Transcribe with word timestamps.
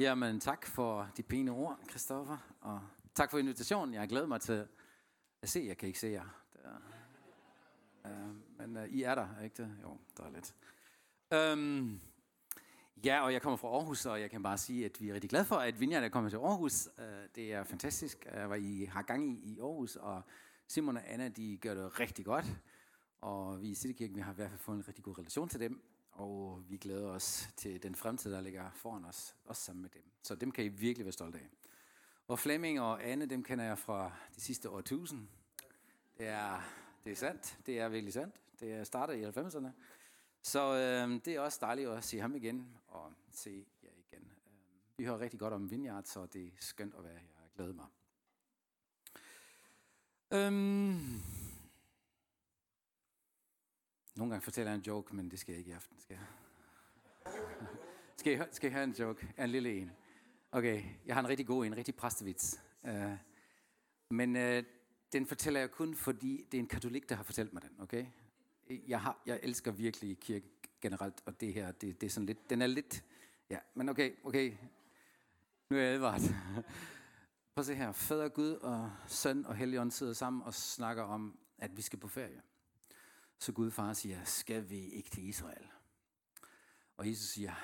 Jamen, 0.00 0.40
tak 0.40 0.66
for 0.66 1.10
de 1.16 1.22
pæne 1.22 1.50
ord, 1.50 1.78
Christoffer. 1.90 2.36
Og 2.60 2.80
tak 3.14 3.30
for 3.30 3.38
invitationen. 3.38 3.94
Jeg 3.94 4.02
har 4.02 4.06
glædet 4.06 4.28
mig 4.28 4.40
til 4.40 4.66
at 5.42 5.48
se. 5.48 5.64
Jeg 5.68 5.76
kan 5.76 5.86
ikke 5.86 5.98
se 5.98 6.06
jer. 6.06 6.42
Der. 6.62 6.76
Uh, 8.04 8.36
men 8.58 8.76
uh, 8.76 8.84
I 8.88 9.02
er 9.02 9.14
der, 9.14 9.40
ikke 9.44 9.62
det? 9.62 9.76
Jo, 9.82 9.98
der 10.16 10.24
er 10.24 10.30
lidt. 10.30 10.54
Um, 11.52 12.00
ja, 13.04 13.20
og 13.20 13.32
jeg 13.32 13.42
kommer 13.42 13.56
fra 13.56 13.68
Aarhus, 13.68 14.06
og 14.06 14.20
jeg 14.20 14.30
kan 14.30 14.42
bare 14.42 14.58
sige, 14.58 14.84
at 14.84 15.00
vi 15.00 15.08
er 15.08 15.14
rigtig 15.14 15.30
glade 15.30 15.44
for, 15.44 15.56
at 15.56 15.80
Vinja 15.80 16.00
er 16.00 16.08
kommet 16.08 16.32
til 16.32 16.38
Aarhus. 16.38 16.88
Uh, 16.98 17.04
det 17.34 17.52
er 17.52 17.64
fantastisk, 17.64 18.26
uh, 18.36 18.46
hvad 18.46 18.60
I 18.60 18.84
har 18.84 19.02
gang 19.02 19.28
i 19.28 19.52
i 19.52 19.60
Aarhus, 19.60 19.96
og 19.96 20.22
Simon 20.68 20.96
og 20.96 21.02
Anna, 21.12 21.28
de 21.28 21.56
gør 21.56 21.74
det 21.74 22.00
rigtig 22.00 22.24
godt. 22.24 22.46
Og 23.20 23.62
vi 23.62 23.68
i 23.68 23.74
Citykirken, 23.74 24.16
vi 24.16 24.20
har 24.20 24.32
i 24.32 24.34
hvert 24.34 24.50
fald 24.50 24.60
fået 24.60 24.76
en 24.76 24.88
rigtig 24.88 25.04
god 25.04 25.18
relation 25.18 25.48
til 25.48 25.60
dem 25.60 25.82
og 26.18 26.62
vi 26.68 26.76
glæder 26.76 27.08
os 27.08 27.48
til 27.56 27.82
den 27.82 27.94
fremtid, 27.94 28.32
der 28.32 28.40
ligger 28.40 28.70
foran 28.74 29.04
os, 29.04 29.36
også 29.44 29.62
sammen 29.62 29.82
med 29.82 29.90
dem. 29.90 30.02
Så 30.22 30.34
dem 30.34 30.50
kan 30.50 30.64
I 30.64 30.68
virkelig 30.68 31.04
være 31.04 31.12
stolte 31.12 31.38
af. 31.38 31.48
Og 32.28 32.38
Flemming 32.38 32.80
og 32.80 33.04
Anne, 33.04 33.26
dem 33.26 33.44
kender 33.44 33.64
jeg 33.64 33.78
fra 33.78 34.12
de 34.36 34.40
sidste 34.40 34.70
årtusind. 34.70 35.28
Det 36.18 36.26
er, 36.26 36.60
det 37.04 37.12
er 37.12 37.16
sandt, 37.16 37.58
det 37.66 37.80
er 37.80 37.88
virkelig 37.88 38.12
sandt. 38.12 38.34
Det 38.60 38.72
er 38.72 38.84
startet 38.84 39.14
i 39.14 39.24
90'erne. 39.24 39.68
Så 40.42 40.74
øh, 40.74 41.20
det 41.24 41.34
er 41.34 41.40
også 41.40 41.58
dejligt 41.60 41.88
at 41.88 42.04
se 42.04 42.18
ham 42.18 42.34
igen 42.34 42.78
og 42.88 43.12
se 43.30 43.66
jer 43.82 43.90
igen. 43.96 44.22
Øhm, 44.22 44.80
vi 44.96 45.04
hører 45.04 45.18
rigtig 45.18 45.40
godt 45.40 45.54
om 45.54 45.70
Vineyard, 45.70 46.04
så 46.04 46.26
det 46.26 46.46
er 46.46 46.50
skønt 46.60 46.94
at 46.94 47.04
være 47.04 47.18
her. 47.18 47.28
Jeg 47.42 47.50
glæder 47.56 47.74
mig. 47.74 47.86
Øhm, 50.30 51.22
nogle 54.18 54.30
gange 54.30 54.44
fortæller 54.44 54.70
jeg 54.70 54.76
en 54.76 54.84
joke, 54.86 55.16
men 55.16 55.30
det 55.30 55.38
skal 55.38 55.52
jeg 55.52 55.58
ikke 55.58 55.70
i 55.70 55.74
aften. 55.74 56.00
Skal 56.00 56.16
jeg? 56.16 56.26
skal, 58.16 58.32
jeg, 58.32 58.48
skal 58.50 58.66
jeg 58.68 58.74
have 58.74 58.84
en 58.84 58.92
joke? 58.92 59.34
En 59.38 59.50
lille 59.50 59.80
en. 59.80 59.90
Okay, 60.52 60.82
jeg 61.06 61.14
har 61.14 61.20
en 61.20 61.28
rigtig 61.28 61.46
god 61.46 61.66
en, 61.66 61.72
en 61.72 61.76
rigtig 61.78 61.94
præstevits. 61.94 62.60
Uh, 62.82 63.16
men 64.10 64.36
uh, 64.36 64.64
den 65.12 65.26
fortæller 65.26 65.60
jeg 65.60 65.70
kun, 65.70 65.94
fordi 65.94 66.46
det 66.52 66.58
er 66.58 66.62
en 66.62 66.66
katolik, 66.66 67.08
der 67.08 67.14
har 67.14 67.22
fortalt 67.22 67.52
mig 67.52 67.62
den, 67.62 67.70
okay? 67.80 68.06
Jeg, 68.88 69.00
har, 69.00 69.22
jeg 69.26 69.40
elsker 69.42 69.70
virkelig 69.70 70.18
kirke 70.18 70.50
generelt, 70.80 71.22
og 71.26 71.40
det 71.40 71.54
her, 71.54 71.72
det, 71.72 72.00
det 72.00 72.06
er 72.06 72.10
sådan 72.10 72.26
lidt, 72.26 72.50
den 72.50 72.62
er 72.62 72.66
lidt, 72.66 73.04
ja, 73.50 73.58
men 73.74 73.88
okay, 73.88 74.12
okay, 74.24 74.52
nu 75.70 75.76
er 75.76 75.80
jeg 75.80 75.94
advaret. 75.94 76.20
Prøv 77.54 77.60
at 77.62 77.66
se 77.66 77.74
her, 77.74 77.92
fader 77.92 78.28
Gud 78.28 78.52
og 78.52 78.92
søn 79.06 79.46
og 79.46 79.56
helligånd 79.56 79.90
sidder 79.90 80.12
sammen 80.12 80.42
og 80.42 80.54
snakker 80.54 81.02
om, 81.02 81.38
at 81.58 81.76
vi 81.76 81.82
skal 81.82 81.98
på 81.98 82.08
ferie. 82.08 82.42
Så 83.38 83.52
Gud 83.52 83.70
far 83.70 83.92
siger, 83.92 84.24
skal 84.24 84.70
vi 84.70 84.78
ikke 84.78 85.10
til 85.10 85.28
Israel? 85.28 85.66
Og 86.96 87.08
Jesus 87.08 87.26
siger, 87.26 87.54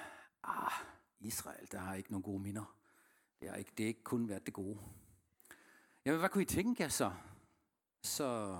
ah, 0.42 0.72
Israel, 1.20 1.68
der 1.72 1.78
har 1.78 1.94
ikke 1.94 2.10
nogen 2.10 2.22
gode 2.22 2.42
minder. 2.42 2.76
Det 3.40 3.48
har 3.48 3.56
ikke, 3.56 3.72
det 3.78 3.84
er 3.84 3.88
ikke 3.88 4.02
kun 4.02 4.28
været 4.28 4.46
det 4.46 4.54
gode. 4.54 4.78
Jamen, 6.04 6.20
hvad 6.20 6.28
kunne 6.28 6.42
I 6.42 6.46
tænke 6.46 6.82
jer 6.82 6.88
så? 6.88 7.12
Så, 8.02 8.58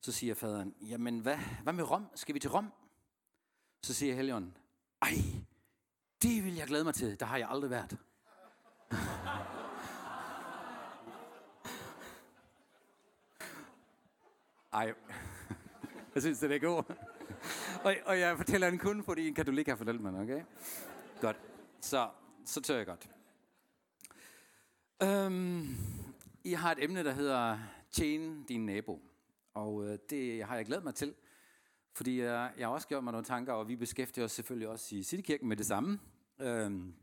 så 0.00 0.12
siger 0.12 0.34
faderen, 0.34 0.74
jamen, 0.80 1.18
hvad, 1.18 1.38
hvad 1.62 1.72
med 1.72 1.90
Rom? 1.90 2.06
Skal 2.14 2.34
vi 2.34 2.40
til 2.40 2.50
Rom? 2.50 2.72
Så 3.82 3.94
siger 3.94 4.14
Helion, 4.14 4.56
ej, 5.02 5.14
det 6.22 6.44
vil 6.44 6.54
jeg 6.54 6.66
glæde 6.66 6.84
mig 6.84 6.94
til. 6.94 7.20
Der 7.20 7.26
har 7.26 7.36
jeg 7.36 7.48
aldrig 7.48 7.70
været. 7.70 7.98
ej. 14.72 14.94
Jeg 16.14 16.22
synes, 16.22 16.38
det 16.38 16.52
er 16.52 16.58
god. 16.58 16.82
og, 17.84 17.94
og 18.06 18.18
jeg 18.18 18.36
fortæller 18.36 18.70
den 18.70 18.78
kun, 18.78 19.04
fordi 19.04 19.28
en 19.28 19.34
katolik 19.34 19.68
har 19.68 19.76
fortalt 19.76 20.00
mig 20.00 20.20
okay? 20.20 20.42
Godt. 21.20 21.36
Så, 21.80 22.08
så 22.44 22.60
tør 22.60 22.76
jeg 22.76 22.86
godt. 22.86 23.08
Øhm, 25.02 25.76
I 26.44 26.52
har 26.52 26.72
et 26.72 26.84
emne, 26.84 27.04
der 27.04 27.12
hedder 27.12 27.58
Tjene 27.90 28.44
din 28.48 28.66
nabo. 28.66 29.02
Og 29.54 29.86
øh, 29.86 29.98
det 30.10 30.44
har 30.44 30.56
jeg 30.56 30.66
glædet 30.66 30.84
mig 30.84 30.94
til, 30.94 31.14
fordi 31.92 32.20
jeg, 32.20 32.52
jeg 32.58 32.66
har 32.66 32.74
også 32.74 32.88
gjort 32.88 33.04
mig 33.04 33.12
nogle 33.12 33.24
tanker, 33.24 33.52
og 33.52 33.68
vi 33.68 33.76
beskæftiger 33.76 34.24
os 34.24 34.32
selvfølgelig 34.32 34.68
også 34.68 34.96
i 34.96 35.02
Citykirken 35.02 35.48
med 35.48 35.56
det 35.56 35.66
samme. 35.66 36.00
Øhm, 36.40 36.94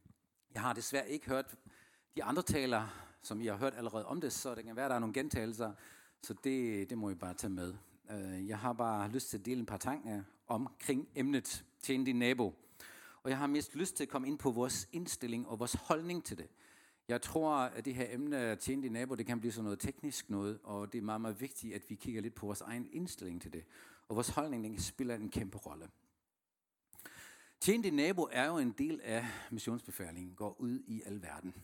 jeg 0.53 0.61
har 0.61 0.73
desværre 0.73 1.09
ikke 1.09 1.29
hørt 1.29 1.55
de 2.15 2.23
andre 2.23 2.41
taler, 2.41 2.87
som 3.21 3.41
I 3.41 3.45
har 3.45 3.55
hørt 3.55 3.73
allerede 3.77 4.05
om 4.05 4.21
det, 4.21 4.33
så 4.33 4.55
det 4.55 4.63
kan 4.63 4.75
være, 4.75 4.89
der 4.89 4.95
er 4.95 4.99
nogle 4.99 5.13
gentagelser, 5.13 5.73
så 6.23 6.35
det, 6.43 6.89
det 6.89 6.97
må 6.97 7.09
I 7.09 7.15
bare 7.15 7.33
tage 7.33 7.53
med. 7.53 7.73
Øh, 8.11 8.47
jeg 8.47 8.59
har 8.59 8.73
bare 8.73 9.09
lyst 9.09 9.29
til 9.29 9.37
at 9.37 9.45
dele 9.45 9.59
en 9.59 9.65
par 9.65 9.77
tanker 9.77 10.23
omkring 10.47 11.07
emnet 11.15 11.65
Tjen 11.81 12.03
din 12.03 12.15
nabo. 12.15 12.53
Og 13.23 13.29
jeg 13.29 13.37
har 13.37 13.47
mest 13.47 13.75
lyst 13.75 13.95
til 13.95 14.03
at 14.03 14.09
komme 14.09 14.27
ind 14.27 14.39
på 14.39 14.51
vores 14.51 14.89
indstilling 14.91 15.47
og 15.47 15.59
vores 15.59 15.73
holdning 15.73 16.23
til 16.23 16.37
det. 16.37 16.47
Jeg 17.07 17.21
tror, 17.21 17.55
at 17.55 17.85
det 17.85 17.95
her 17.95 18.05
emne 18.09 18.55
tjene 18.55 18.83
din 18.83 18.91
nabo, 18.91 19.15
det 19.15 19.25
kan 19.25 19.39
blive 19.39 19.51
sådan 19.51 19.63
noget 19.63 19.79
teknisk 19.79 20.29
noget, 20.29 20.59
og 20.63 20.93
det 20.93 20.97
er 20.97 21.01
meget, 21.01 21.21
meget 21.21 21.41
vigtigt, 21.41 21.75
at 21.75 21.89
vi 21.89 21.95
kigger 21.95 22.21
lidt 22.21 22.35
på 22.35 22.45
vores 22.45 22.61
egen 22.61 22.87
indstilling 22.91 23.41
til 23.41 23.53
det. 23.53 23.63
Og 24.07 24.15
vores 24.15 24.29
holdning 24.29 24.63
den 24.63 24.79
spiller 24.79 25.15
en 25.15 25.29
kæmpe 25.29 25.57
rolle. 25.57 25.89
Tjene 27.59 27.83
din 27.83 27.93
nabo 27.93 28.27
er 28.31 28.47
jo 28.47 28.57
en 28.57 28.71
del 28.71 29.01
af 29.03 29.25
missionsbefalingen, 29.51 30.35
går 30.35 30.61
ud 30.61 30.79
i 30.87 31.01
al 31.05 31.21
verden. 31.21 31.55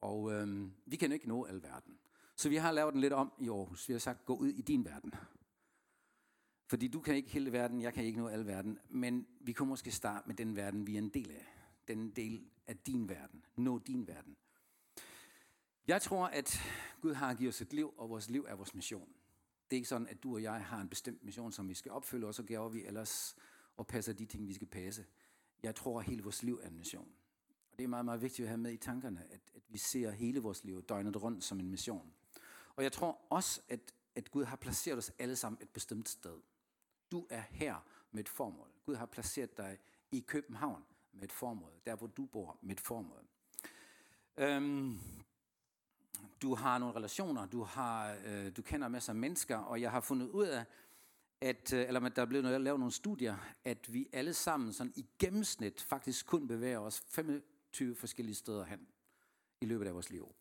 Og 0.00 0.32
øhm, 0.32 0.72
vi 0.86 0.96
kan 0.96 1.08
jo 1.08 1.14
ikke 1.14 1.28
nå 1.28 1.44
al 1.44 1.62
verden. 1.62 1.98
Så 2.36 2.48
vi 2.48 2.56
har 2.56 2.72
lavet 2.72 2.92
den 2.92 3.00
lidt 3.00 3.12
om 3.12 3.32
i 3.40 3.48
Aarhus. 3.48 3.88
Vi 3.88 3.92
har 3.94 3.98
sagt, 3.98 4.24
gå 4.24 4.34
ud 4.34 4.48
i 4.48 4.62
din 4.62 4.84
verden. 4.84 5.14
Fordi 6.66 6.88
du 6.88 7.00
kan 7.00 7.16
ikke 7.16 7.30
hele 7.30 7.52
verden, 7.52 7.82
jeg 7.82 7.94
kan 7.94 8.04
ikke 8.04 8.18
nå 8.18 8.28
al 8.28 8.46
verden, 8.46 8.78
men 8.88 9.26
vi 9.40 9.52
kunne 9.52 9.68
måske 9.68 9.90
starte 9.90 10.26
med 10.26 10.34
den 10.34 10.56
verden, 10.56 10.86
vi 10.86 10.94
er 10.94 10.98
en 10.98 11.08
del 11.08 11.30
af. 11.30 11.46
Den 11.88 12.10
del 12.10 12.44
af 12.66 12.76
din 12.76 13.08
verden. 13.08 13.44
Nå 13.56 13.78
din 13.78 14.06
verden. 14.06 14.36
Jeg 15.86 16.02
tror, 16.02 16.26
at 16.26 16.60
Gud 17.00 17.14
har 17.14 17.34
givet 17.34 17.48
os 17.48 17.60
et 17.60 17.72
liv, 17.72 17.94
og 17.96 18.10
vores 18.10 18.30
liv 18.30 18.46
er 18.48 18.54
vores 18.54 18.74
mission. 18.74 19.08
Det 19.70 19.76
er 19.76 19.78
ikke 19.78 19.88
sådan, 19.88 20.08
at 20.08 20.22
du 20.22 20.34
og 20.34 20.42
jeg 20.42 20.64
har 20.64 20.80
en 20.80 20.88
bestemt 20.88 21.24
mission, 21.24 21.52
som 21.52 21.68
vi 21.68 21.74
skal 21.74 21.92
opfylde, 21.92 22.26
og 22.26 22.34
så 22.34 22.42
gør 22.42 22.68
vi 22.68 22.84
ellers 22.84 23.36
og 23.76 23.86
passer 23.86 24.12
de 24.12 24.26
ting, 24.26 24.48
vi 24.48 24.54
skal 24.54 24.66
passe. 24.66 25.06
Jeg 25.62 25.74
tror, 25.74 25.98
at 26.00 26.06
hele 26.06 26.22
vores 26.22 26.42
liv 26.42 26.60
er 26.62 26.68
en 26.68 26.76
mission. 26.76 27.08
Og 27.72 27.78
det 27.78 27.84
er 27.84 27.88
meget, 27.88 28.04
meget 28.04 28.22
vigtigt 28.22 28.46
at 28.46 28.48
have 28.48 28.58
med 28.58 28.72
i 28.72 28.76
tankerne, 28.76 29.24
at, 29.30 29.40
at 29.54 29.62
vi 29.68 29.78
ser 29.78 30.10
hele 30.10 30.40
vores 30.40 30.64
liv 30.64 30.82
døgnet 30.82 31.22
rundt 31.22 31.44
som 31.44 31.60
en 31.60 31.70
mission. 31.70 32.12
Og 32.76 32.82
jeg 32.82 32.92
tror 32.92 33.20
også, 33.30 33.60
at, 33.68 33.94
at 34.14 34.30
Gud 34.30 34.44
har 34.44 34.56
placeret 34.56 34.98
os 34.98 35.12
alle 35.18 35.36
sammen 35.36 35.62
et 35.62 35.68
bestemt 35.68 36.08
sted. 36.08 36.40
Du 37.14 37.26
er 37.30 37.42
her 37.50 37.76
med 38.12 38.20
et 38.20 38.28
formål. 38.28 38.68
Gud 38.86 38.94
har 38.94 39.06
placeret 39.06 39.56
dig 39.56 39.78
i 40.10 40.20
København 40.20 40.84
med 41.12 41.22
et 41.22 41.32
formål. 41.32 41.72
Der, 41.86 41.96
hvor 41.96 42.06
du 42.06 42.26
bor 42.26 42.58
med 42.62 42.72
et 42.72 42.80
formål. 42.80 43.24
Øhm, 44.36 44.98
du 46.42 46.54
har 46.54 46.78
nogle 46.78 46.94
relationer, 46.94 47.46
du, 47.46 47.62
har, 47.62 48.16
øh, 48.26 48.56
du 48.56 48.62
kender 48.62 48.88
masser 48.88 49.12
af 49.12 49.16
mennesker, 49.16 49.56
og 49.56 49.80
jeg 49.80 49.90
har 49.90 50.00
fundet 50.00 50.28
ud 50.28 50.46
af, 50.46 50.64
at, 51.40 51.72
øh, 51.72 51.86
eller 51.88 52.08
der 52.08 52.22
er 52.22 52.26
blevet 52.26 52.60
lavet 52.60 52.80
nogle 52.80 52.92
studier, 52.92 53.36
at 53.64 53.92
vi 53.92 54.08
alle 54.12 54.34
sammen 54.34 54.72
sådan 54.72 54.92
i 54.96 55.06
gennemsnit 55.18 55.82
faktisk 55.82 56.26
kun 56.26 56.48
bevæger 56.48 56.78
os 56.78 57.04
25 57.08 57.96
forskellige 57.96 58.34
steder 58.34 58.64
hen 58.64 58.88
i 59.60 59.66
løbet 59.66 59.86
af 59.86 59.94
vores 59.94 60.10
liv. 60.10 60.34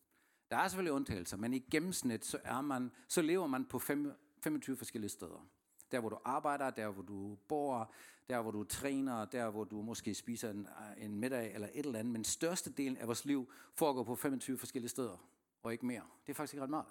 Der 0.52 0.58
er 0.58 0.68
selvfølgelig 0.68 0.94
undtagelser, 0.94 1.38
men 1.38 1.54
i 1.54 1.60
gennemsnit 1.60 2.26
så, 2.26 2.40
er 2.44 2.62
man, 2.62 2.92
så 3.08 3.22
lever 3.22 3.48
man 3.48 3.66
på 3.66 3.80
25 3.80 4.78
forskellige 4.78 5.10
steder. 5.10 5.48
Der, 5.92 6.00
hvor 6.00 6.10
du 6.10 6.18
arbejder, 6.26 6.70
der, 6.70 6.90
hvor 6.90 7.04
du 7.04 7.38
bor, 7.48 7.92
der, 8.30 8.42
hvor 8.42 8.52
du 8.52 8.64
træner, 8.64 9.26
der, 9.26 9.50
hvor 9.50 9.64
du 9.64 9.82
måske 9.82 10.14
spiser 10.14 10.50
en, 10.50 10.68
øh, 10.98 11.06
en 11.06 11.16
middag 11.16 11.54
eller 11.54 11.68
et 11.74 11.86
eller 11.86 12.00
andet. 12.00 12.14
Men 12.14 12.24
størstedelen 12.24 12.98
af 12.98 13.08
vores 13.08 13.26
liv 13.26 13.54
foregår 13.74 14.04
på 14.04 14.16
25 14.16 14.58
forskellige 14.58 14.90
steder, 14.90 15.18
og 15.64 15.72
ikke 15.72 15.86
mere. 15.86 16.04
Det 16.26 16.32
er 16.32 16.34
faktisk 16.34 16.54
ikke 16.54 16.64
ret 16.64 16.70
meget. 16.70 16.86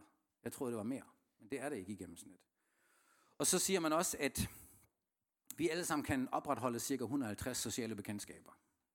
Jeg 0.44 0.52
troede, 0.52 0.72
det 0.72 0.76
var 0.76 0.82
mere, 0.82 1.04
men 1.40 1.48
det 1.50 1.60
er 1.60 1.68
det 1.68 1.76
ikke 1.76 1.92
i 1.92 1.96
gennemsnit. 1.96 2.40
Og 3.38 3.46
så 3.46 3.58
siger 3.58 3.80
man 3.80 3.92
også, 3.92 4.16
at 4.20 4.48
vi 5.56 5.68
alle 5.68 5.84
sammen 5.84 6.04
kan 6.04 6.28
opretholde 6.32 6.80
cirka 6.80 7.04
150 7.04 7.58
sociale 7.58 7.94
bekendtskaber. 7.94 8.50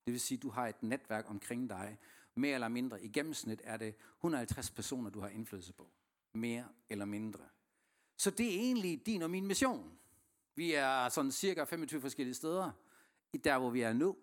Det 0.06 0.12
vil 0.12 0.22
sige, 0.22 0.38
at 0.38 0.44
du 0.44 0.50
har 0.50 0.68
et 0.68 0.84
netværk 0.84 1.30
omkring 1.30 1.70
dig. 1.70 1.98
Mere 2.36 2.54
eller 2.54 2.68
mindre. 2.68 3.04
I 3.04 3.08
gennemsnit 3.08 3.62
er 3.64 3.78
det 3.78 3.96
150 4.18 4.72
personer, 4.72 5.10
du 5.10 5.20
har 5.20 5.30
indflydelse 5.30 5.74
på. 5.74 5.90
Mere 6.34 6.66
eller 6.90 7.06
mindre. 7.06 7.40
Så 8.18 8.32
det 8.32 8.56
er 8.56 8.60
egentlig 8.60 9.06
din 9.06 9.22
og 9.22 9.30
min 9.30 9.48
mission. 9.48 9.92
Vi 10.56 10.74
er 10.74 11.10
sådan 11.10 11.32
cirka 11.32 11.64
25 11.64 12.02
forskellige 12.02 12.36
steder, 12.36 12.72
der 13.44 13.58
hvor 13.58 13.70
vi 13.70 13.82
er 13.82 13.94
nu. 13.94 14.18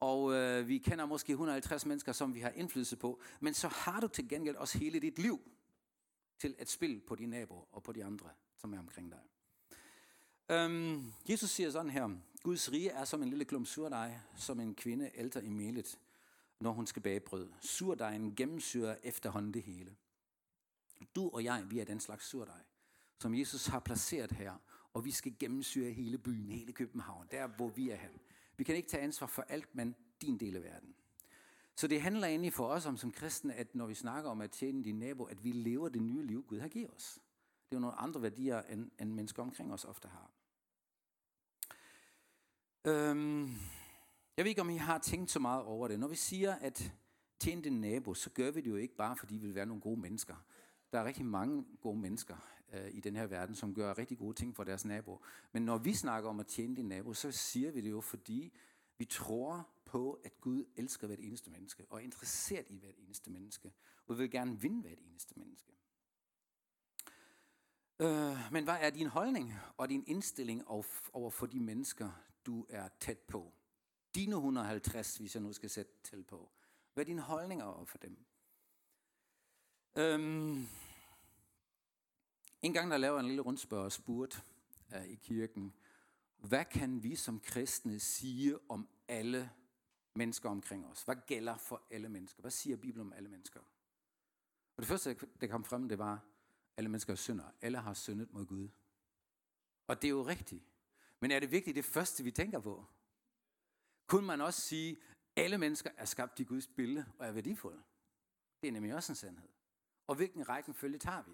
Og 0.00 0.34
øh, 0.34 0.68
vi 0.68 0.78
kender 0.78 1.06
måske 1.06 1.30
150 1.30 1.86
mennesker, 1.86 2.12
som 2.12 2.34
vi 2.34 2.40
har 2.40 2.50
indflydelse 2.50 2.96
på. 2.96 3.20
Men 3.40 3.54
så 3.54 3.68
har 3.68 4.00
du 4.00 4.08
til 4.08 4.28
gengæld 4.28 4.56
også 4.56 4.78
hele 4.78 5.00
dit 5.00 5.18
liv 5.18 5.40
til 6.38 6.54
at 6.58 6.70
spille 6.70 7.00
på 7.00 7.14
dine 7.14 7.30
naboer 7.30 7.64
og 7.72 7.82
på 7.82 7.92
de 7.92 8.04
andre, 8.04 8.28
som 8.56 8.74
er 8.74 8.78
omkring 8.78 9.12
dig. 9.12 9.20
Øhm, 10.50 11.12
Jesus 11.28 11.50
siger 11.50 11.70
sådan 11.70 11.90
her, 11.90 12.10
Guds 12.42 12.72
rige 12.72 12.90
er 12.90 13.04
som 13.04 13.22
en 13.22 13.28
lille 13.28 13.44
klump 13.44 13.66
surdej, 13.66 14.18
som 14.36 14.60
en 14.60 14.74
kvinde 14.74 15.10
ældre 15.14 15.44
i 15.44 15.48
melet, 15.48 15.98
når 16.60 16.72
hun 16.72 16.86
skal 16.86 17.02
bage 17.02 17.20
brød. 17.20 17.48
Surdejen 17.60 18.34
gennemsyrer 18.34 18.96
efterhånden 19.02 19.54
det 19.54 19.62
hele. 19.62 19.96
Du 21.16 21.30
og 21.32 21.44
jeg, 21.44 21.64
vi 21.70 21.78
er 21.78 21.84
den 21.84 22.00
slags 22.00 22.26
surdej 22.26 22.60
som 23.18 23.34
Jesus 23.34 23.66
har 23.66 23.80
placeret 23.80 24.32
her, 24.32 24.54
og 24.92 25.04
vi 25.04 25.10
skal 25.10 25.36
gennemsyre 25.38 25.92
hele 25.92 26.18
byen, 26.18 26.52
hele 26.52 26.72
København, 26.72 27.26
der 27.30 27.46
hvor 27.46 27.68
vi 27.68 27.90
er 27.90 27.96
hen. 27.96 28.20
Vi 28.56 28.64
kan 28.64 28.76
ikke 28.76 28.88
tage 28.88 29.02
ansvar 29.02 29.26
for 29.26 29.42
alt, 29.42 29.74
men 29.74 29.94
din 30.22 30.38
del 30.38 30.56
af 30.56 30.62
verden. 30.62 30.94
Så 31.76 31.86
det 31.86 32.02
handler 32.02 32.26
egentlig 32.28 32.52
for 32.52 32.66
os 32.66 32.86
om 32.86 32.96
som 32.96 33.12
kristne, 33.12 33.54
at 33.54 33.74
når 33.74 33.86
vi 33.86 33.94
snakker 33.94 34.30
om 34.30 34.40
at 34.40 34.50
tjene 34.50 34.84
din 34.84 34.98
nabo, 34.98 35.24
at 35.24 35.44
vi 35.44 35.52
lever 35.52 35.88
det 35.88 36.02
nye 36.02 36.26
liv, 36.26 36.44
Gud 36.48 36.60
har 36.60 36.68
givet 36.68 36.94
os. 36.94 37.14
Det 37.70 37.74
er 37.74 37.76
jo 37.76 37.80
nogle 37.80 37.96
andre 37.96 38.22
værdier, 38.22 38.62
end, 38.62 38.90
end 39.00 39.12
mennesker 39.12 39.42
omkring 39.42 39.72
os 39.72 39.84
ofte 39.84 40.08
har. 40.08 40.30
Øhm, 42.84 43.46
jeg 44.36 44.44
ved 44.44 44.48
ikke, 44.48 44.60
om 44.60 44.70
I 44.70 44.76
har 44.76 44.98
tænkt 44.98 45.30
så 45.30 45.38
meget 45.38 45.62
over 45.62 45.88
det. 45.88 46.00
Når 46.00 46.08
vi 46.08 46.16
siger, 46.16 46.54
at 46.54 46.92
tjene 47.38 47.62
din 47.62 47.80
nabo, 47.80 48.14
så 48.14 48.30
gør 48.30 48.50
vi 48.50 48.60
det 48.60 48.70
jo 48.70 48.76
ikke 48.76 48.96
bare, 48.96 49.16
fordi 49.16 49.34
vi 49.34 49.46
vil 49.46 49.54
være 49.54 49.66
nogle 49.66 49.80
gode 49.80 50.00
mennesker. 50.00 50.36
Der 50.92 51.00
er 51.00 51.04
rigtig 51.04 51.26
mange 51.26 51.64
gode 51.80 51.98
mennesker 51.98 52.36
øh, 52.72 52.94
i 52.94 53.00
den 53.00 53.16
her 53.16 53.26
verden, 53.26 53.54
som 53.54 53.74
gør 53.74 53.98
rigtig 53.98 54.18
gode 54.18 54.34
ting 54.34 54.56
for 54.56 54.64
deres 54.64 54.84
nabo. 54.84 55.20
Men 55.52 55.62
når 55.62 55.78
vi 55.78 55.94
snakker 55.94 56.30
om 56.30 56.40
at 56.40 56.46
tjene 56.46 56.76
din 56.76 56.88
nabo, 56.88 57.14
så 57.14 57.30
siger 57.30 57.70
vi 57.70 57.80
det 57.80 57.90
jo, 57.90 58.00
fordi 58.00 58.52
vi 58.98 59.04
tror 59.04 59.68
på, 59.84 60.20
at 60.24 60.40
Gud 60.40 60.64
elsker 60.76 61.06
hvert 61.06 61.20
eneste 61.22 61.50
menneske, 61.50 61.84
og 61.90 61.98
er 61.98 62.04
interesseret 62.04 62.66
i 62.70 62.76
hvert 62.76 62.94
eneste 62.98 63.30
menneske, 63.30 63.72
og 64.06 64.18
vil 64.18 64.30
gerne 64.30 64.60
vinde 64.60 64.80
hvert 64.80 64.98
eneste 64.98 65.34
menneske. 65.36 65.72
Øh, 68.00 68.52
men 68.52 68.64
hvad 68.64 68.76
er 68.80 68.90
din 68.90 69.06
holdning 69.06 69.54
og 69.76 69.88
din 69.88 70.04
indstilling 70.06 70.68
over 71.12 71.30
for 71.30 71.46
de 71.46 71.60
mennesker, 71.60 72.10
du 72.46 72.66
er 72.68 72.88
tæt 73.00 73.18
på? 73.18 73.52
Dine 74.14 74.34
150, 74.34 75.16
hvis 75.16 75.34
jeg 75.34 75.42
nu 75.42 75.52
skal 75.52 75.70
sætte 75.70 75.92
til 76.02 76.24
på. 76.24 76.50
Hvad 76.94 77.04
er 77.04 77.06
din 77.06 77.18
holdning 77.18 77.62
over 77.62 77.84
for 77.84 77.98
dem? 77.98 78.26
Øhm, 79.96 80.68
en 82.62 82.72
gang 82.72 82.90
der 82.90 82.96
lavede 82.96 83.20
en 83.20 83.26
lille 83.26 83.42
rundspørg 83.42 83.84
og 83.84 83.92
spurgte 83.92 84.42
uh, 84.94 85.00
øh, 85.00 85.08
i 85.08 85.14
kirken, 85.14 85.74
hvad 86.36 86.64
kan 86.64 87.02
vi 87.02 87.16
som 87.16 87.40
kristne 87.40 88.00
sige 88.00 88.58
om 88.70 88.88
alle 89.08 89.50
mennesker 90.14 90.48
omkring 90.50 90.86
os? 90.86 91.02
Hvad 91.02 91.16
gælder 91.26 91.56
for 91.56 91.82
alle 91.90 92.08
mennesker? 92.08 92.40
Hvad 92.40 92.50
siger 92.50 92.76
Bibelen 92.76 93.06
om 93.06 93.12
alle 93.12 93.28
mennesker? 93.28 93.60
Og 94.76 94.82
det 94.82 94.86
første, 94.86 95.16
der 95.40 95.46
kom 95.46 95.64
frem, 95.64 95.88
det 95.88 95.98
var, 95.98 96.24
alle 96.76 96.90
mennesker 96.90 97.12
er 97.12 97.16
synder. 97.16 97.44
Alle 97.60 97.78
har 97.78 97.94
syndet 97.94 98.32
mod 98.32 98.46
Gud. 98.46 98.68
Og 99.86 100.02
det 100.02 100.08
er 100.08 100.12
jo 100.12 100.22
rigtigt. 100.22 100.64
Men 101.20 101.30
er 101.30 101.40
det 101.40 101.50
virkelig 101.50 101.74
det 101.74 101.84
første, 101.84 102.24
vi 102.24 102.30
tænker 102.30 102.60
på? 102.60 102.84
Kunne 104.06 104.26
man 104.26 104.40
også 104.40 104.60
sige, 104.60 104.96
alle 105.36 105.58
mennesker 105.58 105.90
er 105.96 106.04
skabt 106.04 106.40
i 106.40 106.44
Guds 106.44 106.66
billede 106.66 107.06
og 107.18 107.26
er 107.26 107.32
værdifulde? 107.32 107.82
Det 108.60 108.68
er 108.68 108.72
nemlig 108.72 108.94
også 108.94 109.12
en 109.12 109.16
sandhed. 109.16 109.48
Og 110.06 110.14
hvilken 110.14 110.48
rækkefølge 110.48 110.98
tager 110.98 111.22
vi? 111.22 111.32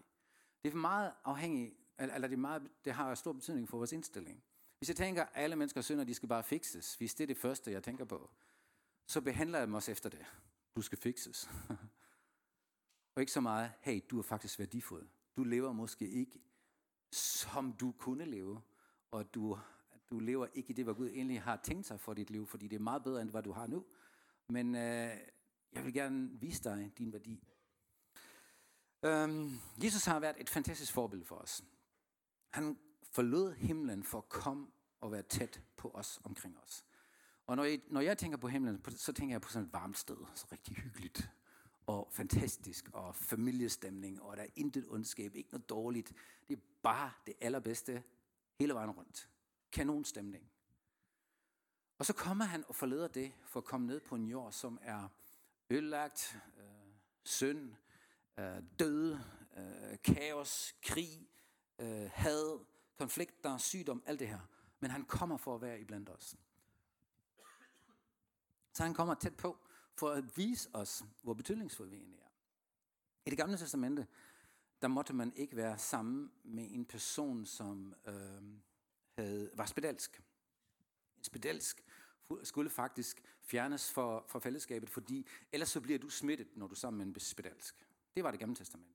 Det 0.65 0.73
er 0.73 0.77
meget 0.77 1.13
afhængigt, 1.25 1.75
eller 1.99 2.29
det, 2.29 2.33
er 2.33 2.41
meget, 2.41 2.71
det 2.85 2.93
har 2.93 3.15
stor 3.15 3.33
betydning 3.33 3.69
for 3.69 3.77
vores 3.77 3.93
indstilling. 3.93 4.45
Hvis 4.79 4.89
jeg 4.89 4.97
tænker, 4.97 5.23
at 5.23 5.29
alle 5.35 5.57
mennesker 5.57 5.81
synder, 5.81 6.05
de 6.05 6.15
skal 6.15 6.29
bare 6.29 6.43
fikses, 6.43 6.95
hvis 6.95 7.15
det 7.15 7.25
er 7.25 7.27
det 7.27 7.37
første, 7.37 7.73
jeg 7.73 7.83
tænker 7.83 8.05
på, 8.05 8.31
så 9.07 9.21
behandler 9.21 9.59
jeg 9.59 9.67
dem 9.67 9.75
også 9.75 9.91
efter 9.91 10.11
det. 10.11 10.27
Du 10.77 10.83
skal 10.83 10.99
fikses. 10.99 11.51
og 13.15 13.23
ikke 13.23 13.33
så 13.33 13.41
meget, 13.41 13.73
hey, 13.81 14.01
du 14.11 14.19
er 14.19 14.23
faktisk 14.23 14.59
værdifuld. 14.59 15.09
Du 15.37 15.45
lever 15.45 15.73
måske 15.73 16.09
ikke, 16.09 16.41
som 17.13 17.73
du 17.73 17.93
kunne 17.93 18.25
leve, 18.25 18.61
og 19.11 19.35
du, 19.35 19.59
du 20.11 20.19
lever 20.19 20.47
ikke 20.55 20.71
i 20.71 20.73
det, 20.73 20.85
hvad 20.85 20.95
Gud 20.95 21.09
egentlig 21.09 21.43
har 21.43 21.61
tænkt 21.65 21.87
sig 21.87 22.01
for 22.01 22.15
dit 22.15 22.31
liv, 22.31 22.47
fordi 22.47 22.69
det 22.69 22.77
er 22.77 22.81
meget 22.81 23.05
bedre, 23.05 23.23
end 23.23 23.31
hvad 23.31 23.43
du 23.43 23.53
har 23.53 23.67
nu. 23.67 23.85
Men 24.49 24.75
øh, 24.75 25.11
jeg 25.73 25.85
vil 25.85 25.95
gerne 25.95 26.41
vise 26.41 26.65
dig 26.65 26.93
din 26.99 27.13
værdi. 27.13 27.49
Øhm, 29.05 29.61
Jesus 29.83 30.05
har 30.05 30.21
været 30.21 30.37
et 30.39 30.51
fantastisk 30.51 30.93
forbillede 30.93 31.27
for 31.27 31.37
os. 31.37 31.65
Han 32.51 32.79
forlod 33.03 33.53
himlen 33.53 34.05
for 34.05 34.19
at 34.19 34.29
komme 34.29 34.67
og 35.01 35.13
være 35.13 35.23
tæt 35.23 35.63
på 35.77 35.91
os 35.95 36.21
omkring 36.25 36.59
os. 36.65 36.85
Og 37.47 37.57
når 37.57 37.65
jeg, 37.65 37.81
når 37.91 38.01
jeg 38.01 38.19
tænker 38.19 38.39
på 38.39 38.49
himlen, 38.49 38.85
så 38.89 39.13
tænker 39.13 39.35
jeg 39.35 39.41
på 39.41 39.49
sådan 39.49 39.67
et 39.67 39.73
varmt 39.73 39.99
sted, 39.99 40.17
så 40.35 40.47
rigtig 40.53 40.77
hyggeligt 40.77 41.31
og 41.87 42.09
fantastisk, 42.13 42.89
og 42.93 43.17
familiestemning, 43.17 44.23
og 44.23 44.37
der 44.37 44.43
er 44.43 44.49
intet 44.57 44.87
ondskab, 44.89 45.35
ikke 45.35 45.51
noget 45.51 45.69
dårligt. 45.69 46.13
Det 46.49 46.57
er 46.57 46.61
bare 46.83 47.13
det 47.27 47.35
allerbedste 47.41 48.03
hele 48.59 48.75
vejen 48.75 48.91
rundt. 48.91 49.29
Kanonstemning. 49.73 50.51
Og 51.99 52.07
så 52.07 52.13
kommer 52.13 52.45
han 52.45 52.65
og 52.69 52.75
forleder 52.75 53.09
det 53.09 53.33
for 53.47 53.61
at 53.61 53.65
komme 53.65 53.87
ned 53.87 54.01
på 54.01 54.15
en 54.15 54.27
jord, 54.27 54.53
som 54.53 54.79
er 54.83 55.09
ødelagt, 55.71 56.39
øh, 56.59 56.65
synd, 57.25 57.75
øh, 58.39 58.63
død, 58.79 59.19
øh, 59.57 59.99
kaos, 60.05 60.75
krig, 60.83 61.29
øh, 61.79 62.11
had, 62.13 62.65
konflikter, 62.99 63.59
sygdom, 63.59 64.03
alt 64.07 64.21
det 64.21 64.29
her. 64.29 64.41
Men 64.81 64.91
han 64.91 65.05
kommer 65.05 65.37
for 65.37 65.55
at 65.55 65.63
være 65.63 65.81
iblandt 65.81 66.09
os. 66.09 66.37
Så 68.73 68.83
han 68.83 68.95
kommer 68.95 69.15
tæt 69.15 69.37
på 69.37 69.59
for 69.97 70.11
at 70.11 70.37
vise 70.37 70.69
os, 70.73 71.05
hvor 71.23 71.35
betydningsfuld 71.35 71.89
vi 71.89 71.97
egentlig 71.97 72.19
er. 72.19 72.29
I 73.27 73.31
det 73.31 73.39
gamle 73.39 73.57
testamente, 73.57 74.07
der 74.83 74.89
måtte 74.89 75.13
man 75.13 75.33
ikke 75.37 75.57
være 75.57 75.79
sammen 75.79 76.33
med 76.45 76.67
en 76.71 76.85
person, 76.85 77.47
som 77.47 77.95
øh, 78.07 78.43
havde, 79.19 79.51
var 79.55 79.67
spedalsk. 79.67 80.23
En 81.19 81.25
spedalsk 81.25 81.85
skulle 82.43 82.71
faktisk 82.71 83.23
fjernes 83.43 83.93
fra, 83.93 84.25
fra 84.27 84.39
fællesskabet, 84.39 84.91
fordi 84.91 85.27
ellers 85.53 85.69
så 85.69 85.81
bliver 85.81 85.99
du 85.99 86.09
smittet, 86.09 86.57
når 86.57 86.67
du 86.67 86.73
er 86.73 86.77
sammen 86.77 86.99
med 86.99 87.15
en 87.15 87.21
spedalsk. 87.21 87.87
Det 88.15 88.25
var 88.25 88.31
det 88.31 88.41
gamle 88.41 88.57
testamente. 88.57 88.95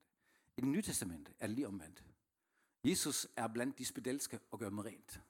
I 0.57 0.61
det 0.61 0.69
nye 0.69 0.81
testamente 0.81 1.33
er 1.39 1.47
det 1.47 1.55
lige 1.55 1.67
omvendt. 1.67 2.03
Jesus 2.83 3.27
er 3.35 3.47
blandt 3.47 3.77
de 3.77 3.85
spedalske 3.85 4.39
og 4.51 4.59
gør 4.59 4.69
dem 4.69 4.79
rent. 4.79 5.21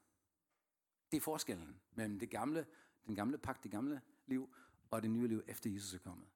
Det 1.12 1.18
er 1.18 1.22
forskellen 1.22 1.80
mellem 1.92 2.20
det 2.20 2.30
gamle, 2.30 2.66
den 3.06 3.16
gamle 3.16 3.38
pagt, 3.38 3.64
det 3.64 3.72
gamle 3.72 4.02
liv, 4.28 4.50
og 4.92 5.02
det 5.02 5.12
nye 5.12 5.28
liv 5.28 5.44
efter 5.48 5.70
Jesus 5.70 5.94
er 5.94 5.98
kommet. 5.98 6.28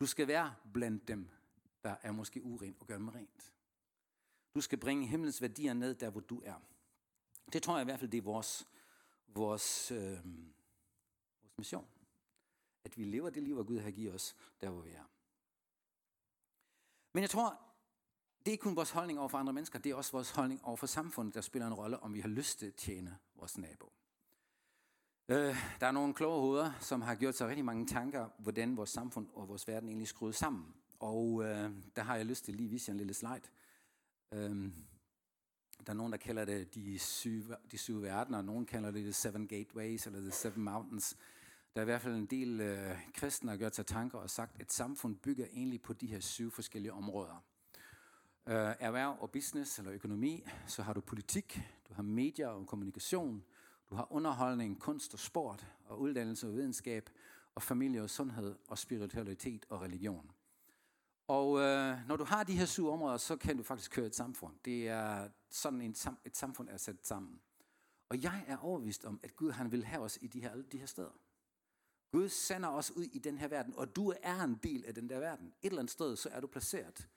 Du 0.00 0.06
skal 0.06 0.28
være 0.28 0.54
blandt 0.74 1.08
dem, 1.08 1.28
der 1.84 1.96
er 2.02 2.12
måske 2.12 2.42
uren, 2.42 2.76
og 2.80 2.86
gøre 2.86 2.98
dem 2.98 3.08
rent. 3.08 3.52
Du 4.54 4.60
skal 4.60 4.78
bringe 4.78 5.06
himlens 5.06 5.42
værdier 5.42 5.74
ned 5.74 5.94
der, 5.94 6.10
hvor 6.10 6.20
du 6.20 6.42
er. 6.44 6.62
Det 7.52 7.62
tror 7.62 7.76
jeg 7.76 7.82
i 7.82 7.84
hvert 7.84 7.98
fald, 7.98 8.10
det 8.10 8.18
er 8.18 8.22
vores, 8.22 8.68
vores, 9.26 9.90
øh, 9.90 10.24
vores 11.42 11.58
mission. 11.58 11.86
At 12.84 12.98
vi 12.98 13.04
lever 13.04 13.30
det 13.30 13.42
liv, 13.42 13.54
hvor 13.54 13.64
Gud 13.64 13.78
har 13.78 13.90
givet 13.90 14.14
os, 14.14 14.36
der 14.60 14.70
hvor 14.70 14.80
vi 14.80 14.90
er. 14.90 15.04
Men 17.12 17.22
jeg 17.22 17.30
tror, 17.30 17.60
det 18.38 18.48
er 18.48 18.52
ikke 18.52 18.62
kun 18.62 18.76
vores 18.76 18.90
holdning 18.90 19.18
over 19.18 19.28
for 19.28 19.38
andre 19.38 19.52
mennesker, 19.52 19.78
det 19.78 19.90
er 19.90 19.94
også 19.94 20.12
vores 20.12 20.30
holdning 20.30 20.64
over 20.64 20.76
for 20.76 20.86
samfundet, 20.86 21.34
der 21.34 21.40
spiller 21.40 21.66
en 21.66 21.74
rolle, 21.74 22.00
om 22.00 22.14
vi 22.14 22.20
har 22.20 22.28
lyst 22.28 22.58
til 22.58 22.66
at 22.66 22.74
tjene 22.74 23.18
vores 23.36 23.58
nabo. 23.58 23.92
Øh, 25.28 25.56
der 25.80 25.86
er 25.86 25.90
nogle 25.90 26.14
kloge 26.14 26.40
hoveder, 26.40 26.72
som 26.80 27.02
har 27.02 27.14
gjort 27.14 27.36
sig 27.36 27.48
rigtig 27.48 27.64
mange 27.64 27.86
tanker, 27.86 28.28
hvordan 28.38 28.76
vores 28.76 28.90
samfund 28.90 29.28
og 29.34 29.48
vores 29.48 29.68
verden 29.68 29.88
egentlig 29.88 30.04
er 30.04 30.08
skruet 30.08 30.34
sammen. 30.34 30.74
Og 31.00 31.44
øh, 31.44 31.70
der 31.96 32.02
har 32.02 32.16
jeg 32.16 32.26
lyst 32.26 32.44
til 32.44 32.54
lige 32.54 32.66
at 32.66 32.70
vise 32.70 32.88
jer 32.88 32.92
en 32.92 32.98
lille 32.98 33.14
slide. 33.14 33.42
Øh, 34.32 34.72
der 35.86 35.92
er 35.92 35.96
nogen, 35.96 36.12
der 36.12 36.18
kalder 36.18 36.44
det 36.44 36.74
de 36.74 36.98
syv, 36.98 37.42
de 37.70 37.78
syv 37.78 38.02
verdener, 38.02 38.38
og 38.38 38.44
nogen 38.44 38.66
kalder 38.66 38.90
det 38.90 39.02
the 39.02 39.12
seven 39.12 39.48
gateways, 39.48 40.06
eller 40.06 40.20
the 40.20 40.30
seven 40.30 40.62
mountains. 40.62 41.16
Der 41.74 41.80
er 41.80 41.82
i 41.82 41.84
hvert 41.84 42.00
fald 42.00 42.14
en 42.14 42.26
del 42.26 42.60
øh, 42.60 42.96
kristne, 43.14 43.46
der 43.46 43.52
har 43.52 43.58
gjort 43.58 43.76
sig 43.76 43.86
tanker 43.86 44.18
og 44.18 44.30
sagt, 44.30 44.60
at 44.60 44.72
samfund 44.72 45.16
bygger 45.16 45.46
egentlig 45.52 45.82
på 45.82 45.92
de 45.92 46.06
her 46.06 46.20
syv 46.20 46.50
forskellige 46.50 46.92
områder. 46.92 47.44
Øh, 48.46 48.74
erhverv 48.80 49.16
og 49.20 49.30
business, 49.30 49.78
eller 49.78 49.92
økonomi, 49.92 50.44
så 50.66 50.82
har 50.82 50.92
du 50.92 51.00
politik, 51.00 51.60
du 51.88 51.94
har 51.94 52.02
medier 52.02 52.48
og 52.48 52.66
kommunikation, 52.66 53.44
du 53.90 53.94
har 53.94 54.12
underholdning, 54.12 54.80
kunst 54.80 55.14
og 55.14 55.20
sport, 55.20 55.66
og 55.86 56.00
uddannelse 56.00 56.46
og 56.46 56.52
videnskab, 56.52 57.10
og 57.54 57.62
familie 57.62 58.02
og 58.02 58.10
sundhed, 58.10 58.56
og 58.68 58.78
spiritualitet 58.78 59.66
og 59.68 59.80
religion. 59.80 60.30
Og 61.28 61.60
øh, 61.60 62.08
når 62.08 62.16
du 62.16 62.24
har 62.24 62.44
de 62.44 62.56
her 62.56 62.66
syv 62.66 62.88
områder, 62.88 63.16
så 63.16 63.36
kan 63.36 63.56
du 63.56 63.62
faktisk 63.62 63.90
køre 63.90 64.06
et 64.06 64.14
samfund. 64.14 64.54
Det 64.64 64.88
er 64.88 65.28
sådan 65.50 65.80
en, 65.80 65.94
et 66.24 66.36
samfund 66.36 66.68
er 66.68 66.76
sat 66.76 67.06
sammen. 67.06 67.40
Og 68.08 68.22
jeg 68.22 68.44
er 68.46 68.56
overvist 68.56 69.04
om, 69.04 69.20
at 69.22 69.36
Gud 69.36 69.50
han 69.50 69.72
vil 69.72 69.84
have 69.84 70.02
os 70.02 70.18
i 70.20 70.26
de 70.26 70.40
her, 70.40 70.50
alle 70.50 70.64
de 70.72 70.78
her 70.78 70.86
steder. 70.86 71.10
Gud 72.12 72.28
sender 72.28 72.68
os 72.68 72.90
ud 72.90 73.04
i 73.04 73.18
den 73.18 73.38
her 73.38 73.48
verden, 73.48 73.74
og 73.76 73.96
du 73.96 74.12
er 74.22 74.42
en 74.44 74.58
del 74.62 74.84
af 74.84 74.94
den 74.94 75.08
der 75.08 75.18
verden. 75.18 75.46
Et 75.46 75.66
eller 75.66 75.78
andet 75.78 75.92
sted, 75.92 76.16
så 76.16 76.28
er 76.28 76.40
du 76.40 76.46
placeret. 76.46 77.08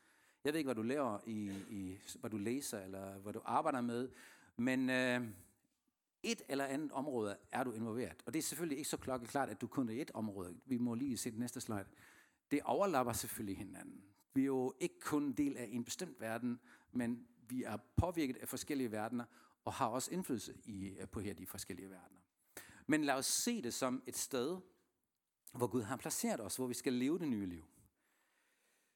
Jeg 0.43 0.53
ved 0.53 0.57
ikke, 0.57 0.67
hvad 0.67 0.75
du 0.75 0.81
laver, 0.81 1.19
i, 1.25 1.51
i, 1.69 1.99
hvad 2.19 2.29
du 2.29 2.37
læser, 2.37 2.79
eller 2.79 3.17
hvad 3.17 3.33
du 3.33 3.41
arbejder 3.45 3.81
med, 3.81 4.09
men 4.57 4.89
øh, 4.89 5.21
et 6.23 6.41
eller 6.49 6.65
andet 6.65 6.91
område 6.91 7.37
er 7.51 7.63
du 7.63 7.71
involveret. 7.71 8.23
Og 8.25 8.33
det 8.33 8.39
er 8.39 8.43
selvfølgelig 8.43 8.77
ikke 8.77 8.89
så 8.89 8.97
klokkeklart, 8.97 9.49
at 9.49 9.61
du 9.61 9.67
kun 9.67 9.89
er 9.89 10.01
et 10.01 10.11
område. 10.13 10.57
Vi 10.65 10.77
må 10.77 10.95
lige 10.95 11.17
se 11.17 11.31
det 11.31 11.39
næste 11.39 11.61
slide. 11.61 11.85
Det 12.51 12.61
overlapper 12.63 13.13
selvfølgelig 13.13 13.57
hinanden. 13.57 14.03
Vi 14.33 14.41
er 14.41 14.45
jo 14.45 14.73
ikke 14.79 14.99
kun 14.99 15.23
en 15.23 15.33
del 15.33 15.57
af 15.57 15.67
en 15.71 15.83
bestemt 15.83 16.21
verden, 16.21 16.59
men 16.91 17.27
vi 17.49 17.63
er 17.63 17.77
påvirket 17.95 18.37
af 18.37 18.47
forskellige 18.47 18.91
verdener, 18.91 19.25
og 19.65 19.73
har 19.73 19.87
også 19.87 20.11
indflydelse 20.11 20.53
i, 20.65 20.97
på 21.11 21.19
her 21.19 21.33
de 21.33 21.45
forskellige 21.45 21.89
verdener. 21.89 22.19
Men 22.87 23.03
lad 23.03 23.13
os 23.13 23.25
se 23.25 23.61
det 23.61 23.73
som 23.73 24.03
et 24.07 24.17
sted, 24.17 24.57
hvor 25.51 25.67
Gud 25.67 25.81
har 25.81 25.97
placeret 25.97 26.41
os, 26.41 26.55
hvor 26.55 26.67
vi 26.67 26.73
skal 26.73 26.93
leve 26.93 27.19
det 27.19 27.27
nye 27.27 27.45
liv. 27.45 27.65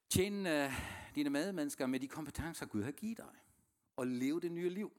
Tjen 0.09 0.45
øh, 0.45 0.71
dine 1.15 1.29
medmennesker 1.29 1.85
med 1.85 1.99
de 1.99 2.07
kompetencer, 2.07 2.65
Gud 2.65 2.83
har 2.83 2.91
givet 2.91 3.17
dig, 3.17 3.35
og 3.95 4.07
leve 4.07 4.41
det 4.41 4.51
nye 4.51 4.69
liv. 4.69 4.91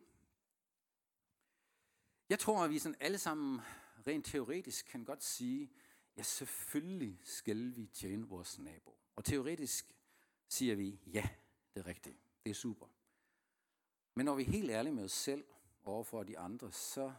Jeg 2.28 2.38
tror, 2.38 2.64
at 2.64 2.70
vi 2.70 2.78
sådan 2.78 2.96
alle 3.00 3.18
sammen 3.18 3.60
rent 4.06 4.26
teoretisk 4.26 4.86
kan 4.86 5.04
godt 5.04 5.24
sige, 5.24 5.70
Ja, 6.16 6.22
selvfølgelig 6.22 7.20
skal 7.24 7.76
vi 7.76 7.86
tjene 7.86 8.28
vores 8.28 8.58
nabo. 8.58 8.98
Og 9.16 9.24
teoretisk 9.24 9.96
siger 10.48 10.74
vi, 10.74 11.00
ja, 11.06 11.28
det 11.74 11.80
er 11.80 11.86
rigtigt. 11.86 12.16
Det 12.44 12.50
er 12.50 12.54
super. 12.54 12.86
Men 14.14 14.24
når 14.24 14.34
vi 14.34 14.42
er 14.42 14.46
helt 14.46 14.70
ærlige 14.70 14.94
med 14.94 15.04
os 15.04 15.12
selv 15.12 15.44
overfor 15.84 16.22
de 16.22 16.38
andre, 16.38 16.72
så 16.72 17.12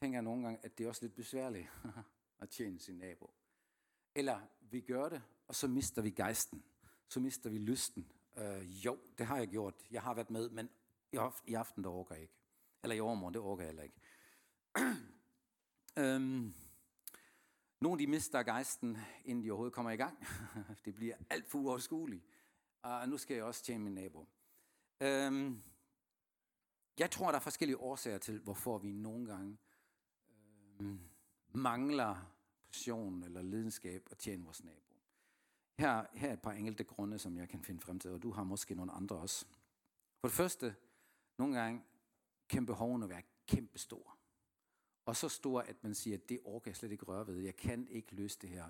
tænker 0.00 0.16
jeg 0.16 0.22
nogle 0.22 0.42
gange, 0.42 0.64
at 0.64 0.78
det 0.78 0.84
er 0.84 0.88
også 0.88 1.04
lidt 1.04 1.14
besværligt 1.14 1.68
at 2.42 2.50
tjene 2.50 2.78
sin 2.78 2.94
nabo. 2.94 3.34
Eller 4.14 4.40
vi 4.60 4.80
gør 4.80 5.08
det, 5.08 5.22
og 5.48 5.54
så 5.54 5.68
mister 5.68 6.02
vi 6.02 6.10
gejsten. 6.10 6.64
Så 7.08 7.20
mister 7.20 7.50
vi 7.50 7.58
lysten. 7.58 8.12
Øh, 8.36 8.84
jo, 8.84 8.98
det 9.18 9.26
har 9.26 9.38
jeg 9.38 9.48
gjort. 9.48 9.74
Jeg 9.90 10.02
har 10.02 10.14
været 10.14 10.30
med, 10.30 10.50
men 10.50 10.70
i 11.46 11.54
aften, 11.54 11.84
der 11.84 11.90
orker 11.90 12.14
jeg 12.14 12.22
ikke. 12.22 12.34
Eller 12.82 12.96
i 12.96 13.00
overmorgen, 13.00 13.34
det 13.34 13.42
orker 13.42 13.62
jeg 13.62 13.68
heller 13.68 13.82
ikke. 13.82 14.00
øhm, 16.02 16.54
nogle 17.80 17.98
de 17.98 18.06
mister 18.06 18.42
gejsten, 18.42 18.98
inden 19.24 19.44
de 19.44 19.50
overhovedet 19.50 19.74
kommer 19.74 19.90
i 19.90 19.96
gang. 19.96 20.26
det 20.84 20.94
bliver 20.94 21.16
alt 21.30 21.50
for 21.50 21.58
uoverskueligt. 21.58 22.24
Og 22.82 23.08
nu 23.08 23.18
skal 23.18 23.34
jeg 23.34 23.44
også 23.44 23.64
tjene 23.64 23.84
min 23.84 23.94
nabo. 23.94 24.26
Øhm, 25.00 25.62
jeg 26.98 27.10
tror, 27.10 27.30
der 27.30 27.38
er 27.38 27.42
forskellige 27.42 27.78
årsager 27.78 28.18
til, 28.18 28.38
hvorfor 28.38 28.78
vi 28.78 28.92
nogle 28.92 29.26
gange 29.26 29.58
øhm, 30.80 31.11
mangler 31.54 32.32
passion 32.66 33.22
eller 33.22 33.42
lidenskab 33.42 34.08
at 34.10 34.18
tjene 34.18 34.44
vores 34.44 34.64
nabo. 34.64 34.94
Her, 35.78 36.06
her 36.12 36.28
er 36.28 36.32
et 36.32 36.42
par 36.42 36.52
enkelte 36.52 36.84
grunde, 36.84 37.18
som 37.18 37.36
jeg 37.36 37.48
kan 37.48 37.62
finde 37.62 37.80
frem 37.80 37.98
til, 37.98 38.10
og 38.10 38.22
du 38.22 38.30
har 38.30 38.44
måske 38.44 38.74
nogle 38.74 38.92
andre 38.92 39.16
også. 39.16 39.46
For 40.20 40.28
det 40.28 40.32
første, 40.32 40.74
nogle 41.38 41.60
gange 41.60 41.82
kan 42.48 42.66
behovene 42.66 43.08
være 43.08 43.22
kæmpestore. 43.46 44.12
Og 45.06 45.16
så 45.16 45.28
store, 45.28 45.68
at 45.68 45.76
man 45.82 45.94
siger, 45.94 46.16
at 46.16 46.28
det 46.28 46.40
orker 46.44 46.70
jeg 46.70 46.76
slet 46.76 46.92
ikke 46.92 47.04
røre 47.04 47.26
ved. 47.26 47.36
Jeg 47.36 47.56
kan 47.56 47.88
ikke 47.88 48.14
løse 48.14 48.38
det 48.42 48.50
her. 48.50 48.64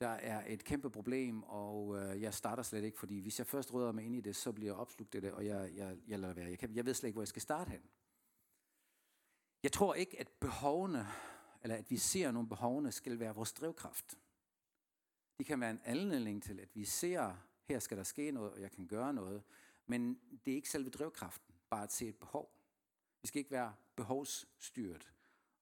Der 0.00 0.08
er 0.08 0.44
et 0.46 0.64
kæmpe 0.64 0.90
problem, 0.90 1.42
og 1.42 1.96
øh, 1.96 2.22
jeg 2.22 2.34
starter 2.34 2.62
slet 2.62 2.84
ikke, 2.84 2.98
fordi 2.98 3.20
hvis 3.20 3.38
jeg 3.38 3.46
først 3.46 3.74
rører 3.74 3.92
mig 3.92 4.04
ind 4.04 4.16
i 4.16 4.20
det, 4.20 4.36
så 4.36 4.52
bliver 4.52 4.72
jeg 4.72 4.80
opslugt 4.80 5.14
af 5.14 5.20
det, 5.20 5.32
og 5.32 5.46
jeg, 5.46 5.70
jeg, 5.74 5.98
jeg 6.08 6.18
lader 6.18 6.34
være. 6.34 6.48
Jeg, 6.48 6.58
kan, 6.58 6.76
jeg 6.76 6.86
ved 6.86 6.94
slet 6.94 7.08
ikke, 7.08 7.14
hvor 7.14 7.22
jeg 7.22 7.28
skal 7.28 7.42
starte 7.42 7.70
hen. 7.70 7.82
Jeg 9.62 9.72
tror 9.72 9.94
ikke, 9.94 10.20
at 10.20 10.28
behovene, 10.28 11.06
eller 11.62 11.76
at 11.76 11.90
vi 11.90 11.96
ser 11.96 12.30
nogle 12.30 12.48
behovene, 12.48 12.92
skal 12.92 13.18
være 13.18 13.34
vores 13.34 13.52
drivkraft. 13.52 14.18
Det 15.38 15.46
kan 15.46 15.60
være 15.60 15.70
en 15.70 15.80
anledning 15.84 16.42
til, 16.42 16.60
at 16.60 16.68
vi 16.74 16.84
ser, 16.84 17.36
her 17.68 17.78
skal 17.78 17.96
der 17.96 18.02
ske 18.02 18.30
noget, 18.30 18.52
og 18.52 18.60
jeg 18.60 18.70
kan 18.70 18.86
gøre 18.86 19.14
noget, 19.14 19.42
men 19.86 20.20
det 20.44 20.52
er 20.52 20.56
ikke 20.56 20.70
selve 20.70 20.90
drivkraften, 20.90 21.54
bare 21.70 21.82
at 21.82 21.92
se 21.92 22.08
et 22.08 22.16
behov. 22.16 22.52
Vi 23.22 23.28
skal 23.28 23.38
ikke 23.38 23.50
være 23.50 23.74
behovsstyret, 23.96 25.12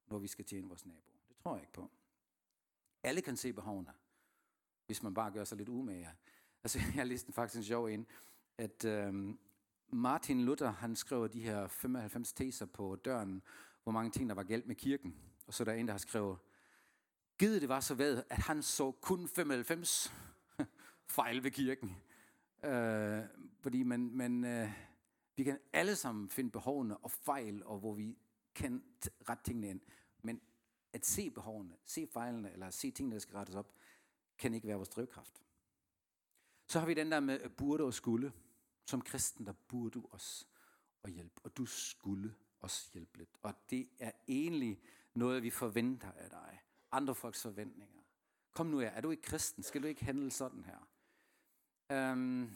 når 0.07 0.19
vi 0.19 0.27
skal 0.27 0.45
tjene 0.45 0.69
vores 0.69 0.87
nabo. 0.87 1.13
Det 1.29 1.37
tror 1.37 1.55
jeg 1.55 1.63
ikke 1.63 1.73
på. 1.73 1.91
Alle 3.03 3.21
kan 3.21 3.37
se 3.37 3.53
behovene, 3.53 3.93
hvis 4.87 5.03
man 5.03 5.15
bare 5.15 5.31
gør 5.31 5.45
sig 5.45 5.59
lidt 5.59 5.69
umage. 5.69 6.11
Altså, 6.65 6.79
jeg 6.97 7.07
læste 7.07 7.33
faktisk 7.33 7.59
en 7.59 7.65
sjov 7.65 7.91
ind, 7.91 8.07
at 8.59 8.85
øhm, 8.85 9.39
Martin 9.89 10.45
Luther, 10.45 10.71
han 10.71 10.97
skrev 10.97 11.29
de 11.29 11.41
her 11.41 11.69
95 11.69 12.33
teser 12.33 12.67
på 12.67 12.97
døren, 12.97 13.43
hvor 13.83 13.93
mange 13.93 14.11
ting, 14.11 14.29
der 14.29 14.35
var 14.35 14.43
galt 14.43 14.67
med 14.67 14.75
kirken. 14.75 15.17
Og 15.47 15.55
så 15.55 15.63
er 15.63 15.65
der 15.65 15.73
en, 15.73 15.87
der 15.87 15.93
har 15.93 15.99
skrevet, 15.99 16.39
Givet 17.39 17.61
det 17.61 17.69
var 17.69 17.81
så 17.81 17.95
ved, 17.95 18.23
at 18.31 18.39
han 18.39 18.63
så 18.63 18.91
kun 18.91 19.29
95 19.29 20.13
fejl 21.17 21.45
ved 21.45 21.51
kirken. 21.51 21.97
Øh, 22.65 23.23
fordi 23.61 23.83
man, 23.83 24.11
man, 24.13 24.45
øh, 24.45 24.73
vi 25.37 25.45
kan 25.45 25.59
alle 25.73 25.97
sammen 25.97 26.31
finde 26.31 26.51
behovene 26.51 26.97
og 26.97 27.11
fejl, 27.11 27.65
og 27.65 27.79
hvor 27.79 27.95
vi 27.95 28.19
kan 28.55 28.85
rette 29.29 29.45
tingene 29.45 29.69
ind. 29.69 29.81
Men 30.23 30.41
at 30.93 31.07
se 31.07 31.31
behovene, 31.31 31.77
se 31.85 32.07
fejlene, 32.13 32.53
eller 32.53 32.71
se 32.71 32.91
tingene, 32.91 33.15
der 33.15 33.21
skal 33.21 33.37
rettes 33.37 33.55
op, 33.55 33.73
kan 34.39 34.55
ikke 34.55 34.67
være 34.67 34.77
vores 34.77 34.89
drivkraft. 34.89 35.43
Så 36.69 36.79
har 36.79 36.87
vi 36.87 36.95
den 36.95 37.13
der 37.13 37.21
med 37.21 37.41
øh, 37.43 37.51
burde 37.51 37.85
og 37.85 37.95
skulle. 37.95 38.33
Som 38.87 39.01
kristen, 39.01 39.47
der 39.47 39.53
burde 39.69 39.91
du 39.91 40.07
os 40.11 40.49
og 41.03 41.11
hjælpe, 41.11 41.41
og 41.45 41.57
du 41.57 41.67
skulle 41.67 42.35
os 42.61 42.91
hjælpe 42.93 43.19
lidt. 43.19 43.31
Og 43.43 43.55
det 43.71 43.89
er 43.99 44.13
egentlig 44.29 44.81
noget, 45.15 45.43
vi 45.43 45.51
forventer 45.51 46.13
af 46.13 46.31
dig. 46.31 46.63
Andre 46.93 47.15
folks 47.15 47.43
forventninger. 47.43 48.03
Kom 48.53 48.67
nu 48.67 48.79
her, 48.79 48.91
er 48.91 49.01
du 49.01 49.11
ikke 49.11 49.23
kristen? 49.23 49.63
Skal 49.63 49.83
du 49.83 49.87
ikke 49.87 50.05
handle 50.05 50.31
sådan 50.31 50.65
her? 50.65 50.79
Um, 52.13 52.51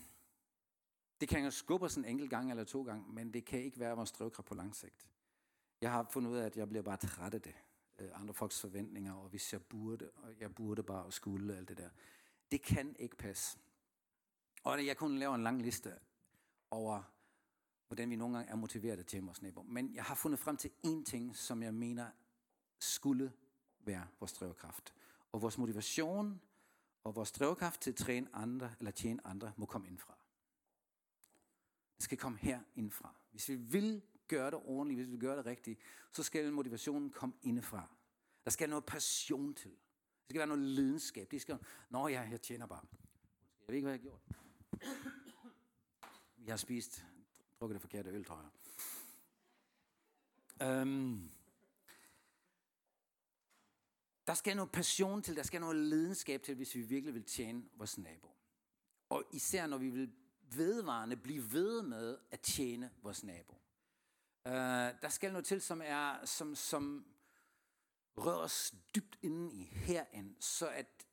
det 1.21 1.29
kan 1.29 1.45
jo 1.45 1.51
skubbe 1.51 1.87
os 1.87 1.97
en 1.97 2.05
enkelt 2.05 2.31
gang 2.31 2.51
eller 2.51 2.65
to 2.65 2.83
gange, 2.83 3.13
men 3.13 3.33
det 3.33 3.45
kan 3.45 3.63
ikke 3.63 3.81
være 3.81 3.97
vores 3.97 4.13
drivkraft 4.13 4.49
på 4.49 4.55
lang 4.55 4.77
sigt. 4.77 5.09
Jeg 5.81 5.93
har 5.93 6.07
fundet 6.11 6.31
ud 6.31 6.37
af, 6.37 6.47
at 6.47 6.57
jeg 6.57 6.69
bliver 6.69 6.83
bare 6.83 6.97
træt 6.97 7.35
af 7.35 7.43
det. 7.43 7.55
Øh, 7.99 8.21
andre 8.21 8.35
folks 8.35 8.61
forventninger, 8.61 9.13
og 9.13 9.29
hvis 9.29 9.53
jeg 9.53 9.63
burde, 9.63 10.11
og 10.11 10.41
jeg 10.41 10.55
burde 10.55 10.83
bare 10.83 11.05
og 11.05 11.13
skulle, 11.13 11.57
alt 11.57 11.69
det 11.69 11.79
der. 11.79 11.91
Det 12.51 12.63
kan 12.63 12.97
ikke 12.99 13.17
passe. 13.17 13.59
Og 14.65 14.87
jeg 14.87 14.97
kunne 14.97 15.19
lave 15.19 15.35
en 15.35 15.43
lang 15.43 15.63
liste 15.63 15.93
over, 16.71 17.03
hvordan 17.87 18.11
vi 18.11 18.17
nogle 18.17 18.37
gange 18.37 18.53
er 18.53 18.57
motiveret 18.57 19.07
til 19.07 19.23
vores 19.23 19.43
nabo. 19.43 19.63
Men 19.63 19.95
jeg 19.95 20.05
har 20.05 20.15
fundet 20.15 20.41
frem 20.41 20.57
til 20.57 20.71
én 20.87 21.05
ting, 21.05 21.37
som 21.37 21.63
jeg 21.63 21.75
mener 21.75 22.11
skulle 22.79 23.33
være 23.81 24.07
vores 24.21 24.33
drivkraft. 24.33 24.95
Og 25.33 25.43
vores 25.43 25.59
motivation 25.59 26.41
og 27.05 27.17
vores 27.17 27.33
drivkraft 27.33 27.81
til 27.81 27.91
at 27.91 27.97
træne 27.97 28.29
andre 28.33 28.75
eller 28.79 28.91
tjene 28.91 29.27
andre 29.27 29.53
må 29.57 29.67
komme 29.67 29.89
indfra. 29.89 30.15
Det 31.97 32.05
skal 32.05 32.19
komme 32.19 32.39
her 32.39 32.61
indfra. 32.75 33.15
Hvis 33.31 33.49
vi 33.49 33.55
vil 33.55 34.03
gøre 34.29 34.51
det 34.51 34.61
ordentligt, 34.65 34.99
hvis 34.99 35.07
vi 35.07 35.11
vil 35.11 35.21
gøre 35.21 35.37
det 35.37 35.47
rigtigt, 35.47 35.81
så 36.13 36.23
skal 36.23 36.53
motivationen 36.53 37.11
komme 37.11 37.35
indefra. 37.43 37.89
Der 38.45 38.51
skal 38.51 38.69
noget 38.69 38.85
passion 38.85 39.55
til. 39.55 39.71
Der 39.71 40.33
skal 40.33 40.39
være 40.39 40.47
noget 40.47 40.63
lidenskab. 40.63 41.31
Det 41.31 41.41
skal, 41.41 41.59
nå 41.91 42.09
ja, 42.09 42.21
jeg 42.31 42.41
tjener 42.41 42.67
bare. 42.67 42.83
Jeg 43.61 43.69
ved 43.69 43.75
ikke, 43.75 43.87
hvad 43.87 43.93
jeg 43.93 44.01
har 44.01 44.09
gjort. 44.11 44.23
Jeg 46.45 46.53
har 46.53 46.57
spist, 46.57 47.07
drukket 47.61 47.75
det 47.75 47.81
forkerte 47.81 48.11
øl, 48.11 48.25
tror 48.25 48.51
jeg. 50.61 50.83
Um, 50.83 51.31
der 54.29 54.35
skal 54.35 54.57
noget 54.57 54.73
passion 54.73 55.23
til, 55.23 55.37
der 55.37 55.43
skal 55.43 55.61
noget 55.61 55.77
lidenskab 55.77 56.43
til, 56.43 56.55
hvis 56.55 56.75
vi 56.75 56.81
virkelig 56.81 57.15
vil 57.15 57.25
tjene 57.25 57.65
vores 57.75 57.99
nabo. 57.99 58.31
Og 59.09 59.25
især 59.33 59.67
når 59.67 59.79
vi 59.79 59.91
vil 59.91 60.13
vedvarende 60.51 61.17
blive 61.17 61.53
ved 61.53 61.83
med 61.83 62.19
at 62.31 62.41
tjene 62.41 62.91
vores 63.03 63.25
nabo. 63.25 63.55
Uh, 64.45 64.53
der 65.03 65.09
skal 65.09 65.33
noget 65.33 65.45
til, 65.45 65.61
som 65.61 65.83
er 65.85 66.25
som, 66.25 66.55
som 66.55 67.07
rører 68.17 68.37
os 68.37 68.75
dybt 68.95 69.19
inden 69.23 69.53
i 69.53 69.65
herind, 69.65 70.37
så 70.41 70.69
at, 70.69 71.07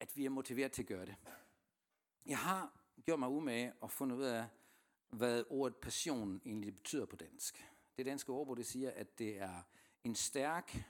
at 0.00 0.16
vi 0.16 0.24
er 0.24 0.30
motiveret 0.30 0.72
til 0.72 0.82
at 0.82 0.88
gøre 0.88 1.06
det. 1.06 1.16
Jeg 2.26 2.38
har 2.38 2.80
gjort 3.04 3.18
mig 3.18 3.28
umage 3.28 3.72
og 3.80 3.90
fundet 3.90 4.16
ud 4.16 4.24
af, 4.24 4.46
hvad 5.10 5.44
ordet 5.50 5.76
passion 5.76 6.40
egentlig 6.44 6.74
betyder 6.74 7.06
på 7.06 7.16
dansk. 7.16 7.64
Det 7.96 8.06
danske 8.06 8.32
ordbog 8.32 8.56
det 8.56 8.66
siger, 8.66 8.90
at 8.90 9.18
det 9.18 9.38
er 9.38 9.62
en 10.04 10.14
stærk 10.14 10.84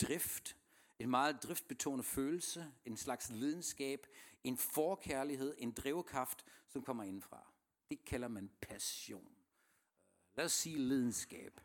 drift, 0.00 0.56
en 0.98 1.10
meget 1.10 1.42
driftbetonet 1.42 2.04
følelse, 2.04 2.72
en 2.84 2.96
slags 2.96 3.30
lidenskab, 3.30 4.06
en 4.44 4.56
forkærlighed, 4.56 5.54
en 5.58 5.72
drivkraft, 5.72 6.44
som 6.68 6.82
kommer 6.82 7.04
indfra. 7.04 7.52
Det 7.90 8.04
kalder 8.04 8.28
man 8.28 8.50
passion. 8.60 9.26
Øh, 9.26 10.36
lad 10.36 10.44
os 10.44 10.52
sige 10.52 10.78
lidenskab. 10.78 11.60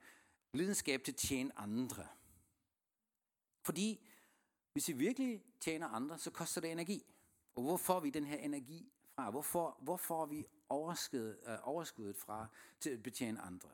Lidenskab 0.53 1.03
til 1.03 1.11
at 1.11 1.15
tjene 1.15 1.59
andre. 1.59 2.07
Fordi 3.63 4.07
hvis 4.73 4.87
vi 4.87 4.93
virkelig 4.93 5.43
tjener 5.59 5.87
andre, 5.87 6.17
så 6.17 6.31
koster 6.31 6.61
det 6.61 6.71
energi. 6.71 7.05
Og 7.55 7.63
hvor 7.63 7.77
får 7.77 7.99
vi 7.99 8.09
den 8.09 8.25
her 8.25 8.37
energi 8.37 8.91
fra? 9.15 9.31
Hvorfor, 9.31 9.77
hvor 9.81 9.97
får 9.97 10.25
vi 10.25 10.45
overskuddet, 10.69 11.39
øh, 11.47 11.57
overskuddet 11.63 12.17
fra 12.17 12.47
til 12.79 12.89
at 12.89 13.03
betjene 13.03 13.41
andre? 13.41 13.69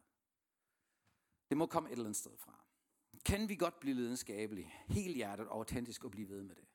Det 1.50 1.58
må 1.58 1.66
komme 1.66 1.90
et 1.90 1.92
eller 1.92 2.06
andet 2.06 2.20
sted 2.20 2.38
fra. 2.38 2.67
Kan 3.26 3.50
vi 3.50 3.56
godt 3.56 3.80
blive 3.80 3.96
lidenskabelige, 3.96 4.74
helt 4.88 5.16
hjertet 5.16 5.48
og 5.48 5.58
autentisk 5.58 6.04
og 6.04 6.12
blive 6.12 6.30
ved 6.30 6.44
med 6.44 6.56
det? 6.56 6.66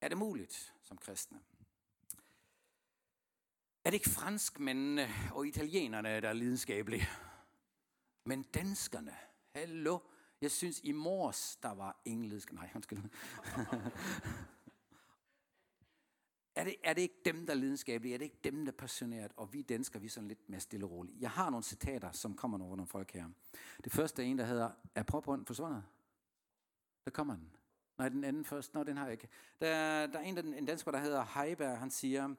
Er 0.00 0.08
det 0.08 0.18
muligt 0.18 0.74
som 0.82 0.98
kristne? 0.98 1.40
Er 3.84 3.90
det 3.90 3.94
ikke 3.94 4.10
franskmændene 4.10 5.08
og 5.32 5.46
italienerne, 5.46 6.20
der 6.20 6.28
er 6.28 6.32
lidenskabelige? 6.32 7.08
Men 8.24 8.42
danskerne, 8.42 9.16
hallo, 9.54 9.98
jeg 10.40 10.50
synes 10.50 10.80
i 10.84 10.92
mors, 10.92 11.56
der 11.56 11.74
var 11.74 12.00
ingen 12.04 12.24
lidenskab. 12.24 12.54
Nej, 12.54 12.70
undskyld 12.74 12.98
er, 16.60 16.64
det, 16.64 16.76
er 16.84 16.92
det 16.92 17.02
ikke 17.02 17.20
dem, 17.24 17.46
der 17.46 17.52
er 17.52 17.58
lidenskabelige? 17.58 18.14
Er 18.14 18.18
det 18.18 18.24
ikke 18.24 18.40
dem, 18.44 18.64
der 18.64 18.72
er 18.72 18.76
passioneret? 18.76 19.32
Og 19.36 19.52
vi 19.52 19.62
danskere, 19.62 20.00
vi 20.00 20.06
er 20.06 20.10
sådan 20.10 20.28
lidt 20.28 20.48
mere 20.48 20.60
stille 20.60 20.86
og 20.86 20.90
rolige. 20.90 21.16
Jeg 21.20 21.30
har 21.30 21.50
nogle 21.50 21.64
citater, 21.64 22.12
som 22.12 22.34
kommer 22.34 22.64
over 22.64 22.76
nogle 22.76 22.86
folk 22.86 23.12
her. 23.12 23.26
Det 23.84 23.92
første 23.92 24.22
er 24.22 24.26
en, 24.26 24.38
der 24.38 24.44
hedder, 24.44 24.70
er 24.94 25.02
Pophånd 25.02 25.46
forsvundet? 25.46 25.82
Der 27.04 27.10
kommer 27.10 27.34
den. 27.34 27.50
Nej, 27.98 28.08
den 28.08 28.24
anden 28.24 28.44
først. 28.44 28.74
Nå, 28.74 28.82
den 28.82 28.96
har 28.96 29.04
jeg 29.04 29.12
ikke. 29.12 29.28
Der, 29.60 30.06
der 30.06 30.18
er 30.18 30.22
en, 30.22 30.36
der, 30.36 30.42
en 30.42 30.66
dansker, 30.66 30.90
der 30.90 30.98
hedder 30.98 31.40
Heiberg, 31.40 31.78
han 31.78 31.90
siger, 31.90 32.34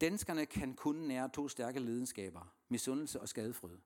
danskerne 0.00 0.46
kan 0.46 0.74
kun 0.74 0.96
nære 0.96 1.28
to 1.28 1.48
stærke 1.48 1.80
lidenskaber. 1.80 2.52
Misundelse 2.68 3.20
og 3.20 3.28
skadefryd. 3.28 3.76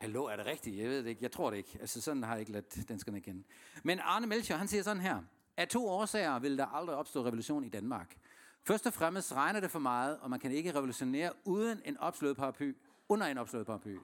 Hallo, 0.00 0.24
er 0.24 0.36
det 0.36 0.46
rigtigt? 0.46 0.76
Jeg 0.76 0.88
ved 0.88 0.98
det 0.98 1.10
ikke. 1.10 1.22
Jeg 1.22 1.32
tror 1.32 1.50
det 1.50 1.56
ikke. 1.56 1.78
Altså, 1.80 2.00
sådan 2.00 2.22
har 2.22 2.32
jeg 2.32 2.40
ikke 2.40 2.52
ladt 2.52 2.88
danskerne 2.88 3.20
kende. 3.20 3.44
Men 3.82 3.98
Arne 3.98 4.26
Melchior, 4.26 4.56
han 4.56 4.68
siger 4.68 4.82
sådan 4.82 5.02
her. 5.02 5.22
Af 5.56 5.68
to 5.68 5.88
årsager 5.88 6.38
vil 6.38 6.58
der 6.58 6.66
aldrig 6.66 6.96
opstå 6.96 7.24
revolution 7.24 7.64
i 7.64 7.68
Danmark. 7.68 8.16
Først 8.62 8.86
og 8.86 8.92
fremmest 8.92 9.32
regner 9.32 9.60
det 9.60 9.70
for 9.70 9.78
meget, 9.78 10.18
og 10.20 10.30
man 10.30 10.40
kan 10.40 10.52
ikke 10.52 10.74
revolutionere 10.74 11.32
uden 11.44 11.82
en 11.84 11.96
opslået 11.96 12.36
paraply, 12.36 12.76
under 13.08 13.26
en 13.26 13.38
opslået 13.38 13.66
paraply. 13.66 13.96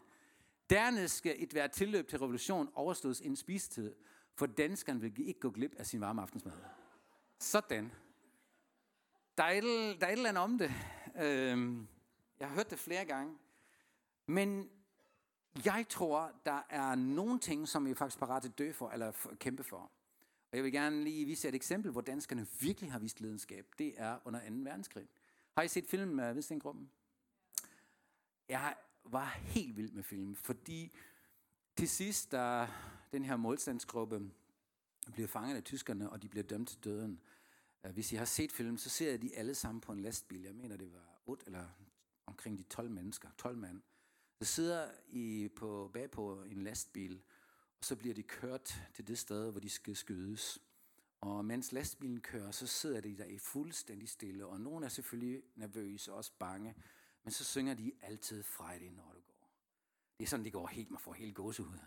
Dernæst 0.71 1.16
skal 1.16 1.35
et 1.38 1.50
hvert 1.50 1.71
tilløb 1.71 2.09
til 2.09 2.18
revolution 2.18 2.68
overstås 2.75 3.21
inden 3.21 3.37
spisetid, 3.37 3.94
for 4.35 4.47
danskerne 4.47 5.00
vil 5.00 5.28
ikke 5.28 5.40
gå 5.40 5.50
glip 5.50 5.75
af 5.76 5.87
sin 5.87 6.00
varme 6.00 6.23
aftensmad. 6.23 6.52
Sådan. 7.38 7.92
Der 9.38 9.44
er 9.44 9.50
et, 9.50 9.62
der 10.00 10.06
er 10.06 10.11
et 10.11 10.16
eller 10.16 10.28
andet 10.28 10.42
om 10.42 10.59
det. 10.59 10.73
Øhm, 11.23 11.88
jeg 12.40 12.49
har 12.49 12.54
hørt 12.54 12.71
det 12.71 12.78
flere 12.78 13.04
gange. 13.04 13.37
Men 14.26 14.71
jeg 15.64 15.87
tror, 15.88 16.32
der 16.47 16.66
er 16.71 16.94
nogle 16.94 17.38
ting, 17.38 17.68
som 17.68 17.87
vi 17.87 17.94
faktisk 17.94 18.18
parat 18.18 18.42
til 18.42 18.50
dø 18.50 18.73
for, 18.73 18.90
eller 18.90 19.12
kæmpe 19.38 19.64
for. 19.64 19.90
Og 20.52 20.56
jeg 20.56 20.64
vil 20.64 20.73
gerne 20.73 21.04
lige 21.04 21.25
vise 21.25 21.49
et 21.49 21.54
eksempel, 21.54 21.90
hvor 21.90 22.00
danskerne 22.00 22.47
virkelig 22.61 22.92
har 22.92 22.99
vist 22.99 23.21
lidenskab. 23.21 23.66
Det 23.78 23.94
er 23.97 24.18
under 24.25 24.40
2. 24.40 24.54
verdenskrig. 24.54 25.09
Har 25.54 25.62
I 25.62 25.68
set 25.68 25.87
filmen 25.87 26.16
med 26.16 26.32
Hvidstengruppen? 26.32 26.90
Jeg 28.49 28.75
var 29.04 29.26
helt 29.26 29.76
vild 29.76 29.92
med 29.92 30.02
filmen, 30.02 30.37
fordi 30.37 30.92
til 31.76 31.88
sidst, 31.88 32.32
da 32.32 32.68
den 33.12 33.25
her 33.25 33.37
målstandsgruppe 33.37 34.30
bliver 35.12 35.28
fanget 35.28 35.56
af 35.56 35.64
tyskerne, 35.64 36.11
og 36.11 36.23
de 36.23 36.28
bliver 36.28 36.44
dømt 36.44 36.68
til 36.68 36.85
døden, 36.85 37.21
øh, 37.85 37.92
hvis 37.92 38.12
I 38.12 38.16
har 38.16 38.25
set 38.25 38.52
filmen, 38.52 38.78
så 38.78 38.88
ser 38.90 39.11
jeg 39.11 39.23
de 39.23 39.37
alle 39.37 39.54
sammen 39.54 39.80
på 39.80 39.92
en 39.92 40.00
lastbil. 40.00 40.42
Jeg 40.42 40.54
mener, 40.54 40.76
det 40.76 40.92
var 40.92 41.21
8 41.26 41.47
eller 41.47 41.68
omkring 42.26 42.59
de 42.59 42.62
12 42.62 42.90
mennesker, 42.90 43.28
12 43.38 43.56
mand. 43.56 43.82
Der 44.38 44.44
sidder 44.44 44.90
I 45.09 45.49
på, 45.56 45.90
bag 45.92 46.11
på 46.11 46.42
en 46.42 46.62
lastbil, 46.62 47.23
og 47.82 47.86
så 47.86 47.96
bliver 47.96 48.14
de 48.14 48.22
kørt 48.22 48.82
til 48.94 49.08
det 49.08 49.18
sted, 49.18 49.50
hvor 49.50 49.60
de 49.60 49.68
skal 49.68 49.96
skydes. 49.96 50.58
Og 51.20 51.44
mens 51.44 51.72
lastbilen 51.72 52.20
kører, 52.20 52.50
så 52.50 52.66
sidder 52.66 53.00
de 53.00 53.16
der 53.16 53.24
i 53.24 53.38
fuldstændig 53.38 54.08
stille, 54.08 54.46
og 54.46 54.60
nogen 54.60 54.84
er 54.84 54.88
selvfølgelig 54.88 55.42
nervøse 55.54 56.12
og 56.12 56.16
også 56.16 56.32
bange, 56.38 56.74
men 57.24 57.32
så 57.32 57.44
synger 57.44 57.74
de 57.74 57.92
altid 58.02 58.42
Friday, 58.42 58.90
når 58.90 59.12
du 59.12 59.20
går. 59.20 59.50
Det 60.18 60.24
er 60.24 60.28
sådan, 60.28 60.44
det 60.44 60.52
går 60.52 60.66
helt, 60.66 60.90
man 60.90 61.00
får 61.00 61.12
helt 61.12 61.34
gåsehud. 61.34 61.78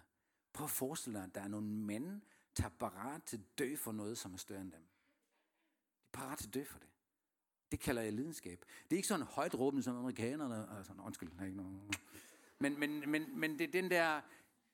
Prøv 0.54 0.64
at 0.64 0.70
forestille 0.70 1.20
dig, 1.20 1.26
at 1.26 1.36
der 1.36 1.42
er 1.42 1.48
nogle 1.48 1.68
mænd, 1.68 2.22
der 2.58 2.66
er 2.66 2.70
parat 2.70 3.24
til 3.24 3.38
at 3.38 3.58
dø 3.58 3.76
for 3.76 3.92
noget, 3.92 4.18
som 4.18 4.34
er 4.34 4.38
større 4.38 4.62
end 4.62 4.72
dem. 4.72 4.82
De 4.82 6.08
er 6.14 6.18
parat 6.18 6.38
til 6.38 6.48
at 6.48 6.54
dø 6.54 6.64
for 6.64 6.80
det. 6.80 6.90
Det 7.72 7.80
kalder 7.80 8.02
jeg 8.02 8.14
lidenskab. 8.14 8.66
Det 8.84 8.96
er 8.96 8.98
ikke 8.98 9.08
sådan 9.08 9.26
højt 9.26 9.56
råben 9.56 9.84
som 9.84 9.98
amerikanerne. 9.98 10.78
Altså, 10.78 10.94
undskyld, 11.06 11.30
der 11.32 11.42
er 11.42 11.46
ikke 11.46 11.58
nogen. 11.58 11.94
Men, 12.60 12.80
men, 12.80 13.10
men, 13.10 13.40
men 13.40 13.60
det 13.60 13.68
er 13.68 13.72
den 13.72 13.92
der 13.92 14.22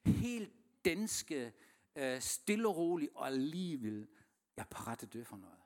helt 0.05 0.60
danske, 0.85 1.53
øh, 1.95 2.21
stille 2.21 2.67
og 2.67 2.77
rolig, 2.77 3.09
og 3.15 3.27
alligevel, 3.27 4.07
jeg 4.57 4.63
er 4.63 4.67
parat 4.75 5.00
til 5.00 5.05
at 5.05 5.13
dø 5.13 5.23
for 5.23 5.38
noget. 5.38 5.57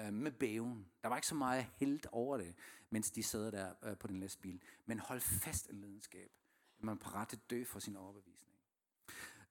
Øh, 0.00 0.12
med 0.12 0.32
bæven. 0.32 0.86
Der 1.02 1.08
var 1.08 1.16
ikke 1.16 1.26
så 1.26 1.34
meget 1.34 1.66
held 1.76 2.00
over 2.12 2.36
det, 2.36 2.54
mens 2.90 3.10
de 3.10 3.22
sad 3.22 3.52
der 3.52 3.72
øh, 3.84 3.96
på 3.96 4.06
den 4.06 4.20
lastbil. 4.20 4.62
Men 4.86 4.98
hold 4.98 5.20
fast 5.20 5.70
en 5.70 5.80
lidenskab. 5.80 6.30
Man 6.78 6.94
er 6.94 6.98
parat 6.98 7.28
til 7.28 7.36
at 7.36 7.50
dø 7.50 7.64
for 7.64 7.78
sin 7.78 7.96
overbevisning. 7.96 8.54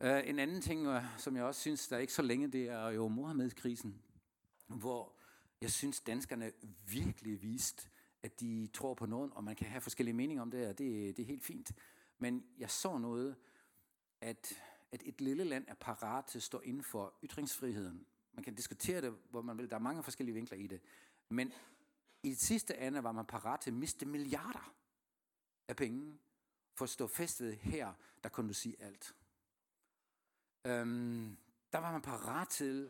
Øh, 0.02 0.30
en 0.30 0.40
anden 0.40 0.62
ting, 0.62 0.88
øh, 0.88 1.04
som 1.18 1.36
jeg 1.36 1.44
også 1.44 1.62
synes, 1.62 1.88
der 1.88 1.96
er 1.96 2.00
ikke 2.00 2.14
så 2.14 2.22
længe, 2.22 2.48
det 2.48 2.70
er 2.70 2.90
jo 2.90 3.08
Mohammed-krisen, 3.08 4.02
hvor 4.68 5.14
jeg 5.62 5.72
synes, 5.72 6.02
danskerne 6.02 6.52
virkelig 6.86 7.42
vist, 7.42 7.90
at 8.24 8.40
de 8.40 8.68
tror 8.74 8.94
på 8.94 9.06
noget, 9.06 9.32
og 9.34 9.44
man 9.44 9.56
kan 9.56 9.68
have 9.68 9.82
forskellige 9.82 10.16
meninger 10.16 10.42
om 10.42 10.52
det, 10.52 10.68
og 10.68 10.78
det, 10.78 11.18
det 11.18 11.24
er 11.24 11.28
helt 11.28 11.44
fint. 11.44 11.72
Men 12.20 12.46
jeg 12.58 12.70
så 12.70 12.98
noget, 12.98 13.36
at, 14.22 14.62
at 14.92 15.04
et 15.06 15.22
lille 15.22 15.44
land 15.44 15.66
er 15.68 15.74
parat 15.74 16.26
til 16.26 16.40
at 16.40 16.44
stå 16.44 16.60
inden 16.60 16.84
for 16.84 17.14
ytringsfriheden. 17.24 18.06
Man 18.34 18.44
kan 18.44 18.56
diskutere 18.56 19.02
det, 19.02 19.18
hvor 19.30 19.42
man 19.42 19.58
vil. 19.58 19.70
Der 19.70 19.76
er 19.76 19.80
mange 19.80 20.04
forskellige 20.04 20.36
vinkler 20.36 20.58
i 20.58 20.68
det. 20.68 20.82
Men 21.30 21.54
i 22.24 22.30
det 22.30 22.40
sidste 22.40 22.78
ende 22.78 23.04
var 23.04 23.12
man 23.12 23.26
parat 23.26 23.60
til 23.60 23.70
at 23.70 23.78
miste 23.78 24.06
milliarder 24.06 24.74
af 25.68 25.76
penge 25.76 26.18
for 26.74 26.86
at 26.86 26.90
stå 26.90 27.08
festet 27.08 27.58
her, 27.58 27.94
der 28.24 28.30
kunne 28.30 28.48
du 28.48 28.54
sige 28.54 28.76
alt. 28.80 29.16
Øhm, 30.66 31.38
der 31.72 31.78
var 31.78 31.92
man 31.92 32.02
parat 32.02 32.48
til 32.50 32.90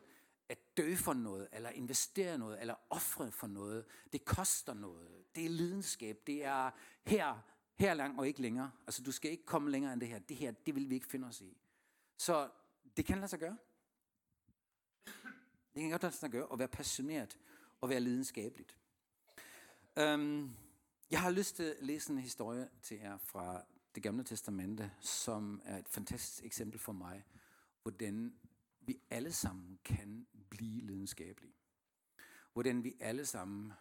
at 0.49 0.77
dø 0.77 0.95
for 0.95 1.13
noget, 1.13 1.47
eller 1.53 1.69
investere 1.69 2.37
noget, 2.37 2.61
eller 2.61 2.75
ofre 2.89 3.31
for 3.31 3.47
noget. 3.47 3.85
Det 4.13 4.25
koster 4.25 4.73
noget. 4.73 5.35
Det 5.35 5.45
er 5.45 5.49
lidenskab. 5.49 6.21
Det 6.27 6.45
er 6.45 6.71
her, 7.05 7.41
her 7.79 7.93
lang 7.93 8.19
og 8.19 8.27
ikke 8.27 8.41
længere. 8.41 8.71
Altså, 8.87 9.03
du 9.03 9.11
skal 9.11 9.31
ikke 9.31 9.45
komme 9.45 9.71
længere 9.71 9.93
end 9.93 10.01
det 10.01 10.09
her. 10.09 10.19
Det 10.19 10.37
her, 10.37 10.51
det 10.51 10.75
vil 10.75 10.89
vi 10.89 10.95
ikke 10.95 11.07
finde 11.07 11.27
os 11.27 11.41
i. 11.41 11.57
Så 12.17 12.49
det 12.97 13.05
kan 13.05 13.17
lade 13.17 13.27
sig 13.27 13.39
gøre. 13.39 13.57
Det 15.73 15.81
kan 15.81 15.89
godt 15.89 16.03
lade 16.03 16.15
sig 16.15 16.31
gøre 16.31 16.47
at 16.53 16.59
være 16.59 16.67
passioneret 16.67 17.37
og 17.81 17.89
være 17.89 17.99
lidenskabeligt. 17.99 18.77
Um, 20.01 20.55
jeg 21.11 21.21
har 21.21 21.31
lyst 21.31 21.55
til 21.55 21.63
at 21.63 21.75
læse 21.81 22.11
en 22.11 22.17
historie 22.17 22.69
til 22.81 22.97
jer 22.97 23.17
fra 23.17 23.65
det 23.95 24.03
gamle 24.03 24.23
testamente, 24.23 24.91
som 24.99 25.61
er 25.65 25.77
et 25.77 25.89
fantastisk 25.89 26.45
eksempel 26.45 26.79
for 26.79 26.91
mig, 26.91 27.25
hvordan 27.81 28.35
vi 28.81 29.01
alle 29.09 29.31
sammen 29.31 29.79
kan 29.83 30.27
blive 30.49 30.81
lidenskabelige. 30.81 31.53
Hvordan 32.53 32.83
vi 32.83 32.95
alle 32.99 33.25
sammen 33.25 33.73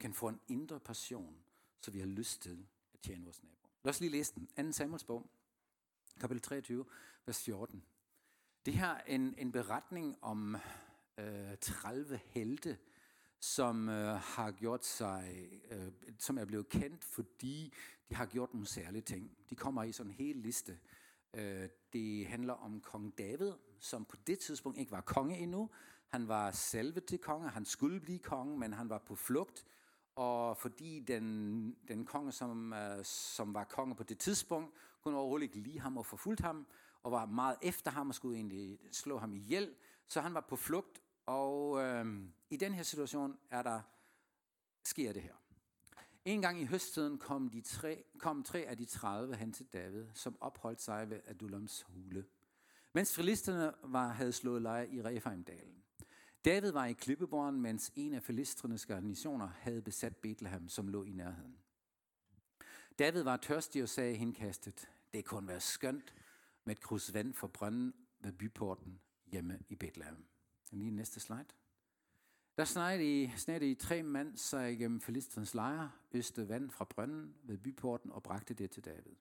kan 0.00 0.14
få 0.14 0.28
en 0.28 0.40
indre 0.48 0.80
passion, 0.80 1.44
så 1.80 1.90
vi 1.90 1.98
har 1.98 2.06
lyst 2.06 2.42
til 2.42 2.66
tjene 3.04 3.24
vores 3.24 3.42
nabo. 3.42 3.68
Lad 3.82 3.90
os 3.90 4.00
lige 4.00 4.10
læse 4.10 4.34
den. 4.34 4.66
2. 4.66 4.72
Samuels 4.72 5.04
bog, 5.04 5.30
kapitel 6.20 6.42
23, 6.42 6.84
vers 7.26 7.42
14. 7.42 7.84
Det 8.66 8.74
her 8.74 8.88
er 8.88 9.02
en, 9.06 9.34
en 9.38 9.52
beretning 9.52 10.16
om 10.22 10.56
øh, 11.18 11.56
30 11.60 12.20
helte, 12.24 12.78
som 13.40 13.88
øh, 13.88 14.16
har 14.20 14.50
gjort 14.50 14.84
sig, 14.84 15.48
øh, 15.70 15.92
som 16.18 16.38
er 16.38 16.44
blevet 16.44 16.68
kendt, 16.68 17.04
fordi 17.04 17.74
de 18.08 18.14
har 18.14 18.26
gjort 18.26 18.54
nogle 18.54 18.66
særlige 18.66 19.02
ting. 19.02 19.36
De 19.50 19.56
kommer 19.56 19.82
i 19.82 19.92
sådan 19.92 20.12
en 20.12 20.16
hel 20.16 20.36
liste. 20.36 20.78
Øh, 21.34 21.68
det 21.92 22.26
handler 22.26 22.52
om 22.52 22.80
kong 22.80 23.18
David, 23.18 23.52
som 23.80 24.04
på 24.04 24.16
det 24.26 24.38
tidspunkt 24.38 24.78
ikke 24.78 24.92
var 24.92 25.00
konge 25.00 25.38
endnu. 25.38 25.70
Han 26.08 26.28
var 26.28 26.50
selve 26.50 27.00
til 27.00 27.18
konge, 27.18 27.48
han 27.48 27.64
skulle 27.64 28.00
blive 28.00 28.18
konge, 28.18 28.58
men 28.58 28.72
han 28.72 28.88
var 28.88 28.98
på 28.98 29.14
flugt. 29.14 29.64
Og 30.16 30.56
fordi 30.56 31.00
den, 31.00 31.76
den 31.88 32.04
konge, 32.06 32.32
som, 32.32 32.72
øh, 32.72 33.04
som 33.04 33.54
var 33.54 33.64
konge 33.64 33.94
på 33.94 34.02
det 34.02 34.18
tidspunkt, 34.18 34.74
kunne 35.02 35.18
overhovedet 35.18 35.42
ikke 35.44 35.58
lide 35.58 35.80
ham 35.80 35.96
og 35.96 36.06
forfulgte 36.06 36.42
ham, 36.42 36.66
og 37.02 37.12
var 37.12 37.26
meget 37.26 37.56
efter 37.62 37.90
ham 37.90 38.08
og 38.08 38.14
skulle 38.14 38.36
egentlig 38.36 38.78
slå 38.92 39.18
ham 39.18 39.34
ihjel. 39.34 39.74
Så 40.08 40.20
han 40.20 40.34
var 40.34 40.40
på 40.40 40.56
flugt, 40.56 41.02
og 41.26 41.82
øh, 41.82 42.06
i 42.50 42.56
den 42.56 42.74
her 42.74 42.82
situation 42.82 43.38
er 43.50 43.62
der, 43.62 43.80
sker 44.84 45.12
det 45.12 45.22
her. 45.22 45.34
En 46.24 46.42
gang 46.42 46.60
i 46.60 46.64
høsttiden 46.64 47.18
kom, 47.18 47.48
de 47.48 47.60
tre, 47.60 48.04
kom 48.18 48.42
tre 48.42 48.58
af 48.58 48.76
de 48.76 48.84
30 48.84 49.36
hen 49.36 49.52
til 49.52 49.66
David, 49.72 50.06
som 50.14 50.36
opholdt 50.40 50.82
sig 50.82 51.10
ved 51.10 51.20
Adullams 51.26 51.82
hule 51.82 52.24
mens 52.94 53.14
filisterne 53.14 53.72
var, 53.82 54.08
havde 54.08 54.32
slået 54.32 54.62
lejr 54.62 54.82
i 54.82 55.02
Refaimdalen. 55.02 55.83
David 56.44 56.72
var 56.72 56.84
i 56.84 56.92
klippeborgen, 56.92 57.60
mens 57.60 57.92
en 57.96 58.14
af 58.14 58.22
filistrenes 58.22 58.86
garnisoner 58.86 59.46
havde 59.46 59.82
besat 59.82 60.16
Bethlehem, 60.16 60.68
som 60.68 60.88
lå 60.88 61.04
i 61.04 61.12
nærheden. 61.12 61.56
David 62.98 63.22
var 63.22 63.36
tørstig 63.36 63.82
og 63.82 63.88
sagde 63.88 64.16
henkastet, 64.16 64.88
det 65.14 65.24
kunne 65.24 65.48
være 65.48 65.60
skønt 65.60 66.14
med 66.64 66.76
et 66.76 66.80
krus 66.80 67.14
vand 67.14 67.34
for 67.34 67.46
brønden 67.46 67.94
ved 68.20 68.32
byporten 68.32 69.00
hjemme 69.26 69.58
i 69.68 69.74
Bethlehem. 69.74 70.24
Lige 70.70 70.90
næste 70.90 71.20
slide. 71.20 71.44
Der 72.56 72.64
sned 72.64 73.00
i, 73.00 73.32
sned 73.36 73.62
i 73.62 73.74
tre 73.74 74.02
mand 74.02 74.36
sig 74.36 74.72
igennem 74.72 75.00
filisternes 75.00 75.54
lejr, 75.54 75.88
øste 76.12 76.48
vand 76.48 76.70
fra 76.70 76.84
brønden 76.84 77.34
ved 77.42 77.58
byporten 77.58 78.12
og 78.12 78.22
bragte 78.22 78.54
det 78.54 78.70
til 78.70 78.84
David. 78.84 79.14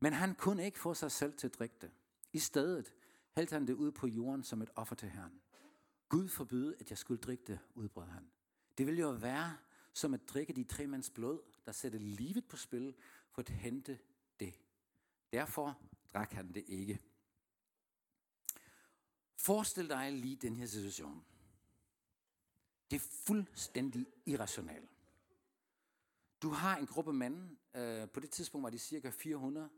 Men 0.00 0.12
han 0.12 0.34
kunne 0.34 0.64
ikke 0.64 0.78
få 0.78 0.94
sig 0.94 1.12
selv 1.12 1.32
til 1.32 1.46
at 1.46 1.58
drikke 1.58 1.76
det. 1.80 1.90
I 2.32 2.38
stedet 2.38 2.94
hældte 3.36 3.52
han 3.52 3.66
det 3.66 3.74
ud 3.74 3.92
på 3.92 4.06
jorden 4.06 4.42
som 4.42 4.62
et 4.62 4.70
offer 4.74 4.94
til 4.94 5.08
Herren. 5.08 5.40
Gud 6.10 6.28
forbyde, 6.28 6.76
at 6.80 6.90
jeg 6.90 6.98
skulle 6.98 7.20
drikke 7.20 7.44
det, 7.46 7.58
udbrød 7.74 8.06
han. 8.06 8.30
Det 8.78 8.86
ville 8.86 9.00
jo 9.00 9.10
være 9.10 9.56
som 9.92 10.14
at 10.14 10.28
drikke 10.28 10.52
de 10.52 10.64
tre 10.64 10.86
mands 10.86 11.10
blod, 11.10 11.40
der 11.66 11.72
satte 11.72 11.98
livet 11.98 12.48
på 12.48 12.56
spil 12.56 12.94
for 13.30 13.42
at 13.42 13.48
hente 13.48 13.98
det. 14.40 14.54
Derfor 15.32 15.78
drak 16.14 16.32
han 16.32 16.52
det 16.52 16.64
ikke. 16.66 17.00
Forestil 19.36 19.88
dig 19.88 20.12
lige 20.12 20.36
den 20.36 20.56
her 20.56 20.66
situation. 20.66 21.24
Det 22.90 22.96
er 22.96 23.06
fuldstændig 23.26 24.06
irrationelt. 24.26 24.90
Du 26.42 26.50
har 26.50 26.76
en 26.76 26.86
gruppe 26.86 27.12
mænd, 27.12 27.56
øh, 27.74 28.08
på 28.08 28.20
det 28.20 28.30
tidspunkt 28.30 28.62
var 28.62 28.70
de 28.70 28.78
cirka 28.78 29.10
400, 29.10 29.70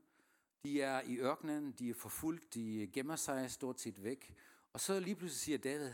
de 0.64 0.82
er 0.82 1.00
i 1.00 1.18
ørkenen, 1.18 1.72
de 1.72 1.90
er 1.90 1.94
forfulgt, 1.94 2.54
de 2.54 2.90
gemmer 2.92 3.16
sig 3.16 3.50
stort 3.50 3.80
set 3.80 4.04
væk. 4.04 4.34
Og 4.72 4.80
så 4.80 5.00
lige 5.00 5.16
pludselig 5.16 5.40
siger 5.40 5.58
David, 5.58 5.92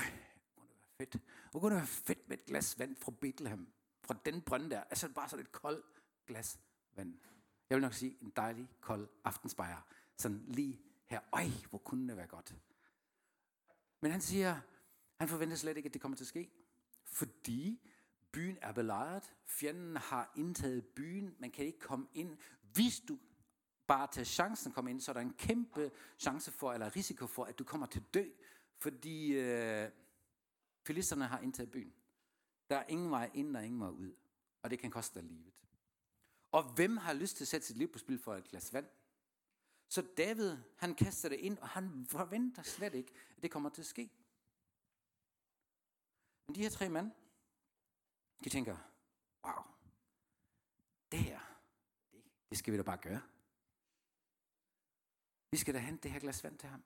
hvor 0.00 0.98
det 0.98 0.98
være 0.98 1.06
fedt. 1.06 1.22
Hvor 1.50 1.60
kunne 1.60 1.74
det 1.74 1.78
være 1.78 1.86
fedt 1.86 2.28
med 2.28 2.38
et 2.38 2.44
glas 2.44 2.78
vand 2.78 2.96
fra 2.96 3.12
Bethlehem. 3.20 3.72
Fra 4.02 4.16
den 4.24 4.42
brønd 4.42 4.70
der. 4.70 4.80
Altså 4.80 5.08
bare 5.08 5.28
sådan 5.28 5.44
et 5.44 5.52
koldt 5.52 5.86
glas 6.26 6.60
vand. 6.96 7.18
Jeg 7.70 7.76
vil 7.76 7.82
nok 7.82 7.94
sige 7.94 8.16
en 8.22 8.32
dejlig, 8.36 8.68
kold 8.80 9.08
aftensbajer. 9.24 9.86
Sådan 10.16 10.44
lige 10.48 10.80
her. 11.06 11.20
Øj, 11.32 11.44
hvor 11.70 11.78
kunne 11.78 12.08
det 12.08 12.16
være 12.16 12.26
godt. 12.26 12.56
Men 14.00 14.10
han 14.10 14.20
siger, 14.20 14.60
han 15.20 15.28
forventer 15.28 15.56
slet 15.56 15.76
ikke, 15.76 15.86
at 15.86 15.92
det 15.94 16.02
kommer 16.02 16.16
til 16.16 16.24
at 16.24 16.28
ske. 16.28 16.50
Fordi 17.04 17.88
byen 18.32 18.58
er 18.62 18.72
belejret. 18.72 19.34
Fjenden 19.46 19.96
har 19.96 20.32
indtaget 20.36 20.86
byen. 20.86 21.36
Man 21.38 21.50
kan 21.50 21.64
ikke 21.64 21.78
komme 21.78 22.06
ind. 22.14 22.38
Hvis 22.72 23.00
du 23.08 23.18
bare 23.86 24.08
tager 24.12 24.24
chancen 24.24 24.70
at 24.70 24.74
komme 24.74 24.90
ind, 24.90 25.00
så 25.00 25.10
er 25.10 25.12
der 25.12 25.20
en 25.20 25.34
kæmpe 25.34 25.90
chance 26.18 26.52
for, 26.52 26.72
eller 26.72 26.96
risiko 26.96 27.26
for, 27.26 27.44
at 27.44 27.58
du 27.58 27.64
kommer 27.64 27.86
til 27.86 28.00
at 28.00 28.14
dø. 28.14 28.24
Fordi 28.78 29.32
øh, 29.32 29.90
filisterne 30.82 31.26
har 31.26 31.40
indtaget 31.40 31.70
byen. 31.70 31.94
Der 32.70 32.76
er 32.76 32.84
ingen 32.88 33.10
vej 33.10 33.30
ind, 33.34 33.54
der 33.54 33.60
er 33.60 33.64
ingen 33.64 33.80
vej 33.80 33.88
ud. 33.88 34.14
Og 34.62 34.70
det 34.70 34.78
kan 34.78 34.90
koste 34.90 35.20
dig 35.20 35.28
livet. 35.28 35.52
Og 36.52 36.72
hvem 36.74 36.96
har 36.96 37.12
lyst 37.12 37.36
til 37.36 37.44
at 37.44 37.48
sætte 37.48 37.66
sit 37.66 37.76
liv 37.76 37.92
på 37.92 37.98
spil 37.98 38.18
for 38.18 38.34
et 38.34 38.48
glas 38.48 38.72
vand? 38.72 38.86
Så 39.88 40.02
David, 40.16 40.56
han 40.76 40.94
kaster 40.94 41.28
det 41.28 41.38
ind, 41.38 41.58
og 41.58 41.68
han 41.68 42.06
forventer 42.06 42.62
slet 42.62 42.94
ikke, 42.94 43.12
at 43.36 43.42
det 43.42 43.50
kommer 43.50 43.70
til 43.70 43.82
at 43.82 43.86
ske. 43.86 44.10
Men 46.46 46.54
de 46.54 46.62
her 46.62 46.70
tre 46.70 46.88
mænd, 46.88 47.12
de 48.44 48.48
tænker, 48.48 48.76
wow, 49.44 49.64
det 51.12 51.18
her, 51.18 51.40
det, 52.12 52.22
det 52.50 52.58
skal 52.58 52.72
vi 52.72 52.78
da 52.78 52.82
bare 52.82 52.96
gøre. 52.96 53.22
Vi 55.50 55.56
skal 55.56 55.74
da 55.74 55.78
hente 55.78 56.02
det 56.02 56.10
her 56.10 56.20
glas 56.20 56.44
vand 56.44 56.58
til 56.58 56.68
ham. 56.68 56.84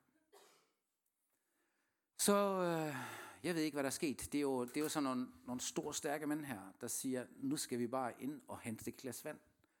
Så 2.17 2.61
øh, 2.61 2.95
jeg 3.43 3.55
ved 3.55 3.61
ikke, 3.61 3.75
hvad 3.75 3.83
der 3.83 3.89
er 3.89 3.91
sket. 3.91 4.27
Det 4.31 4.37
er 4.37 4.41
jo, 4.41 4.65
det 4.65 4.77
er 4.77 4.81
jo 4.81 4.89
sådan 4.89 5.03
nogle, 5.03 5.27
nogle 5.45 5.61
store, 5.61 5.93
stærke 5.93 6.27
mænd 6.27 6.45
her, 6.45 6.61
der 6.81 6.87
siger, 6.87 7.25
nu 7.35 7.57
skal 7.57 7.79
vi 7.79 7.87
bare 7.87 8.13
ind 8.19 8.41
og 8.47 8.59
hente 8.59 8.85
det 8.85 8.97
glas 8.97 9.25
vand. 9.25 9.39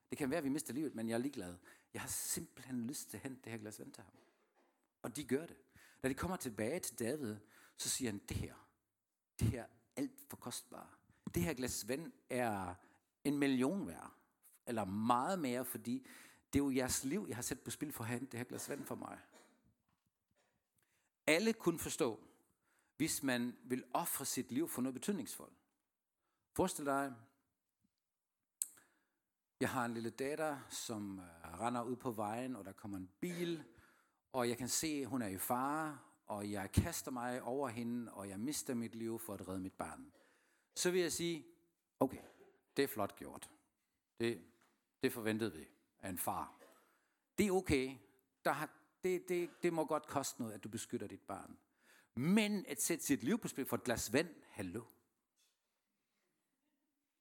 Det 0.09 0.17
kan 0.17 0.29
være, 0.29 0.37
at 0.37 0.43
vi 0.43 0.49
mister 0.49 0.73
livet, 0.73 0.95
men 0.95 1.09
jeg 1.09 1.13
er 1.13 1.19
ligeglad. 1.19 1.55
Jeg 1.93 2.01
har 2.01 2.09
simpelthen 2.09 2.87
lyst 2.87 3.09
til 3.09 3.17
at 3.17 3.23
hente 3.23 3.41
det 3.43 3.51
her 3.51 3.59
glas 3.59 3.79
vand 3.79 3.91
til 3.91 4.03
ham. 4.03 4.13
Og 5.01 5.15
de 5.15 5.23
gør 5.23 5.45
det. 5.45 5.55
Da 6.03 6.09
de 6.09 6.13
kommer 6.13 6.37
tilbage 6.37 6.79
til 6.79 6.99
David, 6.99 7.35
så 7.77 7.89
siger 7.89 8.11
han, 8.11 8.21
det 8.29 8.37
her, 8.37 8.53
det 9.39 9.47
her 9.47 9.61
er 9.61 9.67
alt 9.95 10.19
for 10.29 10.37
kostbart. 10.37 10.97
Det 11.35 11.43
her 11.43 11.53
glas 11.53 11.87
vand 11.87 12.11
er 12.29 12.75
en 13.23 13.37
million 13.37 13.87
værd. 13.87 14.11
Eller 14.67 14.85
meget 14.85 15.39
mere, 15.39 15.65
fordi 15.65 16.07
det 16.53 16.59
er 16.59 16.63
jo 16.63 16.71
jeres 16.71 17.03
liv, 17.03 17.25
jeg 17.27 17.37
har 17.37 17.41
sat 17.41 17.59
på 17.59 17.71
spil 17.71 17.91
for 17.91 18.03
at 18.03 18.09
hente 18.09 18.25
det 18.31 18.37
her 18.37 18.43
glas 18.43 18.69
vand 18.69 18.85
for 18.85 18.95
mig. 18.95 19.19
Alle 21.27 21.53
kunne 21.53 21.79
forstå, 21.79 22.19
hvis 22.97 23.23
man 23.23 23.57
vil 23.63 23.83
ofre 23.93 24.25
sit 24.25 24.51
liv 24.51 24.69
for 24.69 24.81
noget 24.81 24.93
betydningsfuldt. 24.93 25.53
Forestil 26.55 26.85
dig, 26.85 27.13
jeg 29.59 29.69
har 29.69 29.85
en 29.85 29.93
lille 29.93 30.09
datter, 30.09 30.59
som 30.69 31.19
øh, 31.19 31.59
render 31.59 31.83
ud 31.83 31.95
på 31.95 32.11
vejen, 32.11 32.55
og 32.55 32.65
der 32.65 32.71
kommer 32.71 32.97
en 32.97 33.09
bil, 33.19 33.63
og 34.33 34.49
jeg 34.49 34.57
kan 34.57 34.69
se, 34.69 34.87
at 34.87 35.07
hun 35.07 35.21
er 35.21 35.27
i 35.27 35.37
fare, 35.37 35.99
og 36.25 36.51
jeg 36.51 36.71
kaster 36.71 37.11
mig 37.11 37.41
over 37.41 37.67
hende, 37.67 38.13
og 38.13 38.29
jeg 38.29 38.39
mister 38.39 38.73
mit 38.73 38.95
liv 38.95 39.19
for 39.19 39.33
at 39.33 39.47
redde 39.47 39.59
mit 39.59 39.73
barn. 39.73 40.13
Så 40.75 40.91
vil 40.91 41.01
jeg 41.01 41.11
sige, 41.11 41.45
okay, 41.99 42.21
det 42.77 42.83
er 42.83 42.87
flot 42.87 43.15
gjort. 43.15 43.49
Det, 44.19 44.43
det 45.03 45.13
forventede 45.13 45.53
vi 45.53 45.67
af 45.99 46.09
en 46.09 46.17
far. 46.17 46.59
Det 47.37 47.47
er 47.47 47.51
okay. 47.51 47.97
Der 48.45 48.51
har, 48.51 48.69
det, 49.03 49.29
det, 49.29 49.63
det 49.63 49.73
må 49.73 49.85
godt 49.85 50.07
koste 50.07 50.41
noget, 50.41 50.53
at 50.53 50.63
du 50.63 50.69
beskytter 50.69 51.07
dit 51.07 51.21
barn. 51.21 51.57
Men 52.15 52.65
at 52.65 52.81
sætte 52.81 53.05
sit 53.05 53.23
liv 53.23 53.37
på 53.39 53.47
spil 53.47 53.65
for 53.65 53.75
et 53.75 53.83
glas 53.83 54.13
vand, 54.13 54.35
hallo. 54.47 54.83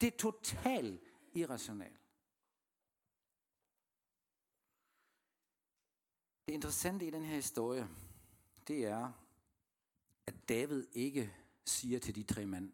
Det 0.01 0.07
er 0.07 0.16
totalt 0.18 1.12
irrationelt. 1.35 2.01
Det 6.47 6.53
interessante 6.53 7.07
i 7.07 7.11
den 7.11 7.25
her 7.25 7.35
historie, 7.35 7.88
det 8.68 8.87
er, 8.87 9.12
at 10.27 10.49
David 10.49 10.87
ikke 10.92 11.35
siger 11.64 11.99
til 11.99 12.14
de 12.14 12.23
tre 12.23 12.47
mænd, 12.47 12.73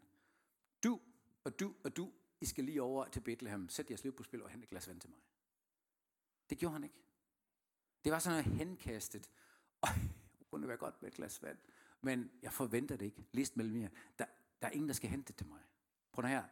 du 0.84 1.00
og 1.44 1.60
du 1.60 1.74
og 1.84 1.96
du, 1.96 2.12
I 2.40 2.46
skal 2.46 2.64
lige 2.64 2.82
over 2.82 3.08
til 3.08 3.20
Bethlehem, 3.20 3.68
sæt 3.68 3.90
jeres 3.90 4.02
liv 4.02 4.12
på 4.12 4.22
spil 4.22 4.42
og 4.42 4.50
hente 4.50 4.64
et 4.64 4.70
glas 4.70 4.88
vand 4.88 5.00
til 5.00 5.10
mig. 5.10 5.18
Det 6.50 6.58
gjorde 6.58 6.72
han 6.72 6.84
ikke. 6.84 7.07
Det 8.04 8.12
var 8.12 8.18
sådan 8.18 8.44
noget 8.44 8.58
henkastet. 8.58 9.30
Øj, 9.82 9.90
det 10.38 10.46
kunne 10.50 10.68
være 10.68 10.76
godt 10.76 11.02
med 11.02 11.10
et 11.10 11.14
glas 11.14 11.42
vand. 11.42 11.58
Men 12.00 12.30
jeg 12.42 12.52
forventer 12.52 12.96
det 12.96 13.06
ikke. 13.06 13.26
List 13.32 13.56
mellem 13.56 13.82
jer. 13.82 13.88
Der, 14.18 14.24
der 14.62 14.68
er 14.68 14.72
ingen, 14.72 14.88
der 14.88 14.94
skal 14.94 15.10
hente 15.10 15.28
det 15.28 15.36
til 15.36 15.46
mig. 15.46 15.60
Prøv 16.12 16.26
her. 16.26 16.44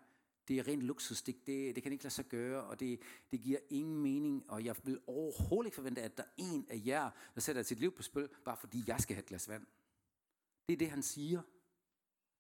Det 0.49 0.59
er 0.59 0.69
rent 0.69 0.83
luksus. 0.83 1.23
Det, 1.23 1.47
det, 1.47 1.75
det 1.75 1.83
kan 1.83 1.93
ikke 1.93 2.05
lade 2.05 2.15
sig 2.15 2.25
gøre, 2.25 2.65
og 2.65 2.81
det, 2.81 3.01
det 3.31 3.41
giver 3.41 3.59
ingen 3.71 4.03
mening. 4.03 4.51
Og 4.51 4.65
jeg 4.65 4.77
vil 4.85 5.01
overhovedet 5.07 5.67
ikke 5.67 5.75
forvente, 5.75 6.03
at 6.03 6.17
der 6.17 6.23
er 6.23 6.29
en 6.37 6.67
af 6.71 6.83
jer, 6.87 7.11
der 7.35 7.41
sætter 7.41 7.63
sit 7.63 7.81
liv 7.81 7.93
på 7.93 8.03
spil, 8.03 8.29
bare 8.45 8.57
fordi 8.57 8.85
jeg 8.87 9.01
skal 9.01 9.17
have 9.17 9.23
et 9.23 9.29
glas 9.29 9.49
vand. 9.49 9.67
Det 10.69 10.73
er 10.73 10.79
det, 10.79 10.91
han 10.91 11.03
siger. 11.03 11.43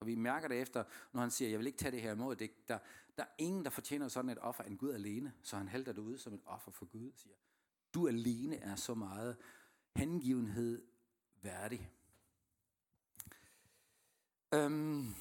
Og 0.01 0.07
vi 0.07 0.14
mærker 0.14 0.49
det 0.49 0.61
efter, 0.61 0.85
når 1.12 1.21
han 1.21 1.31
siger, 1.31 1.49
jeg 1.49 1.59
vil 1.59 1.66
ikke 1.66 1.79
tage 1.79 1.92
det 1.92 2.03
her 2.03 2.12
imod. 2.12 2.37
Det, 2.37 2.69
der, 2.69 2.79
der 3.19 3.25
er 3.25 3.29
ingen, 3.38 3.64
der 3.64 3.71
fortjener 3.71 4.09
sådan 4.09 4.31
et 4.31 4.38
offer 4.38 4.64
end 4.64 4.79
Gud 4.79 4.92
alene. 4.92 5.33
Så 5.42 5.57
han 5.57 5.69
halter 5.69 5.92
det 5.92 6.01
ud 6.01 6.19
som 6.19 6.35
et 6.35 6.42
offer 6.45 6.71
for 6.71 6.87
Gud 6.87 7.12
siger, 7.16 7.35
du 7.97 8.09
alene 8.09 8.57
er 8.57 8.77
så 8.77 8.95
meget 8.95 9.37
hengivenhed 9.95 10.83
værdig. 11.43 11.91
Øhm, 14.55 15.15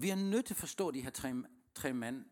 vi 0.00 0.10
er 0.10 0.14
nødt 0.14 0.46
til 0.46 0.54
at 0.54 0.58
forstå 0.58 0.90
de 0.90 1.00
her 1.00 1.10
tre, 1.10 1.34
tre 1.74 1.92
mænd, 1.92 2.24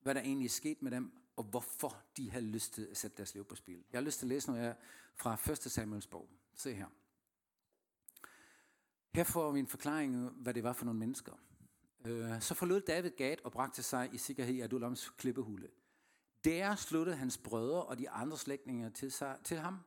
hvad 0.00 0.14
der 0.14 0.20
egentlig 0.20 0.44
er 0.44 0.50
sket 0.50 0.82
med 0.82 0.90
dem, 0.90 1.12
og 1.36 1.44
hvorfor 1.44 2.02
de 2.16 2.30
har 2.30 2.40
lyst 2.40 2.74
til 2.74 2.86
at 2.90 2.96
sætte 2.96 3.16
deres 3.16 3.34
liv 3.34 3.44
på 3.44 3.54
spil. 3.54 3.84
Jeg 3.92 3.98
har 3.98 4.04
lyst 4.04 4.18
til 4.18 4.26
at 4.26 4.28
læse 4.28 4.50
noget 4.50 4.76
fra 5.16 5.52
1. 5.52 5.58
Samuels 5.58 6.06
bog. 6.06 6.28
Se 6.54 6.74
her. 6.74 6.86
Her 9.14 9.24
får 9.24 9.52
vi 9.52 9.58
en 9.58 9.66
forklaring, 9.66 10.28
hvad 10.28 10.54
det 10.54 10.62
var 10.62 10.72
for 10.72 10.84
nogle 10.84 11.00
mennesker. 11.00 11.32
Øh, 12.04 12.40
så 12.40 12.54
forlod 12.54 12.80
David 12.80 13.10
Gad 13.10 13.36
og 13.44 13.52
bragte 13.52 13.82
sig 13.82 14.10
i 14.12 14.18
sikkerhed 14.18 14.54
i 14.54 14.60
Adulams 14.60 15.10
klippehule. 15.10 15.68
Der 16.44 16.74
sluttede 16.74 17.16
hans 17.16 17.38
brødre 17.38 17.82
og 17.82 17.98
de 17.98 18.10
andre 18.10 18.38
slægtninge 18.38 18.90
til, 18.90 19.12
sig, 19.12 19.38
til 19.44 19.56
ham. 19.56 19.78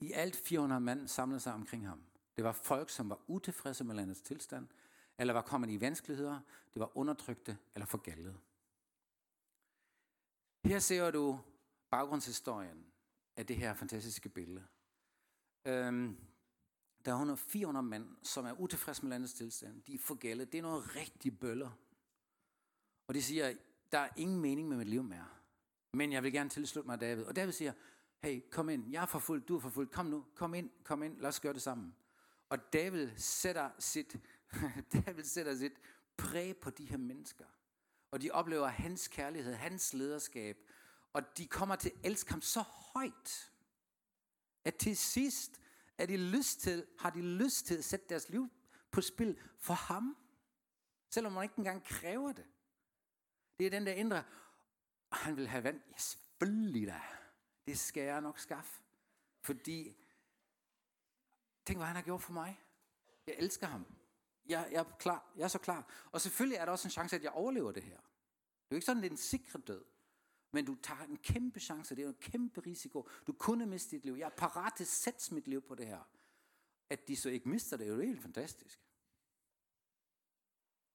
I 0.00 0.12
alt 0.12 0.36
400 0.36 0.80
mand 0.80 1.08
samlede 1.08 1.40
sig 1.40 1.52
omkring 1.52 1.88
ham. 1.88 2.02
Det 2.36 2.44
var 2.44 2.52
folk, 2.52 2.90
som 2.90 3.10
var 3.10 3.20
utilfredse 3.26 3.84
med 3.84 3.94
landets 3.94 4.20
tilstand, 4.20 4.68
eller 5.18 5.34
var 5.34 5.42
kommet 5.42 5.70
i 5.70 5.80
vanskeligheder, 5.80 6.40
det 6.74 6.80
var 6.80 6.96
undertrykte 6.96 7.58
eller 7.74 7.86
forgældede. 7.86 8.38
Her 10.64 10.78
ser 10.78 11.10
du 11.10 11.40
baggrundshistorien 11.90 12.86
af 13.36 13.46
det 13.46 13.56
her 13.56 13.74
fantastiske 13.74 14.28
billede. 14.28 14.66
Øhm, 15.64 16.18
der 17.04 17.14
er 17.14 17.34
400 17.34 17.86
mænd, 17.86 18.16
som 18.22 18.46
er 18.46 18.60
utilfredse 18.60 19.02
med 19.02 19.10
landets 19.10 19.34
tilstand. 19.34 19.82
De 19.82 19.94
er 19.94 19.98
forgældet. 19.98 20.52
Det 20.52 20.58
er 20.58 20.62
noget 20.62 20.96
rigtig 20.96 21.38
bøller. 21.38 21.70
Og 23.06 23.14
de 23.14 23.22
siger, 23.22 23.54
der 23.92 23.98
er 23.98 24.08
ingen 24.16 24.40
mening 24.40 24.68
med 24.68 24.76
mit 24.76 24.88
liv 24.88 25.02
mere. 25.02 25.28
Men 25.92 26.12
jeg 26.12 26.22
vil 26.22 26.32
gerne 26.32 26.50
tilslutte 26.50 26.88
mig 26.88 27.00
David. 27.00 27.24
Og 27.24 27.36
David 27.36 27.52
siger, 27.52 27.72
hey, 28.22 28.50
kom 28.50 28.68
ind. 28.68 28.90
Jeg 28.90 29.02
er 29.02 29.06
forfulgt, 29.06 29.48
du 29.48 29.56
er 29.56 29.60
forfulgt. 29.60 29.92
Kom 29.92 30.06
nu, 30.06 30.24
kom 30.34 30.54
ind, 30.54 30.70
kom 30.84 31.02
ind. 31.02 31.20
Lad 31.20 31.28
os 31.28 31.40
gøre 31.40 31.52
det 31.52 31.62
sammen. 31.62 31.94
Og 32.48 32.72
David 32.72 33.10
sætter 33.16 33.70
sit, 33.78 34.16
David 35.06 35.24
sætter 35.24 35.56
sit 35.56 35.72
præg 36.16 36.56
på 36.56 36.70
de 36.70 36.84
her 36.84 36.96
mennesker. 36.96 37.44
Og 38.10 38.22
de 38.22 38.30
oplever 38.30 38.66
hans 38.66 39.08
kærlighed, 39.08 39.54
hans 39.54 39.94
lederskab. 39.94 40.56
Og 41.12 41.38
de 41.38 41.46
kommer 41.46 41.76
til 41.76 41.88
at 41.88 41.96
elske 42.04 42.30
ham 42.30 42.40
så 42.40 42.60
højt, 42.60 43.52
at 44.64 44.76
til 44.76 44.96
sidst 44.96 45.60
er 45.98 46.06
de 46.06 46.16
lyst 46.16 46.60
til, 46.60 46.86
har 46.98 47.10
de 47.10 47.22
lyst 47.22 47.66
til 47.66 47.74
at 47.74 47.84
sætte 47.84 48.06
deres 48.08 48.28
liv 48.28 48.48
på 48.90 49.00
spil 49.00 49.38
for 49.58 49.74
ham. 49.74 50.16
Selvom 51.10 51.32
man 51.32 51.42
ikke 51.42 51.58
engang 51.58 51.84
kræver 51.84 52.32
det. 52.32 52.46
Det 53.58 53.66
er 53.66 53.70
den 53.70 53.86
der 53.86 53.92
indre, 53.92 54.24
han 55.12 55.36
vil 55.36 55.48
have 55.48 55.64
vand. 55.64 55.80
Ja, 55.90 55.96
selvfølgelig 55.96 56.86
da. 56.86 57.00
Det 57.66 57.78
skal 57.78 58.02
jeg 58.02 58.20
nok 58.20 58.38
skaffe. 58.38 58.82
Fordi, 59.40 59.96
tænk 61.66 61.78
hvad 61.78 61.86
han 61.86 61.96
har 61.96 62.02
gjort 62.02 62.22
for 62.22 62.32
mig. 62.32 62.60
Jeg 63.26 63.34
elsker 63.38 63.66
ham. 63.66 63.86
Jeg, 64.46 64.68
jeg, 64.72 64.80
er 64.80 64.96
klar. 64.98 65.32
jeg 65.36 65.44
er 65.44 65.48
så 65.48 65.58
klar. 65.58 66.08
Og 66.12 66.20
selvfølgelig 66.20 66.56
er 66.56 66.64
der 66.64 66.72
også 66.72 66.88
en 66.88 66.92
chance, 66.92 67.16
at 67.16 67.22
jeg 67.22 67.32
overlever 67.32 67.72
det 67.72 67.82
her. 67.82 67.96
Det 67.96 68.06
er 68.70 68.70
jo 68.70 68.76
ikke 68.76 68.86
sådan, 68.86 69.02
det 69.02 69.06
er 69.06 69.10
en 69.10 69.16
sikre 69.16 69.60
død. 69.60 69.84
Men 70.52 70.64
du 70.64 70.76
tager 70.82 71.02
en 71.02 71.16
kæmpe 71.16 71.60
chance, 71.60 71.96
det 71.96 72.04
er 72.04 72.08
en 72.08 72.14
kæmpe 72.14 72.60
risiko. 72.60 73.08
Du 73.26 73.32
kunne 73.32 73.66
miste 73.66 73.96
dit 73.96 74.04
liv. 74.04 74.14
Jeg 74.14 74.26
er 74.26 74.36
parat 74.36 74.72
til 74.74 74.84
at 74.84 74.88
sætte 74.88 75.34
mit 75.34 75.48
liv 75.48 75.62
på 75.62 75.74
det 75.74 75.86
her. 75.86 76.08
At 76.90 77.08
de 77.08 77.16
så 77.16 77.28
ikke 77.28 77.48
mister 77.48 77.76
det, 77.76 77.86
er 77.86 77.90
jo 77.90 78.00
helt 78.00 78.22
fantastisk. 78.22 78.80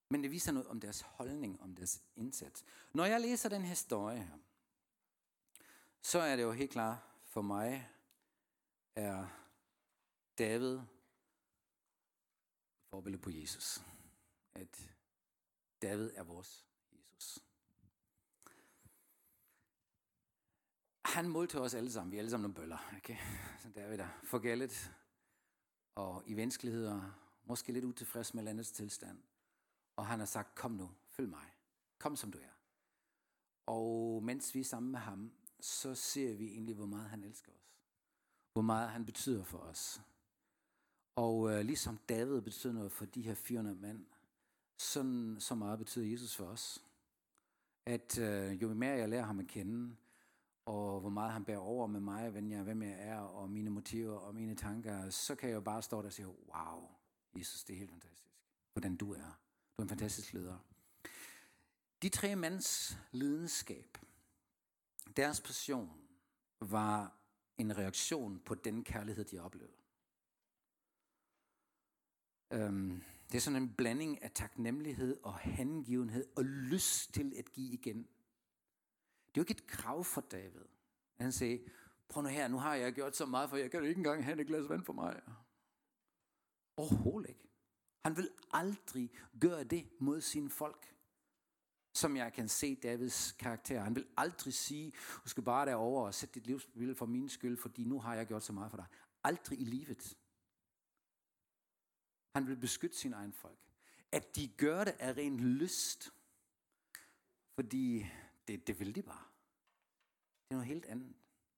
Men 0.10 0.24
det 0.24 0.32
viser 0.32 0.52
noget 0.52 0.68
om 0.68 0.80
deres 0.80 1.02
holdning, 1.02 1.62
om 1.62 1.76
deres 1.76 2.04
indsats. 2.16 2.64
Når 2.94 3.06
jeg 3.06 3.22
læser 3.22 3.50
den 3.50 3.62
historie 3.62 4.24
her, 4.24 4.38
så 6.02 6.20
er 6.20 6.36
det 6.36 6.44
jo 6.44 6.52
helt 6.52 6.72
klart 6.72 6.98
for 7.24 7.42
mig, 7.42 7.90
er 8.96 9.28
David 10.38 10.80
forbillede 12.90 13.22
på 13.22 13.30
Jesus. 13.30 13.82
At 14.54 14.92
David 15.82 16.12
er 16.16 16.24
vores 16.24 16.66
Jesus. 16.92 17.40
Han 21.06 21.30
modtog 21.30 21.62
os 21.62 21.74
alle 21.74 21.92
sammen. 21.92 22.12
Vi 22.12 22.18
er 22.18 22.22
alle 22.22 22.32
sammen 22.32 22.44
nogle 22.44 22.56
bøller. 22.56 22.94
Okay? 22.98 23.18
Så 23.60 23.70
David 23.70 24.00
er 24.00 24.10
forgældet 24.24 24.92
og 25.96 26.24
i 26.26 26.36
vanskeligheder, 26.36 27.12
måske 27.44 27.72
lidt 27.72 27.86
utilfreds 27.86 28.34
med 28.34 28.44
landets 28.44 28.72
tilstand. 28.72 29.24
Og 29.96 30.08
han 30.08 30.20
har 30.20 30.26
sagt, 30.26 30.56
kom 30.56 30.72
nu, 30.72 30.92
følg 31.10 31.30
mig. 31.30 31.54
Kom 32.00 32.16
som 32.16 32.32
du 32.32 32.38
er. 32.38 32.56
Og 33.66 34.24
mens 34.24 34.56
vi 34.56 34.60
er 34.60 34.64
sammen 34.64 34.92
med 34.92 35.00
ham, 35.00 35.32
så 35.60 35.96
ser 35.96 36.34
vi 36.34 36.46
egentlig, 36.46 36.76
hvor 36.76 36.86
meget 36.86 37.10
han 37.10 37.24
elsker 37.24 37.52
os. 37.52 37.74
Hvor 38.54 38.62
meget 38.62 38.90
han 38.90 39.06
betyder 39.06 39.44
for 39.44 39.58
os. 39.58 40.02
Og 41.16 41.52
øh, 41.52 41.66
ligesom 41.66 42.00
David 42.10 42.42
betyder 42.42 42.74
noget 42.74 42.92
for 42.92 43.06
de 43.06 43.22
her 43.22 43.34
400 43.34 43.78
mænd, 43.78 44.06
sådan 44.78 45.36
så 45.40 45.56
meget 45.56 45.80
betyder 45.80 46.06
Jesus 46.06 46.36
for 46.36 46.46
os. 46.46 46.84
At 47.86 48.20
øh, 48.20 48.62
jo 48.62 48.74
mere 48.74 48.98
jeg 48.98 49.10
lærer 49.10 49.24
ham 49.24 49.40
at 49.40 49.48
kende, 49.48 49.96
og 50.66 51.00
hvor 51.00 51.10
meget 51.10 51.34
han 51.34 51.46
bærer 51.46 51.60
over 51.60 51.88
med 51.88 52.00
mig, 52.00 52.30
hvem 52.30 52.52
jeg, 52.52 52.64
hvem 52.64 52.82
jeg 52.82 52.96
er, 53.00 53.20
og 53.20 53.50
mine 53.50 53.70
motiver 53.70 54.18
og 54.18 54.36
mine 54.36 54.56
tanker, 54.56 55.10
så 55.10 55.36
kan 55.36 55.50
jeg 55.50 55.56
jo 55.56 55.62
bare 55.62 55.82
stå 55.82 56.02
der 56.02 56.06
og 56.06 56.14
sige, 56.14 56.28
wow, 56.28 56.90
Jesus, 57.36 57.64
det 57.64 57.74
er 57.74 57.78
helt 57.78 57.92
fantastisk, 57.92 58.32
hvordan 58.74 58.96
du 58.96 59.14
er. 59.14 59.40
Du 59.78 59.82
er 59.82 59.86
en 59.86 59.90
fantastisk 59.90 60.34
leder. 60.34 60.58
De 62.02 62.10
tre 62.10 62.36
mænds 62.36 62.98
lidenskab, 63.12 63.98
deres 65.18 65.42
passion, 65.42 66.02
var 66.60 67.18
en 67.58 67.78
reaktion 67.78 68.40
på 68.40 68.56
den 68.56 68.84
kærlighed, 68.84 69.26
de 69.26 69.40
oplevede. 69.40 69.78
Øhm, 72.52 73.04
det 73.32 73.36
er 73.36 73.42
sådan 73.42 73.64
en 73.64 73.74
blanding 73.74 74.24
af 74.24 74.32
taknemmelighed 74.32 75.18
og 75.24 75.40
hengivenhed 75.40 76.28
og 76.36 76.46
lyst 76.46 77.14
til 77.14 77.34
at 77.38 77.52
give 77.52 77.74
igen. 77.74 77.98
Det 77.98 79.38
er 79.38 79.38
jo 79.38 79.42
ikke 79.42 79.52
et 79.52 79.68
krav 79.68 80.04
for 80.04 80.22
David. 80.22 80.66
Han 81.18 81.32
sagde, 81.32 81.60
prøv 82.10 82.24
nu 82.24 82.30
her, 82.30 82.48
nu 82.48 82.58
har 82.58 82.76
jeg 82.76 82.94
gjort 82.94 83.16
så 83.16 83.26
meget 83.26 83.50
for 83.50 83.58
jeg 83.58 83.72
kan 83.72 83.80
jo 83.80 83.86
ikke 83.86 84.00
engang 84.00 84.24
have 84.24 84.42
et 84.42 84.48
glas 84.48 84.70
vand 84.70 84.84
for 84.84 84.94
mig? 84.94 85.22
Overhovedet 86.78 87.30
ikke. 87.30 87.45
Han 88.06 88.18
vil 88.18 88.30
aldrig 88.52 89.12
gøre 89.42 89.64
det 89.64 89.88
mod 90.00 90.22
sine 90.22 90.50
folk 90.50 90.96
som 91.94 92.18
jeg 92.18 92.34
kan 92.34 92.50
se 92.50 92.76
Davids 92.76 93.32
karakter. 93.32 93.82
Han 93.82 93.96
vil 93.96 94.08
aldrig 94.18 94.54
sige, 94.54 94.94
du 95.24 95.30
skal 95.30 95.44
bare 95.44 95.66
derover 95.66 96.06
og 96.06 96.14
sætte 96.14 96.36
dit 96.36 96.48
livsbillede 96.48 96.96
for 96.96 97.06
min 97.06 97.30
skyld, 97.30 97.58
fordi 97.58 97.84
nu 97.84 98.00
har 98.00 98.16
jeg 98.16 98.28
gjort 98.28 98.44
så 98.44 98.54
meget 98.54 98.72
for 98.72 98.78
dig. 98.78 98.86
Aldrig 99.24 99.62
i 99.62 99.64
livet. 99.64 100.18
Han 102.36 102.48
vil 102.48 102.56
beskytte 102.56 102.98
sin 102.98 103.14
egen 103.14 103.34
folk. 103.34 103.60
At 104.12 104.36
de 104.36 104.48
gør 104.48 104.84
det 104.84 104.96
af 105.00 105.18
ren 105.18 105.40
lyst, 105.40 106.14
fordi 107.56 108.06
det, 108.48 108.68
det 108.68 108.80
vil 108.80 108.96
de 108.96 109.02
bare. 109.02 109.26
Det 110.44 110.52
er 110.52 110.56
noget 110.56 110.68
helt 110.68 110.86
andet. 110.86 111.16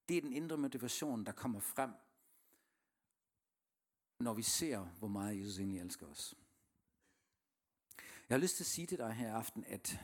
Det 0.09 0.17
er 0.17 0.21
den 0.21 0.33
indre 0.33 0.57
motivation, 0.57 1.25
der 1.25 1.31
kommer 1.31 1.59
frem, 1.59 1.91
når 4.19 4.33
vi 4.33 4.43
ser, 4.43 4.79
hvor 4.79 5.07
meget 5.07 5.39
Jesus 5.39 5.59
egentlig 5.59 5.79
elsker 5.79 6.07
os. 6.07 6.35
Jeg 8.29 8.35
har 8.35 8.41
lyst 8.41 8.55
til 8.55 8.63
at 8.63 8.67
sige 8.67 8.87
til 8.87 8.97
dig 8.97 9.13
her 9.13 9.27
i 9.27 9.31
aften, 9.31 9.63
at 9.63 9.99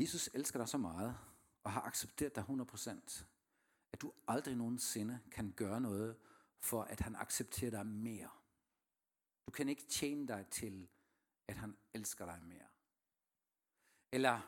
Jesus 0.00 0.30
elsker 0.34 0.58
dig 0.58 0.68
så 0.68 0.78
meget, 0.78 1.18
og 1.64 1.72
har 1.72 1.80
accepteret 1.82 2.36
dig 2.36 2.44
100%, 2.48 3.24
at 3.92 4.00
du 4.00 4.12
aldrig 4.28 4.56
nogensinde 4.56 5.20
kan 5.30 5.52
gøre 5.52 5.80
noget, 5.80 6.16
for 6.60 6.82
at 6.82 7.00
han 7.00 7.16
accepterer 7.16 7.70
dig 7.70 7.86
mere. 7.86 8.30
Du 9.46 9.52
kan 9.52 9.68
ikke 9.68 9.86
tjene 9.86 10.28
dig 10.28 10.46
til, 10.50 10.88
at 11.48 11.56
han 11.56 11.76
elsker 11.94 12.24
dig 12.24 12.42
mere. 12.42 12.66
Eller 14.12 14.40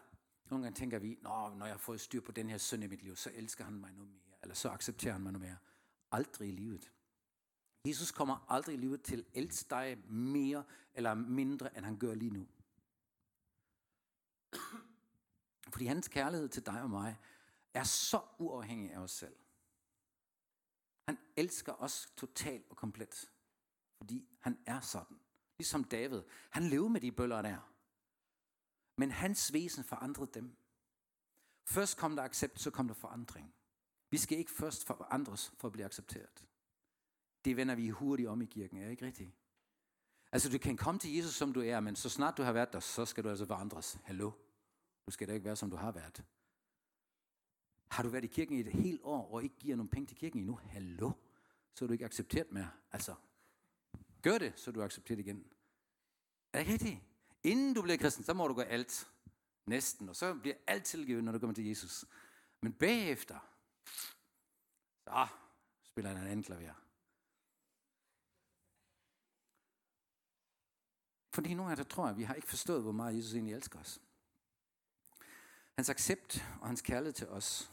nogle 0.44 0.64
gange 0.64 0.79
tænker 0.79 0.98
vi, 0.98 1.18
Nå, 1.22 1.55
når 1.55 1.66
jeg 1.66 1.72
har 1.74 1.79
fået 1.79 2.00
styr 2.00 2.20
på 2.20 2.33
den 2.33 2.50
her 2.50 2.59
synd 2.59 2.85
i 2.85 2.87
mit 2.87 3.03
liv, 3.03 3.16
så 3.16 3.31
elsker 3.35 3.64
han 3.64 3.74
mig 3.74 3.92
noget 3.92 4.11
mere, 4.11 4.37
eller 4.42 4.55
så 4.55 4.68
accepterer 4.68 5.12
han 5.12 5.22
mig 5.22 5.33
noget 5.33 5.48
mere. 5.48 5.57
Aldrig 6.12 6.49
i 6.49 6.53
livet. 6.53 6.92
Jesus 7.87 8.11
kommer 8.11 8.46
aldrig 8.49 8.75
i 8.75 8.79
livet 8.79 9.03
til 9.03 9.20
at 9.20 9.27
elske 9.35 9.70
dig 9.70 9.99
mere 10.09 10.64
eller 10.94 11.14
mindre, 11.14 11.77
end 11.77 11.85
han 11.85 11.99
gør 11.99 12.14
lige 12.14 12.31
nu. 12.31 12.46
Fordi 15.73 15.85
hans 15.87 16.09
kærlighed 16.09 16.49
til 16.49 16.66
dig 16.66 16.83
og 16.83 16.90
mig 16.90 17.16
er 17.75 17.85
så 17.85 18.20
uafhængig 18.38 18.92
af 18.92 18.99
os 18.99 19.11
selv. 19.11 19.37
Han 21.09 21.18
elsker 21.37 21.73
os 21.73 22.12
totalt 22.16 22.66
og 22.70 22.77
komplet. 22.77 23.31
Fordi 23.99 24.29
han 24.40 24.59
er 24.66 24.81
sådan. 24.81 25.20
Ligesom 25.59 25.85
David. 25.85 26.23
Han 26.51 26.62
levede 26.62 26.90
med 26.90 27.01
de 27.01 27.12
bøller 27.12 27.42
der. 27.42 27.73
Men 28.96 29.11
hans 29.11 29.53
væsen 29.53 29.85
forandrede 29.85 30.31
dem. 30.35 30.57
Først 31.64 31.99
kom 31.99 32.16
der 32.16 32.23
accept, 32.23 32.61
så 32.61 32.70
kom 32.70 32.88
der 32.88 32.94
forandring. 32.94 33.55
Vi 34.11 34.18
skal 34.18 34.38
ikke 34.38 34.51
først 34.51 34.87
forandres 34.87 35.53
for 35.57 35.68
at 35.68 35.73
blive 35.73 35.85
accepteret. 35.85 36.46
Det 37.44 37.57
vender 37.57 37.75
vi 37.75 37.88
hurtigt 37.88 38.29
om 38.29 38.42
i 38.42 38.46
kirken, 38.46 38.79
er 38.79 38.90
ikke 38.90 39.07
rigtigt? 39.07 39.31
Altså 40.33 40.49
du 40.49 40.59
kan 40.59 40.77
komme 40.77 40.99
til 40.99 41.14
Jesus 41.14 41.35
som 41.35 41.53
du 41.53 41.61
er, 41.61 41.81
men 41.81 41.96
så 41.96 42.09
snart 42.09 42.37
du 42.37 42.42
har 42.42 42.53
været 42.53 42.73
der, 42.73 42.81
så 42.81 43.07
skal 43.07 43.25
du 43.25 43.29
altså 43.29 43.46
forandres. 43.46 43.99
Hallo? 44.05 44.31
Du 45.07 45.11
skal 45.11 45.29
da 45.29 45.33
ikke 45.33 45.44
være, 45.44 45.57
som 45.57 45.70
du 45.70 45.77
har 45.77 45.92
været. 45.92 46.25
Har 47.90 48.03
du 48.03 48.09
været 48.09 48.25
i 48.25 48.27
kirken 48.27 48.57
i 48.57 48.61
et 48.61 48.66
helt 48.66 49.01
år, 49.03 49.35
og 49.35 49.42
ikke 49.42 49.59
giver 49.59 49.77
nogen 49.77 49.88
penge 49.88 50.07
til 50.07 50.16
kirken 50.16 50.38
endnu? 50.38 50.61
Hallo? 50.62 51.12
Så 51.75 51.85
er 51.85 51.87
du 51.87 51.92
ikke 51.92 52.05
accepteret 52.05 52.53
mere. 52.53 52.70
Altså, 52.92 53.14
gør 54.23 54.38
det, 54.38 54.53
så 54.57 54.70
er 54.70 54.73
du 54.73 54.83
accepteret 54.83 55.18
igen. 55.18 55.44
Er 56.53 56.64
det 56.64 56.73
rigtigt? 56.73 56.99
Inden 57.42 57.75
du 57.75 57.83
bliver 57.83 57.99
kristen, 57.99 58.25
så 58.25 58.35
må 58.35 58.49
du 58.49 58.55
gøre 58.55 58.66
alt. 58.66 59.11
Næsten. 59.66 60.09
Og 60.09 60.16
så 60.16 60.35
bliver 60.35 60.57
alt 60.66 60.85
tilgivet, 60.85 61.25
når 61.25 61.33
du 61.33 61.38
kommer 61.38 61.55
til 61.55 61.66
Jesus. 61.66 62.05
Men 62.61 62.73
bagefter, 62.73 63.49
så 65.05 65.26
spiller 65.83 66.11
han 66.11 66.22
en 66.22 66.26
anden 66.26 66.42
klaver. 66.42 66.74
Fordi 71.35 71.55
nogle 71.55 71.70
af 71.70 71.76
der 71.76 71.85
tror 71.85 72.05
jeg, 72.05 72.11
at 72.11 72.18
vi 72.18 72.22
har 72.22 72.35
ikke 72.35 72.48
forstået, 72.48 72.83
hvor 72.83 72.92
meget 72.92 73.16
Jesus 73.16 73.35
egentlig 73.35 73.55
elsker 73.55 73.79
os. 73.79 74.00
Hans 75.79 75.90
accept 75.90 76.44
og 76.61 76.66
hans 76.66 76.83
kærlighed 76.83 77.12
til 77.12 77.29
os 77.29 77.72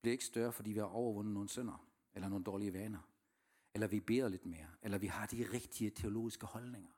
bliver 0.00 0.12
ikke 0.12 0.24
større, 0.24 0.52
fordi 0.52 0.72
vi 0.72 0.78
har 0.78 0.86
overvundet 0.86 1.34
nogle 1.34 1.48
synder, 1.48 1.86
eller 2.14 2.28
nogle 2.28 2.44
dårlige 2.44 2.72
vaner, 2.72 3.00
eller 3.74 3.86
vi 3.86 4.00
beder 4.00 4.28
lidt 4.28 4.46
mere, 4.46 4.70
eller 4.82 4.98
vi 4.98 5.06
har 5.06 5.26
de 5.26 5.52
rigtige 5.52 5.90
teologiske 5.90 6.46
holdninger. 6.46 6.92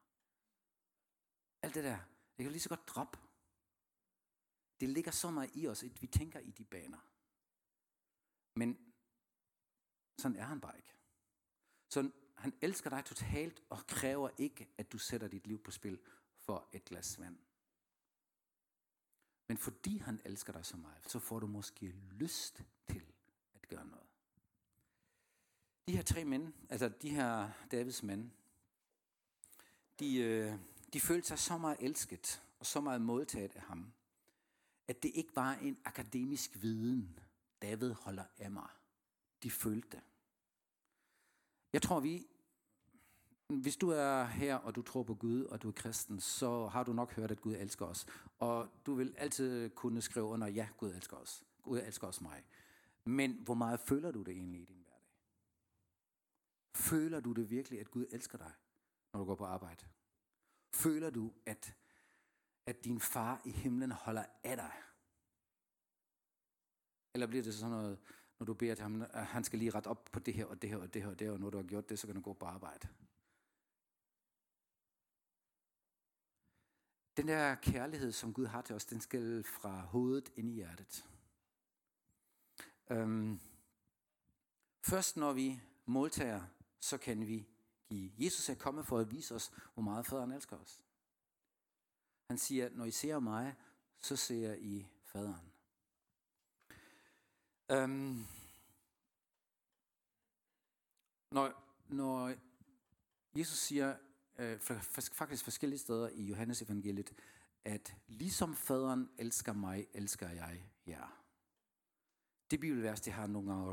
Alt 1.63 1.75
det 1.75 1.85
der, 1.85 1.99
det 2.37 2.45
kan 2.45 2.53
lige 2.53 2.61
så 2.61 2.69
godt 2.69 2.89
droppe. 2.89 3.19
Det 4.81 4.89
ligger 4.89 5.11
så 5.11 5.31
meget 5.31 5.51
i 5.55 5.69
os, 5.69 5.83
at 5.83 6.03
vi 6.03 6.07
tænker 6.07 6.39
i 6.39 6.51
de 6.51 6.65
baner. 6.65 6.99
Men 8.57 8.79
sådan 10.19 10.37
er 10.37 10.45
han 10.45 10.61
bare 10.61 10.77
ikke. 10.77 10.95
Så 11.89 12.11
han 12.35 12.53
elsker 12.61 12.91
dig 12.91 13.05
totalt 13.05 13.63
og 13.71 13.87
kræver 13.87 14.31
ikke, 14.39 14.69
at 14.79 14.93
du 14.93 14.99
sætter 14.99 15.29
dit 15.29 15.47
liv 15.47 15.63
på 15.63 15.71
spil 15.71 16.01
for 16.37 16.69
et 16.73 16.85
glas 16.85 17.21
vand. 17.21 17.39
Men 19.49 19.59
fordi 19.59 19.99
han 19.99 20.21
elsker 20.25 20.53
dig 20.53 20.67
så 20.67 20.77
meget, 20.77 21.11
så 21.11 21.19
får 21.19 21.41
du 21.41 21.47
måske 21.47 21.87
lyst 22.11 22.63
til 22.91 23.03
at 23.55 23.69
gøre 23.69 23.87
noget. 23.87 24.07
De 25.89 25.97
her 25.97 26.03
tre 26.03 26.25
mænd, 26.25 26.53
altså 26.69 26.89
de 26.89 27.11
her 27.11 27.51
Davids 27.71 28.03
mænd, 28.03 28.31
de, 29.99 30.17
øh, 30.17 30.59
de 30.93 31.01
følte 31.01 31.29
sig 31.29 31.39
så 31.39 31.59
meget 31.59 31.77
elsket 31.81 32.43
og 32.59 32.67
så 32.67 32.81
meget 32.81 33.01
modtaget 33.01 33.57
af 33.57 33.63
ham, 33.63 33.93
at 34.89 35.03
det 35.03 35.11
ikke 35.15 35.37
var 35.37 35.55
en 35.55 35.79
akademisk 35.85 36.63
viden, 36.63 37.19
David 37.63 37.93
holder 37.93 38.25
af 38.39 38.51
mig. 38.51 38.69
De 39.43 39.51
følte 39.51 39.89
det. 39.91 40.01
Jeg 41.73 41.83
tror, 41.83 42.01
vi 42.01 42.27
hvis 43.49 43.77
du 43.77 43.91
er 43.91 44.25
her, 44.25 44.57
og 44.57 44.75
du 44.75 44.83
tror 44.83 45.03
på 45.03 45.15
Gud, 45.15 45.45
og 45.45 45.63
du 45.63 45.69
er 45.69 45.73
kristen, 45.73 46.21
så 46.21 46.67
har 46.67 46.85
du 46.85 46.93
nok 46.93 47.13
hørt, 47.13 47.31
at 47.31 47.41
Gud 47.41 47.55
elsker 47.55 47.87
os. 47.87 48.07
Og 48.39 48.69
du 48.87 48.95
vil 48.95 49.15
altid 49.17 49.71
kunne 49.71 50.03
skrive 50.03 50.27
under, 50.27 50.47
ja, 50.47 50.69
Gud 50.77 50.91
elsker 50.91 51.17
os. 51.17 51.45
Gud 51.63 51.79
elsker 51.79 52.07
os 52.07 52.21
mig. 52.21 52.45
Men 53.05 53.33
hvor 53.33 53.55
meget 53.55 53.81
føler 53.81 54.11
du 54.11 54.23
det 54.23 54.33
egentlig 54.33 54.61
i 54.61 54.65
din 54.65 54.77
hverdag? 54.77 55.13
Føler 56.75 57.21
du 57.21 57.33
det 57.33 57.51
virkelig, 57.51 57.81
at 57.81 57.91
Gud 57.91 58.07
elsker 58.11 58.39
dig, 58.39 58.53
når 59.13 59.21
du 59.21 59.27
går 59.27 59.35
på 59.35 59.45
arbejde? 59.45 59.85
Føler 60.75 61.11
du, 61.11 61.33
at, 61.47 61.75
at 62.67 62.85
din 62.85 63.01
far 63.01 63.43
i 63.45 63.51
himlen 63.51 63.91
holder 63.91 64.25
af 64.45 64.57
dig? 64.57 64.73
Eller 67.17 67.27
bliver 67.27 67.43
det 67.43 67.55
sådan 67.55 67.71
noget, 67.71 67.99
når 68.39 68.47
du 68.47 68.55
beder 68.55 68.75
til 68.75 68.83
ham, 68.83 69.03
at 69.03 69.27
han 69.27 69.45
skal 69.45 69.59
lige 69.59 69.71
rette 69.71 69.89
op 69.89 70.09
på 70.13 70.19
det 70.19 70.35
her 70.35 70.47
og 70.47 70.63
det 70.63 70.71
her 70.71 70.77
og 70.77 70.95
det 70.95 71.03
her 71.03 71.09
og 71.09 71.19
det 71.19 71.27
her, 71.27 71.33
og 71.33 71.41
når 71.41 71.51
du 71.51 71.57
har 71.57 71.65
gjort 71.65 71.89
det, 71.89 71.99
så 71.99 72.07
kan 72.07 72.17
du 72.17 72.21
gå 72.21 72.33
på 72.33 72.47
arbejde? 72.47 72.89
Den 77.17 77.29
der 77.29 77.55
kærlighed, 77.55 78.13
som 78.13 78.33
Gud 78.33 78.47
har 78.47 78.63
til 78.63 78.75
os, 78.75 78.85
den 78.85 79.01
skal 79.01 79.45
fra 79.45 79.81
hovedet 79.81 80.33
ind 80.37 80.49
i 80.49 80.53
hjertet. 80.53 81.07
Øhm, 82.91 83.41
først 84.83 85.17
når 85.17 85.33
vi 85.33 85.61
modtager, 85.87 86.43
så 86.81 86.99
kan 86.99 87.27
vi 87.27 87.49
give. 87.89 88.13
Jesus 88.19 88.49
er 88.49 88.55
kommet 88.55 88.87
for 88.87 88.99
at 88.99 89.11
vise 89.11 89.35
os, 89.35 89.53
hvor 89.75 89.83
meget 89.83 90.07
faderen 90.07 90.33
elsker 90.33 90.57
os. 90.57 90.83
Han 92.31 92.39
siger, 92.39 92.71
når 92.71 92.85
I 92.85 92.91
ser 92.91 93.19
mig, 93.19 93.55
så 93.99 94.17
ser 94.17 94.55
I 94.55 94.87
faderen. 95.05 95.56
Øhm, 97.71 98.27
når, 101.31 101.53
når 101.89 102.35
Jesus 103.37 103.59
siger 103.59 103.97
øh, 104.39 104.61
faktisk 105.13 105.45
forskellige 105.45 105.79
steder 105.79 106.09
i 106.09 106.23
Johannes 106.23 106.63
evangeliet, 106.63 107.13
at 107.65 107.97
ligesom 108.07 108.55
faderen 108.55 109.11
elsker 109.19 109.53
mig, 109.53 109.87
elsker 109.95 110.29
jeg 110.29 110.71
jer. 110.87 111.23
Det 112.51 112.61
bibelvers, 112.61 113.01
det 113.01 113.13
har 113.13 113.27
nogle 113.27 113.53
gange 113.53 113.67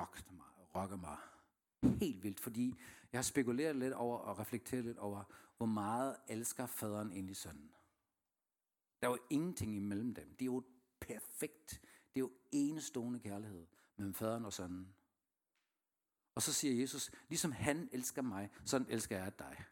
rocket 0.00 0.32
mig, 0.32 0.46
rocket 0.74 1.00
mig 1.00 1.16
helt 1.82 2.22
vildt, 2.22 2.40
fordi 2.40 2.74
jeg 3.12 3.18
har 3.18 3.22
spekuleret 3.22 3.76
lidt 3.76 3.92
over 3.92 4.18
og 4.18 4.38
reflekteret 4.38 4.84
lidt 4.84 4.98
over, 4.98 5.24
hvor 5.56 5.66
meget 5.66 6.16
elsker 6.28 6.66
faderen 6.66 7.12
egentlig 7.12 7.36
sønnen. 7.36 7.70
Der 9.00 9.06
er 9.06 9.10
jo 9.10 9.18
ingenting 9.30 9.76
imellem 9.76 10.14
dem. 10.14 10.28
Det 10.28 10.42
er 10.42 10.46
jo 10.46 10.62
perfekt. 11.00 11.80
Det 12.14 12.20
er 12.20 12.20
jo 12.20 12.32
enestående 12.52 13.20
kærlighed 13.20 13.66
mellem 13.96 14.14
faderen 14.14 14.44
og 14.44 14.52
sønnen. 14.52 14.94
Og 16.34 16.42
så 16.42 16.52
siger 16.52 16.80
Jesus, 16.80 17.10
ligesom 17.28 17.52
han 17.52 17.88
elsker 17.92 18.22
mig, 18.22 18.50
sådan 18.64 18.86
elsker 18.90 19.18
jeg 19.18 19.38
dig. 19.38 19.64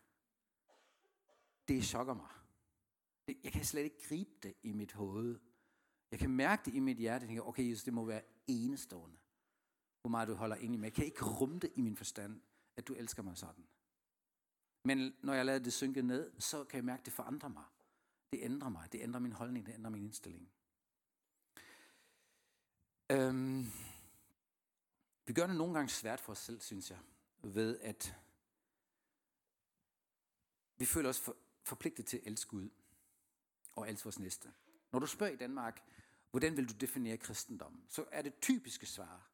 Det 1.68 1.84
chokker 1.84 2.14
mig. 2.14 2.30
Jeg 3.44 3.52
kan 3.52 3.64
slet 3.64 3.82
ikke 3.82 4.02
gribe 4.08 4.30
det 4.42 4.54
i 4.62 4.72
mit 4.72 4.92
hoved. 4.92 5.38
Jeg 6.10 6.18
kan 6.18 6.30
mærke 6.30 6.62
det 6.64 6.74
i 6.74 6.78
mit 6.78 6.96
hjerte. 6.96 7.22
Jeg 7.22 7.28
tænker, 7.28 7.42
okay 7.42 7.70
Jesus, 7.70 7.84
det 7.84 7.94
må 7.94 8.04
være 8.04 8.22
enestående. 8.46 9.16
Hvor 10.00 10.10
meget 10.10 10.28
du 10.28 10.34
holder 10.34 10.56
ind 10.56 10.74
i 10.74 10.76
mig. 10.76 10.84
Jeg 10.84 10.92
kan 10.92 11.04
ikke 11.04 11.24
rumme 11.24 11.58
det 11.58 11.72
i 11.74 11.80
min 11.80 11.96
forstand, 11.96 12.40
at 12.76 12.88
du 12.88 12.94
elsker 12.94 13.22
mig 13.22 13.36
sådan. 13.36 13.66
Men 14.84 15.14
når 15.22 15.34
jeg 15.34 15.44
lader 15.46 15.58
det 15.58 15.72
synke 15.72 16.02
ned, 16.02 16.40
så 16.40 16.64
kan 16.64 16.76
jeg 16.76 16.84
mærke, 16.84 17.00
at 17.00 17.06
det 17.06 17.12
forandrer 17.12 17.48
mig. 17.48 17.64
Det 18.32 18.40
ændrer 18.42 18.68
mig. 18.68 18.92
Det 18.92 19.00
ændrer 19.00 19.20
min 19.20 19.32
holdning. 19.32 19.66
Det 19.66 19.74
ændrer 19.74 19.90
min 19.90 20.02
indstilling. 20.02 20.52
Øhm, 23.10 23.72
vi 25.26 25.32
gør 25.32 25.46
det 25.46 25.56
nogle 25.56 25.74
gange 25.74 25.88
svært 25.88 26.20
for 26.20 26.32
os 26.32 26.38
selv, 26.38 26.60
synes 26.60 26.90
jeg, 26.90 26.98
ved 27.42 27.80
at 27.80 28.14
vi 30.76 30.84
føler 30.84 31.08
os 31.08 31.20
for, 31.20 31.36
forpligtet 31.62 32.06
til 32.06 32.16
at 32.16 32.26
elske 32.26 32.50
Gud 32.50 32.68
og 33.72 33.90
elske 33.90 34.04
vores 34.04 34.18
næste. 34.18 34.52
Når 34.92 34.98
du 34.98 35.06
spørger 35.06 35.32
i 35.32 35.36
Danmark, 35.36 35.82
hvordan 36.30 36.56
vil 36.56 36.68
du 36.68 36.74
definere 36.74 37.16
kristendom, 37.16 37.82
så 37.88 38.04
er 38.12 38.22
det 38.22 38.40
typiske 38.40 38.86
svar, 38.86 39.30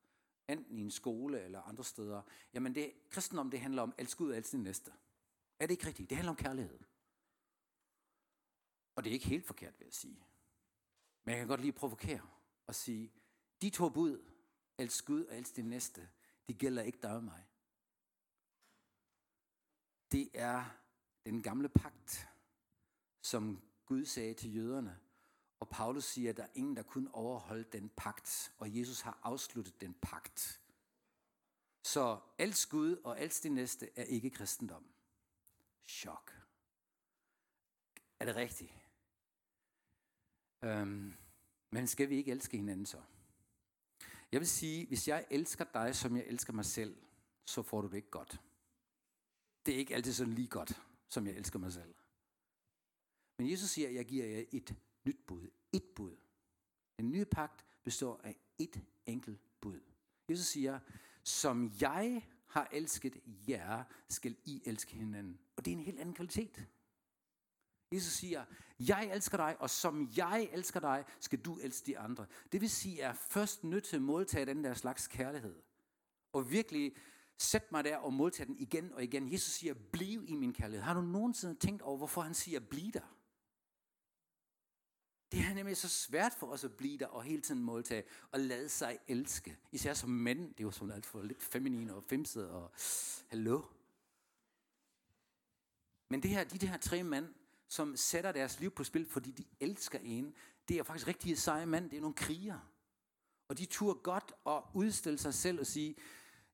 enten 0.48 0.78
i 0.78 0.80
en 0.80 0.90
skole 0.90 1.40
eller 1.40 1.62
andre 1.62 1.84
steder, 1.84 2.22
jamen 2.54 2.74
det, 2.74 2.92
kristendom 3.10 3.50
det 3.50 3.60
handler 3.60 3.82
om 3.82 3.94
at 3.98 4.02
elske 4.02 4.18
Gud 4.18 4.30
og 4.30 4.36
elske 4.36 4.56
din 4.56 4.64
næste. 4.64 4.92
Er 5.58 5.66
det 5.66 5.74
ikke 5.74 5.86
rigtigt? 5.86 6.10
Det 6.10 6.16
handler 6.16 6.30
om 6.30 6.36
kærlighed. 6.36 6.78
Og 8.96 9.04
det 9.04 9.10
er 9.10 9.14
ikke 9.14 9.26
helt 9.26 9.46
forkert, 9.46 9.78
vil 9.78 9.84
jeg 9.84 9.94
sige. 9.94 10.24
Men 11.24 11.32
jeg 11.32 11.38
kan 11.38 11.48
godt 11.48 11.60
lige 11.60 11.72
provokere 11.72 12.20
og 12.66 12.74
sige, 12.74 13.12
de 13.62 13.70
to 13.70 13.88
bud, 13.88 14.24
elsk 14.78 15.04
Gud 15.06 15.24
og 15.24 15.36
elsk 15.36 15.56
din 15.56 15.68
næste, 15.68 16.08
de 16.48 16.54
gælder 16.54 16.82
ikke 16.82 16.98
dig 17.02 17.16
og 17.16 17.24
mig. 17.24 17.46
Det 20.12 20.30
er 20.34 20.64
den 21.24 21.42
gamle 21.42 21.68
pagt, 21.68 22.28
som 23.22 23.62
Gud 23.86 24.04
sagde 24.04 24.34
til 24.34 24.54
jøderne. 24.54 25.00
Og 25.60 25.68
Paulus 25.68 26.04
siger, 26.04 26.30
at 26.30 26.36
der 26.36 26.42
er 26.42 26.52
ingen, 26.54 26.76
der 26.76 26.82
kunne 26.82 27.14
overholde 27.14 27.64
den 27.64 27.90
pagt. 27.96 28.54
Og 28.58 28.78
Jesus 28.78 29.00
har 29.00 29.18
afsluttet 29.22 29.80
den 29.80 29.94
pagt. 29.94 30.60
Så 31.82 32.20
elsk 32.38 32.70
Gud 32.70 32.96
og 32.96 33.22
elsk 33.22 33.42
din 33.42 33.54
næste 33.54 33.98
er 33.98 34.04
ikke 34.04 34.30
kristendom. 34.30 34.86
Chok. 35.86 36.32
Er 38.20 38.24
det 38.24 38.36
rigtigt? 38.36 38.72
Øhm, 40.62 41.14
men 41.70 41.86
skal 41.86 42.08
vi 42.08 42.16
ikke 42.16 42.30
elske 42.30 42.56
hinanden 42.56 42.86
så? 42.86 43.02
Jeg 44.34 44.40
vil 44.40 44.48
sige, 44.48 44.86
hvis 44.86 45.08
jeg 45.08 45.26
elsker 45.30 45.64
dig, 45.64 45.96
som 45.96 46.16
jeg 46.16 46.24
elsker 46.26 46.52
mig 46.52 46.64
selv, 46.64 46.96
så 47.44 47.62
får 47.62 47.80
du 47.80 47.88
det 47.88 47.96
ikke 47.96 48.10
godt. 48.10 48.40
Det 49.66 49.74
er 49.74 49.78
ikke 49.78 49.94
altid 49.94 50.12
sådan 50.12 50.32
lige 50.32 50.48
godt, 50.48 50.82
som 51.08 51.26
jeg 51.26 51.34
elsker 51.34 51.58
mig 51.58 51.72
selv. 51.72 51.94
Men 53.38 53.50
Jesus 53.50 53.70
siger, 53.70 53.88
at 53.88 53.94
jeg 53.94 54.04
giver 54.04 54.26
jer 54.26 54.44
et 54.52 54.74
nyt 55.04 55.18
bud. 55.26 55.50
Et 55.72 55.84
bud. 55.96 56.16
Den 56.98 57.10
nye 57.10 57.24
pagt 57.24 57.64
består 57.82 58.20
af 58.24 58.36
et 58.58 58.80
enkelt 59.06 59.40
bud. 59.60 59.80
Jesus 60.28 60.46
siger, 60.46 60.80
som 61.24 61.72
jeg 61.80 62.28
har 62.46 62.68
elsket 62.72 63.22
jer, 63.48 63.84
skal 64.08 64.36
I 64.44 64.62
elske 64.64 64.96
hinanden. 64.96 65.38
Og 65.56 65.64
det 65.64 65.70
er 65.70 65.76
en 65.76 65.82
helt 65.84 66.00
anden 66.00 66.14
kvalitet. 66.14 66.66
Jesus 67.92 68.12
siger, 68.12 68.44
jeg 68.80 69.10
elsker 69.14 69.36
dig, 69.36 69.56
og 69.60 69.70
som 69.70 70.12
jeg 70.16 70.48
elsker 70.52 70.80
dig, 70.80 71.04
skal 71.20 71.38
du 71.38 71.58
elske 71.58 71.86
de 71.86 71.98
andre. 71.98 72.26
Det 72.52 72.60
vil 72.60 72.70
sige, 72.70 72.94
at 72.94 72.98
jeg 72.98 73.08
er 73.08 73.14
først 73.14 73.64
nødt 73.64 73.84
til 73.84 73.96
at 73.96 74.02
modtage 74.02 74.46
den 74.46 74.64
der 74.64 74.74
slags 74.74 75.06
kærlighed. 75.06 75.62
Og 76.32 76.50
virkelig 76.50 76.96
sætte 77.38 77.68
mig 77.70 77.84
der 77.84 77.96
og 77.96 78.12
modtage 78.12 78.46
den 78.46 78.58
igen 78.58 78.92
og 78.92 79.04
igen. 79.04 79.32
Jesus 79.32 79.52
siger, 79.52 79.74
bliv 79.92 80.24
i 80.28 80.34
min 80.34 80.52
kærlighed. 80.52 80.82
Har 80.84 80.94
du 80.94 81.00
nogensinde 81.00 81.54
tænkt 81.54 81.82
over, 81.82 81.96
hvorfor 81.96 82.20
han 82.20 82.34
siger, 82.34 82.60
bliv 82.60 82.92
der? 82.92 83.14
Det 85.32 85.40
er 85.40 85.54
nemlig 85.54 85.76
så 85.76 85.88
svært 85.88 86.32
for 86.32 86.46
os 86.46 86.64
at 86.64 86.76
blive 86.76 86.98
der 86.98 87.06
og 87.06 87.22
hele 87.22 87.42
tiden 87.42 87.62
modtage 87.62 88.04
og 88.30 88.40
lade 88.40 88.68
sig 88.68 88.98
elske. 89.08 89.58
Især 89.72 89.94
som 89.94 90.10
mænd, 90.10 90.48
det 90.48 90.60
er 90.60 90.64
jo 90.64 90.70
sådan 90.70 90.94
alt 90.94 91.06
for 91.06 91.22
lidt 91.22 91.42
feminin 91.42 91.90
og 91.90 92.04
femset 92.04 92.50
og 92.50 92.72
hallo. 93.28 93.62
Men 96.10 96.22
det 96.22 96.30
her, 96.30 96.44
de, 96.44 96.58
de 96.58 96.68
her 96.68 96.76
tre 96.76 97.02
mænd, 97.02 97.34
som 97.68 97.96
sætter 97.96 98.32
deres 98.32 98.60
liv 98.60 98.70
på 98.70 98.84
spil, 98.84 99.06
fordi 99.06 99.30
de 99.30 99.44
elsker 99.60 99.98
en, 100.02 100.34
det 100.68 100.78
er 100.78 100.82
faktisk 100.82 101.08
rigtig 101.08 101.38
seje 101.38 101.66
mænd, 101.66 101.90
det 101.90 101.96
er 101.96 102.00
nogle 102.00 102.14
kriger. 102.14 102.58
Og 103.48 103.58
de 103.58 103.66
turde 103.66 103.98
godt 103.98 104.32
at 104.46 104.62
udstille 104.74 105.18
sig 105.18 105.34
selv 105.34 105.60
og 105.60 105.66
sige, 105.66 105.96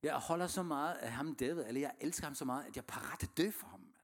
jeg 0.02 0.18
holder 0.18 0.46
så 0.46 0.62
meget 0.62 0.94
af 0.94 1.12
ham 1.12 1.34
David, 1.34 1.64
eller 1.66 1.80
jeg 1.80 1.94
elsker 2.00 2.26
ham 2.26 2.34
så 2.34 2.44
meget, 2.44 2.64
at 2.64 2.76
jeg 2.76 2.82
er 2.82 2.86
parat 2.86 3.18
til 3.18 3.26
at 3.26 3.36
dø 3.36 3.50
for 3.50 3.66
ham. 3.66 3.80
Mand. 3.80 3.94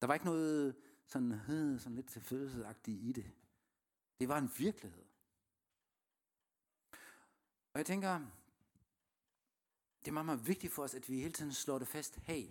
Der 0.00 0.06
var 0.06 0.14
ikke 0.14 0.26
noget 0.26 0.76
sådan, 1.06 1.32
øh, 1.32 1.80
sådan 1.80 1.96
lidt 1.96 2.08
tilfældighedsagtigt 2.08 3.02
i 3.02 3.12
det. 3.12 3.30
Det 4.20 4.28
var 4.28 4.38
en 4.38 4.50
virkelighed. 4.58 5.04
Og 7.72 7.78
jeg 7.78 7.86
tænker, 7.86 8.20
det 10.00 10.08
er 10.08 10.12
meget, 10.12 10.26
meget 10.26 10.46
vigtigt 10.46 10.72
for 10.72 10.82
os, 10.82 10.94
at 10.94 11.08
vi 11.08 11.20
hele 11.20 11.32
tiden 11.32 11.52
slår 11.52 11.78
det 11.78 11.88
fast. 11.88 12.16
Hey, 12.16 12.46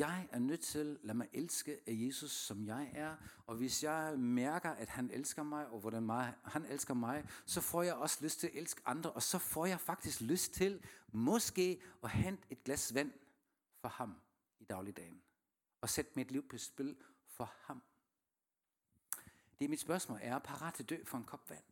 jeg 0.00 0.28
er 0.32 0.38
nødt 0.38 0.60
til 0.60 0.78
at 0.78 1.06
lade 1.06 1.18
mig 1.18 1.28
elske 1.32 1.80
af 1.86 1.92
Jesus, 1.96 2.32
som 2.32 2.64
jeg 2.64 2.90
er. 2.94 3.16
Og 3.46 3.56
hvis 3.56 3.84
jeg 3.84 4.18
mærker, 4.18 4.70
at 4.70 4.88
han 4.88 5.10
elsker 5.10 5.42
mig, 5.42 5.66
og 5.66 5.80
hvordan 5.80 6.02
mig, 6.02 6.34
han 6.44 6.64
elsker 6.64 6.94
mig, 6.94 7.28
så 7.46 7.60
får 7.60 7.82
jeg 7.82 7.94
også 7.94 8.18
lyst 8.24 8.40
til 8.40 8.46
at 8.46 8.54
elske 8.54 8.82
andre. 8.84 9.12
Og 9.12 9.22
så 9.22 9.38
får 9.38 9.66
jeg 9.66 9.80
faktisk 9.80 10.20
lyst 10.20 10.52
til 10.54 10.82
måske 11.12 11.80
at 12.02 12.10
hente 12.10 12.42
et 12.50 12.64
glas 12.64 12.94
vand 12.94 13.12
for 13.80 13.88
ham 13.88 14.14
i 14.60 14.64
dagligdagen. 14.64 15.22
Og 15.80 15.88
sætte 15.88 16.10
mit 16.14 16.30
liv 16.30 16.48
på 16.48 16.58
spil 16.58 16.96
for 17.26 17.54
ham. 17.60 17.82
Det 19.58 19.64
er 19.64 19.68
mit 19.68 19.80
spørgsmål. 19.80 20.18
Er 20.22 20.28
jeg 20.28 20.42
parat 20.42 20.74
til 20.74 20.82
at 20.82 20.90
dø 20.90 21.04
for 21.04 21.18
en 21.18 21.24
kop 21.24 21.50
vand? 21.50 21.64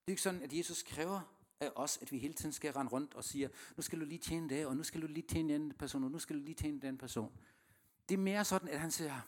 Det 0.00 0.06
er 0.06 0.12
ikke 0.12 0.22
sådan, 0.22 0.42
at 0.42 0.52
Jesus 0.52 0.82
kræver 0.82 1.37
af 1.60 1.70
os, 1.74 1.98
at 2.02 2.12
vi 2.12 2.18
hele 2.18 2.34
tiden 2.34 2.52
skal 2.52 2.72
rende 2.72 2.92
rundt 2.92 3.14
og 3.14 3.24
sige, 3.24 3.50
nu 3.76 3.82
skal 3.82 4.00
du 4.00 4.04
lige 4.04 4.18
tjene 4.18 4.48
det, 4.48 4.66
og 4.66 4.76
nu 4.76 4.82
skal 4.82 5.02
du 5.02 5.06
lige 5.06 5.26
tjene 5.26 5.52
den 5.52 5.72
person, 5.72 6.04
og 6.04 6.10
nu 6.10 6.18
skal 6.18 6.36
du 6.36 6.40
lige 6.40 6.54
tjene 6.54 6.80
den 6.80 6.98
person. 6.98 7.32
Det 8.08 8.14
er 8.14 8.18
mere 8.18 8.44
sådan, 8.44 8.68
at 8.68 8.80
han 8.80 8.90
siger, 8.90 9.20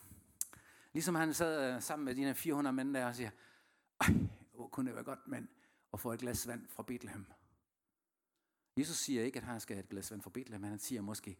ligesom 0.92 1.14
han 1.14 1.34
sad 1.34 1.74
øh, 1.74 1.82
sammen 1.82 2.04
med 2.04 2.14
de 2.14 2.24
her 2.24 2.32
400 2.32 2.76
mænd 2.76 2.94
der 2.94 3.06
og 3.06 3.16
siger, 3.16 3.30
hvor 4.54 4.68
kunne 4.68 4.86
det 4.86 4.94
være 4.94 5.04
godt, 5.04 5.28
mand, 5.28 5.48
at 5.92 6.00
få 6.00 6.12
et 6.12 6.20
glas 6.20 6.46
vand 6.46 6.68
fra 6.68 6.82
Bethlehem. 6.82 7.26
Jesus 8.76 8.96
siger 8.96 9.24
ikke, 9.24 9.36
at 9.36 9.44
han 9.44 9.60
skal 9.60 9.76
have 9.76 9.84
et 9.84 9.88
glas 9.88 10.10
vand 10.10 10.22
fra 10.22 10.30
Bethlehem, 10.30 10.60
men 10.60 10.70
han 10.70 10.78
siger 10.78 11.00
måske, 11.00 11.36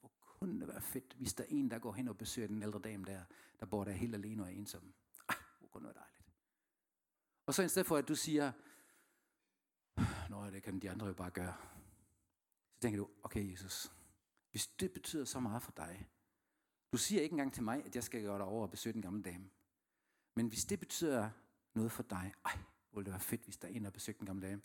hvor 0.00 0.10
kunne 0.18 0.60
det 0.60 0.68
være 0.68 0.80
fedt, 0.80 1.14
hvis 1.18 1.34
der 1.34 1.44
er 1.44 1.48
en, 1.50 1.70
der 1.70 1.78
går 1.78 1.92
hen 1.92 2.08
og 2.08 2.18
besøger 2.18 2.48
den 2.48 2.62
ældre 2.62 2.80
dame 2.84 3.04
der, 3.04 3.24
der 3.60 3.66
bor 3.66 3.84
der 3.84 3.92
helt 3.92 4.14
alene 4.14 4.42
og 4.42 4.48
er 4.48 4.52
ensom. 4.52 4.94
Ej, 5.28 5.36
hvor 5.58 5.68
kunne 5.68 5.88
det 5.88 5.94
være 5.94 6.04
dejligt. 6.04 6.24
Og 7.46 7.54
så 7.54 7.62
i 7.62 7.68
stedet 7.68 7.86
for, 7.86 7.96
at 7.96 8.08
du 8.08 8.14
siger, 8.14 8.52
Nå, 10.30 10.50
det 10.50 10.62
kan 10.62 10.78
de 10.78 10.90
andre 10.90 11.06
jo 11.06 11.12
bare 11.12 11.30
gøre. 11.30 11.54
Så 12.74 12.80
tænker 12.80 12.98
du, 12.98 13.08
okay 13.22 13.50
Jesus, 13.50 13.92
hvis 14.50 14.66
det 14.66 14.92
betyder 14.92 15.24
så 15.24 15.40
meget 15.40 15.62
for 15.62 15.72
dig, 15.76 16.08
du 16.92 16.98
siger 16.98 17.22
ikke 17.22 17.32
engang 17.32 17.52
til 17.52 17.62
mig, 17.62 17.84
at 17.84 17.94
jeg 17.94 18.04
skal 18.04 18.22
gøre 18.22 18.38
dig 18.38 18.46
over 18.46 18.62
og 18.62 18.70
besøge 18.70 18.92
den 18.92 19.02
gamle 19.02 19.22
dame. 19.22 19.50
Men 20.34 20.46
hvis 20.46 20.64
det 20.64 20.80
betyder 20.80 21.30
noget 21.74 21.92
for 21.92 22.02
dig, 22.02 22.32
ej, 22.44 22.58
ville 22.92 23.04
det 23.04 23.12
være 23.12 23.20
fedt, 23.20 23.44
hvis 23.44 23.56
der 23.56 23.68
er 23.68 23.72
en, 23.72 23.84
der 23.84 23.90
besøgte 23.90 24.18
den 24.18 24.26
gamle 24.26 24.48
dame. 24.48 24.62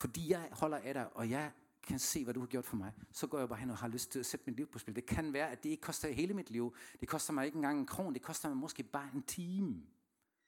Fordi 0.00 0.30
jeg 0.30 0.48
holder 0.52 0.78
af 0.78 0.94
dig, 0.94 1.16
og 1.16 1.30
jeg 1.30 1.52
kan 1.82 1.98
se, 1.98 2.24
hvad 2.24 2.34
du 2.34 2.40
har 2.40 2.46
gjort 2.46 2.64
for 2.64 2.76
mig, 2.76 2.92
så 3.12 3.26
går 3.26 3.38
jeg 3.38 3.48
bare 3.48 3.58
hen 3.58 3.70
og 3.70 3.76
har 3.76 3.88
lyst 3.88 4.12
til 4.12 4.18
at 4.18 4.26
sætte 4.26 4.46
mit 4.46 4.56
liv 4.56 4.66
på 4.66 4.78
spil. 4.78 4.96
Det 4.96 5.06
kan 5.06 5.32
være, 5.32 5.50
at 5.50 5.62
det 5.62 5.70
ikke 5.70 5.80
koster 5.80 6.08
hele 6.12 6.34
mit 6.34 6.50
liv. 6.50 6.76
Det 7.00 7.08
koster 7.08 7.32
mig 7.32 7.46
ikke 7.46 7.56
engang 7.56 7.78
en 7.78 7.86
kron. 7.86 8.14
Det 8.14 8.22
koster 8.22 8.48
mig 8.48 8.56
måske 8.58 8.82
bare 8.82 9.10
en 9.14 9.22
time, 9.22 9.86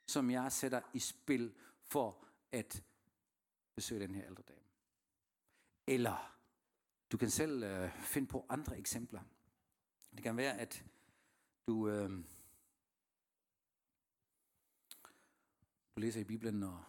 som 0.06 0.30
jeg 0.30 0.52
sætter 0.52 0.80
i 0.94 0.98
spil 0.98 1.54
for 1.80 2.24
at 2.52 2.82
besøge 3.76 4.00
den 4.00 4.14
her 4.14 4.26
ældre 4.26 4.42
dame. 4.42 4.60
Eller 5.86 6.38
du 7.12 7.16
kan 7.16 7.30
selv 7.30 7.62
øh, 7.62 7.92
finde 8.00 8.28
på 8.28 8.46
andre 8.48 8.78
eksempler. 8.78 9.22
Det 10.10 10.22
kan 10.22 10.36
være, 10.36 10.58
at 10.58 10.84
du, 11.66 11.88
øh, 11.88 12.10
du 15.94 16.00
læser 16.00 16.20
i 16.20 16.24
Bibelen, 16.24 16.62
og 16.62 16.84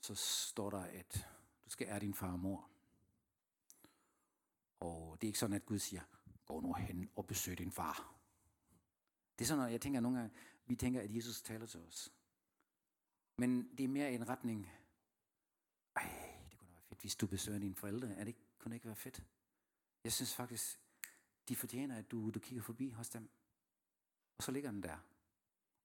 så 0.00 0.14
står 0.14 0.70
der, 0.70 0.80
at 0.80 1.28
du 1.64 1.70
skal 1.70 1.86
ære 1.86 2.00
din 2.00 2.14
far 2.14 2.32
og 2.32 2.38
mor. 2.38 2.70
Og 4.80 5.18
det 5.20 5.26
er 5.26 5.28
ikke 5.28 5.38
sådan, 5.38 5.56
at 5.56 5.66
Gud 5.66 5.78
siger, 5.78 6.02
gå 6.46 6.60
nu 6.60 6.72
hen 6.72 7.10
og 7.16 7.26
besøg 7.26 7.58
din 7.58 7.72
far. 7.72 8.14
Det 9.38 9.44
er 9.44 9.46
sådan 9.46 9.58
noget, 9.58 9.72
jeg 9.72 9.80
tænker 9.80 10.00
nogle 10.00 10.18
gange, 10.18 10.34
vi 10.66 10.76
tænker, 10.76 11.00
at 11.00 11.16
Jesus 11.16 11.42
taler 11.42 11.66
til 11.66 11.80
os. 11.80 12.12
Men 13.36 13.76
det 13.78 13.84
er 13.84 13.88
mere 13.88 14.12
en 14.12 14.28
retning, 14.28 14.70
at 16.98 17.02
hvis 17.02 17.16
du 17.16 17.26
besøger 17.26 17.58
dine 17.58 17.74
forældre. 17.74 18.08
Er 18.08 18.24
det, 18.24 18.34
kunne 18.58 18.70
det 18.70 18.74
ikke 18.76 18.86
være 18.86 18.96
fedt? 18.96 19.22
Jeg 20.04 20.12
synes 20.12 20.34
faktisk, 20.34 20.80
de 21.48 21.56
fortjener, 21.56 21.96
at 21.96 22.10
du, 22.10 22.30
du 22.30 22.38
kigger 22.38 22.62
forbi 22.62 22.90
hos 22.90 23.08
dem. 23.08 23.30
Og 24.38 24.42
så 24.42 24.52
ligger 24.52 24.70
den 24.70 24.82
der. 24.82 24.96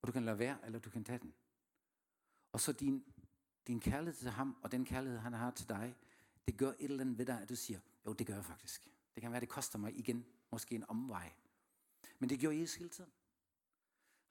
Og 0.01 0.07
du 0.07 0.11
kan 0.11 0.25
lade 0.25 0.39
være, 0.39 0.65
eller 0.65 0.79
du 0.79 0.89
kan 0.89 1.03
tage 1.03 1.19
den. 1.19 1.33
Og 2.51 2.59
så 2.59 2.71
din, 2.71 3.03
din 3.67 3.79
kærlighed 3.79 4.13
til 4.13 4.29
ham, 4.29 4.57
og 4.63 4.71
den 4.71 4.85
kærlighed, 4.85 5.19
han 5.19 5.33
har 5.33 5.51
til 5.51 5.69
dig, 5.69 5.95
det 6.47 6.57
gør 6.57 6.69
et 6.69 6.75
eller 6.79 7.01
andet 7.01 7.17
ved 7.17 7.25
dig, 7.25 7.41
at 7.41 7.49
du 7.49 7.55
siger, 7.55 7.79
jo, 8.05 8.13
det 8.13 8.27
gør 8.27 8.35
jeg 8.35 8.45
faktisk. 8.45 8.87
Det 9.15 9.21
kan 9.21 9.31
være, 9.31 9.41
det 9.41 9.49
koster 9.49 9.79
mig 9.79 9.97
igen, 9.97 10.25
måske 10.51 10.75
en 10.75 10.89
omvej. 10.89 11.33
Men 12.19 12.29
det 12.29 12.39
gjorde 12.39 12.59
Jesus 12.59 12.75
hele 12.75 12.89
tiden. 12.89 13.11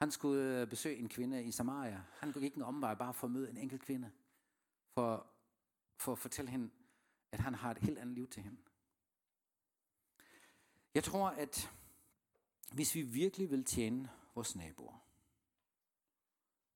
Han 0.00 0.10
skulle 0.10 0.60
øh, 0.60 0.66
besøge 0.66 0.96
en 0.96 1.08
kvinde 1.08 1.44
i 1.44 1.50
Samaria. 1.50 2.02
Han 2.18 2.32
gik 2.32 2.42
ikke 2.42 2.56
en 2.56 2.62
omvej 2.62 2.94
bare 2.94 3.14
for 3.14 3.26
at 3.26 3.30
møde 3.30 3.50
en 3.50 3.56
enkelt 3.56 3.82
kvinde. 3.82 4.10
For, 4.94 5.31
for 5.96 6.12
at 6.12 6.18
fortælle 6.18 6.50
hende, 6.50 6.70
at 7.32 7.40
han 7.40 7.54
har 7.54 7.70
et 7.70 7.78
helt 7.78 7.98
andet 7.98 8.14
liv 8.14 8.28
til 8.28 8.42
hende. 8.42 8.58
Jeg 10.94 11.04
tror, 11.04 11.28
at 11.28 11.70
hvis 12.72 12.94
vi 12.94 13.02
virkelig 13.02 13.50
vil 13.50 13.64
tjene 13.64 14.10
vores 14.34 14.56
naboer, 14.56 14.98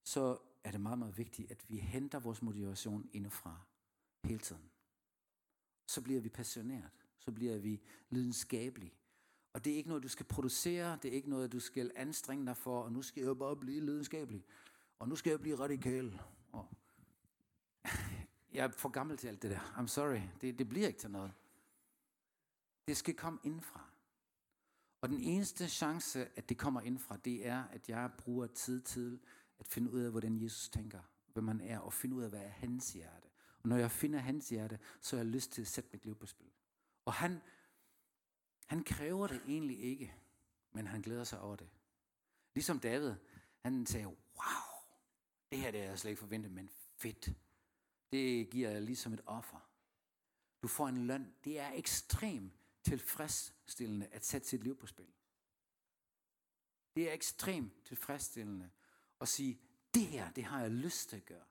så 0.05 0.39
er 0.64 0.71
det 0.71 0.81
meget, 0.81 0.99
meget 0.99 1.19
vigtigt, 1.19 1.51
at 1.51 1.71
vi 1.71 1.79
henter 1.79 2.19
vores 2.19 2.43
motivation 2.43 3.11
indefra 3.12 3.61
hele 4.25 4.39
tiden. 4.39 4.71
Så 5.87 6.03
bliver 6.03 6.21
vi 6.21 6.29
passioneret. 6.29 6.91
Så 7.19 7.33
bliver 7.33 7.59
vi 7.59 7.81
lidenskabelige. 8.11 8.95
Og 9.53 9.64
det 9.64 9.73
er 9.73 9.77
ikke 9.77 9.89
noget, 9.89 10.03
du 10.03 10.09
skal 10.09 10.27
producere. 10.27 10.99
Det 11.03 11.09
er 11.09 11.12
ikke 11.12 11.31
noget, 11.31 11.53
du 11.53 11.61
skal 11.61 11.93
anstrenge 11.97 12.47
dig 12.47 12.57
for. 12.57 12.83
Og 12.83 12.93
nu 12.93 13.03
skal 13.03 13.23
jeg 13.23 13.39
bare 13.39 13.57
blive 13.57 13.81
lidenskabelig. 13.81 14.45
Og 14.99 15.09
nu 15.09 15.17
skal 15.17 15.31
jeg 15.31 15.41
blive 15.41 15.59
radikal. 15.59 16.21
Og 16.53 16.69
jeg 18.57 18.65
er 18.65 18.69
for 18.69 18.89
gammel 18.89 19.17
til 19.17 19.29
alt 19.29 19.43
det 19.43 19.51
der. 19.51 19.59
I'm 19.59 19.87
sorry. 19.87 20.21
Det, 20.41 20.59
det 20.59 20.69
bliver 20.69 20.87
ikke 20.87 20.99
til 20.99 21.11
noget. 21.11 21.33
Det 22.89 22.97
skal 22.97 23.15
komme 23.15 23.39
indfra. 23.45 23.85
Og 25.01 25.09
den 25.09 25.21
eneste 25.21 25.69
chance, 25.69 26.39
at 26.39 26.49
det 26.49 26.59
kommer 26.59 26.81
indfra, 26.81 27.17
det 27.17 27.47
er, 27.47 27.65
at 27.65 27.89
jeg 27.89 28.11
bruger 28.19 28.47
tid 28.47 28.81
til 28.81 29.21
at 29.61 29.67
finde 29.67 29.91
ud 29.91 30.01
af, 30.01 30.11
hvordan 30.11 30.43
Jesus 30.43 30.69
tænker, 30.69 31.01
hvem 31.33 31.49
han 31.49 31.61
er, 31.61 31.79
og 31.79 31.93
finde 31.93 32.17
ud 32.17 32.23
af, 32.23 32.29
hvad 32.29 32.41
er 32.41 32.49
hans 32.49 32.93
hjerte. 32.93 33.29
Og 33.63 33.69
når 33.69 33.77
jeg 33.77 33.91
finder 33.91 34.19
hans 34.19 34.49
hjerte, 34.49 34.79
så 35.01 35.17
har 35.17 35.25
jeg 35.25 35.33
lyst 35.33 35.53
til 35.53 35.63
at 35.63 35.69
sætte 35.69 35.91
mit 35.93 36.05
liv 36.05 36.17
på 36.17 36.27
spil. 36.27 36.51
Og 37.05 37.13
han, 37.13 37.41
han 38.67 38.85
kræver 38.85 39.27
det 39.27 39.43
egentlig 39.47 39.81
ikke, 39.81 40.15
men 40.73 40.87
han 40.87 41.03
glæder 41.03 41.25
sig 41.25 41.41
over 41.41 41.57
det. 41.57 41.69
Ligesom 42.55 42.81
David, 42.81 43.15
han 43.63 43.87
sagde, 43.87 44.07
wow, 44.07 44.17
det 45.51 45.59
her 45.59 45.71
det 45.71 45.81
er 45.81 45.85
jeg 45.85 45.99
slet 45.99 46.11
ikke 46.11 46.21
forventet, 46.21 46.53
men 46.53 46.71
fedt. 46.97 47.31
Det 48.13 48.51
giver 48.51 48.71
jeg 48.71 48.83
ligesom 48.83 49.13
et 49.13 49.21
offer. 49.27 49.71
Du 50.63 50.69
får 50.69 50.89
en 50.89 51.07
løn. 51.07 51.35
Det 51.45 51.59
er 51.59 51.73
ekstremt 51.73 52.53
tilfredsstillende 52.83 54.07
at 54.07 54.25
sætte 54.25 54.49
sit 54.49 54.65
liv 54.65 54.77
på 54.77 54.87
spil. 54.87 55.13
Det 56.97 57.09
er 57.09 57.13
ekstremt 57.13 57.85
tilfredsstillende 57.85 58.71
at 59.21 59.29
sige, 59.29 59.61
det 59.95 60.07
her, 60.07 60.33
det 60.33 60.45
har 60.45 60.61
jeg 60.61 60.71
lyst 60.71 61.09
til 61.09 61.17
at 61.17 61.25
gøre. 61.25 61.45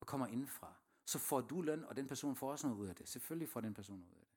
Og 0.00 0.06
kommer 0.06 0.26
indenfra. 0.26 0.74
Så 1.06 1.18
får 1.18 1.40
du 1.40 1.62
løn, 1.62 1.84
og 1.84 1.96
den 1.96 2.06
person 2.06 2.36
får 2.36 2.52
også 2.52 2.66
noget 2.66 2.80
ud 2.80 2.86
af 2.86 2.96
det. 2.96 3.08
Selvfølgelig 3.08 3.48
får 3.48 3.60
den 3.60 3.74
person 3.74 3.98
noget 3.98 4.12
ud 4.12 4.18
af 4.18 4.26
det. 4.26 4.34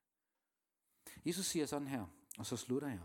Jesus 1.25 1.45
siger 1.45 1.65
sådan 1.65 1.87
her, 1.87 2.05
og 2.37 2.45
så 2.45 2.57
slutter 2.57 2.87
jeg. 2.87 3.01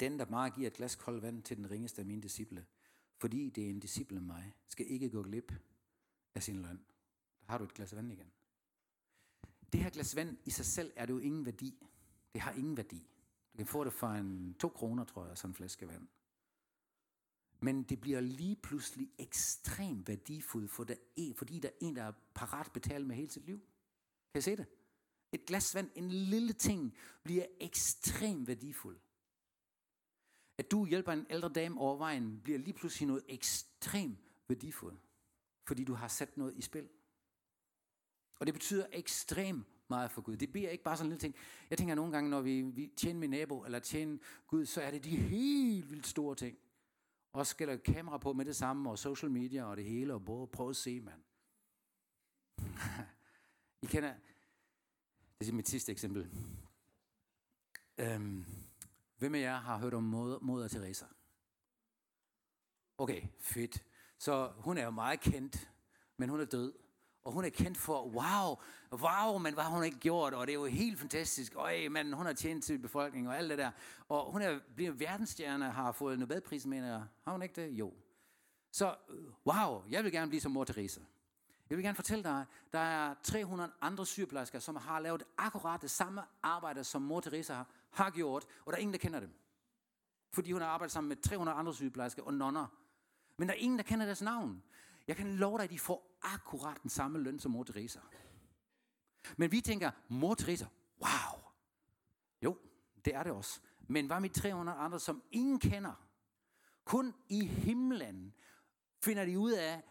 Den, 0.00 0.18
der 0.18 0.24
bare 0.24 0.50
giver 0.50 0.66
et 0.66 0.74
glas 0.74 0.96
koldt 0.96 1.22
vand 1.22 1.42
til 1.42 1.56
den 1.56 1.70
ringeste 1.70 2.00
af 2.00 2.06
mine 2.06 2.22
disciple, 2.22 2.66
fordi 3.16 3.50
det 3.50 3.64
er 3.64 3.70
en 3.70 3.80
disciple 3.80 4.16
af 4.16 4.22
mig, 4.22 4.54
skal 4.68 4.90
ikke 4.90 5.10
gå 5.10 5.22
glip 5.22 5.52
af 6.34 6.42
sin 6.42 6.62
løn. 6.62 6.84
Der 7.40 7.50
har 7.50 7.58
du 7.58 7.64
et 7.64 7.74
glas 7.74 7.96
vand 7.96 8.12
igen. 8.12 8.32
Det 9.72 9.82
her 9.82 9.90
glas 9.90 10.16
vand 10.16 10.36
i 10.44 10.50
sig 10.50 10.66
selv 10.66 10.92
er 10.96 11.06
det 11.06 11.12
jo 11.12 11.18
ingen 11.18 11.46
værdi. 11.46 11.88
Det 12.32 12.40
har 12.40 12.52
ingen 12.52 12.76
værdi. 12.76 13.08
Du 13.52 13.56
kan 13.56 13.66
få 13.66 13.84
det 13.84 13.92
for 13.92 14.08
en 14.08 14.54
to 14.54 14.68
kroner, 14.68 15.04
tror 15.04 15.26
jeg, 15.26 15.38
sådan 15.38 15.50
en 15.50 15.54
flaske 15.54 15.88
vand. 15.88 16.08
Men 17.60 17.82
det 17.82 18.00
bliver 18.00 18.20
lige 18.20 18.56
pludselig 18.56 19.10
ekstremt 19.18 20.08
værdifuldt, 20.08 20.70
for 20.70 20.84
der 20.84 20.94
er, 21.16 21.32
fordi 21.36 21.58
der 21.58 21.68
er 21.68 21.72
en, 21.80 21.96
der 21.96 22.02
er 22.02 22.12
parat 22.34 22.72
betale 22.72 23.06
med 23.06 23.16
hele 23.16 23.30
sit 23.30 23.46
liv. 23.46 23.60
Kan 24.32 24.38
I 24.38 24.42
se 24.42 24.56
det? 24.56 24.66
Et 25.32 25.46
glas 25.46 25.74
vand, 25.74 25.90
en 25.94 26.10
lille 26.10 26.52
ting, 26.52 26.96
bliver 27.22 27.46
ekstremt 27.60 28.46
værdifuld. 28.46 28.98
At 30.58 30.70
du 30.70 30.86
hjælper 30.86 31.12
en 31.12 31.26
ældre 31.30 31.48
dame 31.48 31.80
over 31.80 31.96
vejen, 31.96 32.40
bliver 32.44 32.58
lige 32.58 32.74
pludselig 32.74 33.06
noget 33.06 33.24
ekstremt 33.28 34.18
værdifuldt. 34.48 35.00
Fordi 35.66 35.84
du 35.84 35.94
har 35.94 36.08
sat 36.08 36.36
noget 36.36 36.54
i 36.56 36.62
spil. 36.62 36.88
Og 38.40 38.46
det 38.46 38.54
betyder 38.54 38.86
ekstremt 38.92 39.66
meget 39.88 40.10
for 40.10 40.22
Gud. 40.22 40.36
Det 40.36 40.52
bliver 40.52 40.70
ikke 40.70 40.84
bare 40.84 40.96
sådan 40.96 41.06
en 41.06 41.10
lille 41.10 41.20
ting. 41.20 41.34
Jeg 41.70 41.78
tænker 41.78 41.94
nogle 41.94 42.12
gange, 42.12 42.30
når 42.30 42.40
vi, 42.40 42.62
vi 42.62 42.90
tjener 42.96 43.20
min 43.20 43.30
nabo, 43.30 43.64
eller 43.64 43.78
tjener 43.78 44.18
Gud, 44.46 44.66
så 44.66 44.82
er 44.82 44.90
det 44.90 45.04
de 45.04 45.16
helt 45.16 45.90
vildt 45.90 46.06
store 46.06 46.34
ting. 46.34 46.58
Og 47.32 47.46
skal 47.46 47.68
der 47.68 47.76
kamera 47.76 48.18
på 48.18 48.32
med 48.32 48.44
det 48.44 48.56
samme, 48.56 48.90
og 48.90 48.98
social 48.98 49.30
media 49.30 49.64
og 49.64 49.76
det 49.76 49.84
hele, 49.84 50.14
og 50.14 50.24
både 50.24 50.46
prøve 50.46 50.70
at 50.70 50.76
se, 50.76 51.00
mand. 51.00 51.22
I 53.82 53.86
kender, 53.86 54.14
det 55.38 55.48
er 55.48 55.52
mit 55.52 55.68
sidste 55.68 55.92
eksempel. 55.92 56.30
Øhm, 57.98 58.44
hvem 59.16 59.34
af 59.34 59.40
jer 59.40 59.56
har 59.56 59.78
hørt 59.78 59.94
om 59.94 60.02
moder, 60.02 60.38
moder 60.38 60.68
Teresa? 60.68 61.06
Okay, 62.98 63.22
fedt. 63.38 63.84
Så 64.24 64.50
hun 64.56 64.78
er 64.78 64.84
jo 64.84 64.90
meget 64.90 65.20
kendt, 65.20 65.70
men 66.16 66.28
hun 66.28 66.40
er 66.40 66.44
død. 66.44 66.72
Og 67.24 67.32
hun 67.32 67.44
er 67.44 67.48
kendt 67.48 67.78
for, 67.78 68.02
wow, 68.02 68.56
wow, 68.92 69.38
men 69.38 69.54
hvad 69.54 69.64
har 69.64 69.70
hun 69.70 69.84
ikke 69.84 69.98
gjort, 69.98 70.34
og 70.34 70.46
det 70.46 70.52
er 70.52 70.58
jo 70.58 70.64
helt 70.64 70.98
fantastisk. 70.98 71.52
Øj, 71.56 71.88
men 71.88 72.12
hun 72.12 72.26
har 72.26 72.32
tjent 72.32 72.64
til 72.64 72.78
befolkningen 72.78 73.30
og 73.30 73.38
alt 73.38 73.50
det 73.50 73.58
der. 73.58 73.70
Og 74.08 74.32
hun 74.32 74.42
er 74.42 74.58
blevet 74.76 75.00
verdensstjerne, 75.00 75.70
har 75.70 75.92
fået 75.92 76.18
Nobelprisen, 76.18 76.70
mener 76.70 76.86
jeg. 76.86 77.02
Har 77.24 77.32
hun 77.32 77.42
ikke 77.42 77.62
det? 77.62 77.70
Jo. 77.70 77.92
Så, 78.72 78.94
wow, 79.46 79.82
jeg 79.90 80.04
vil 80.04 80.12
gerne 80.12 80.28
blive 80.28 80.40
som 80.40 80.52
mor 80.52 80.64
Teresa. 80.64 81.00
Jeg 81.70 81.78
vil 81.78 81.84
gerne 81.84 81.96
fortælle 81.96 82.24
dig, 82.24 82.44
der 82.72 82.78
er 82.78 83.14
300 83.22 83.72
andre 83.80 84.06
sygeplejersker, 84.06 84.58
som 84.58 84.76
har 84.76 85.00
lavet 85.00 85.22
akkurat 85.38 85.82
det 85.82 85.90
samme 85.90 86.22
arbejde, 86.42 86.84
som 86.84 87.02
mor 87.02 87.20
Teresa 87.20 87.62
har 87.90 88.10
gjort, 88.10 88.44
og 88.64 88.72
der 88.72 88.76
er 88.76 88.80
ingen, 88.80 88.94
der 88.94 88.98
kender 88.98 89.20
dem. 89.20 89.34
Fordi 90.32 90.52
hun 90.52 90.62
har 90.62 90.68
arbejdet 90.68 90.92
sammen 90.92 91.08
med 91.08 91.16
300 91.16 91.58
andre 91.58 91.74
sygeplejersker 91.74 92.22
og 92.22 92.34
nonner. 92.34 92.66
Men 93.36 93.48
der 93.48 93.54
er 93.54 93.58
ingen, 93.58 93.78
der 93.78 93.84
kender 93.84 94.06
deres 94.06 94.22
navn. 94.22 94.62
Jeg 95.08 95.16
kan 95.16 95.36
love 95.36 95.58
dig, 95.58 95.64
at 95.64 95.70
de 95.70 95.78
får 95.78 96.18
akkurat 96.22 96.82
den 96.82 96.90
samme 96.90 97.18
løn 97.18 97.38
som 97.38 97.50
mor 97.50 97.64
Teresa. 97.64 98.00
Men 99.36 99.52
vi 99.52 99.60
tænker, 99.60 99.90
mor 100.08 100.34
Teresa, 100.34 100.66
wow. 101.00 101.40
Jo, 102.42 102.58
det 103.04 103.14
er 103.14 103.22
det 103.22 103.32
også. 103.32 103.60
Men 103.88 104.06
hvad 104.06 104.20
med 104.20 104.30
300 104.30 104.78
andre, 104.78 105.00
som 105.00 105.22
ingen 105.30 105.58
kender? 105.60 106.06
Kun 106.84 107.14
i 107.28 107.44
himlen 107.44 108.34
finder 109.02 109.24
de 109.24 109.38
ud 109.38 109.52
af, 109.52 109.82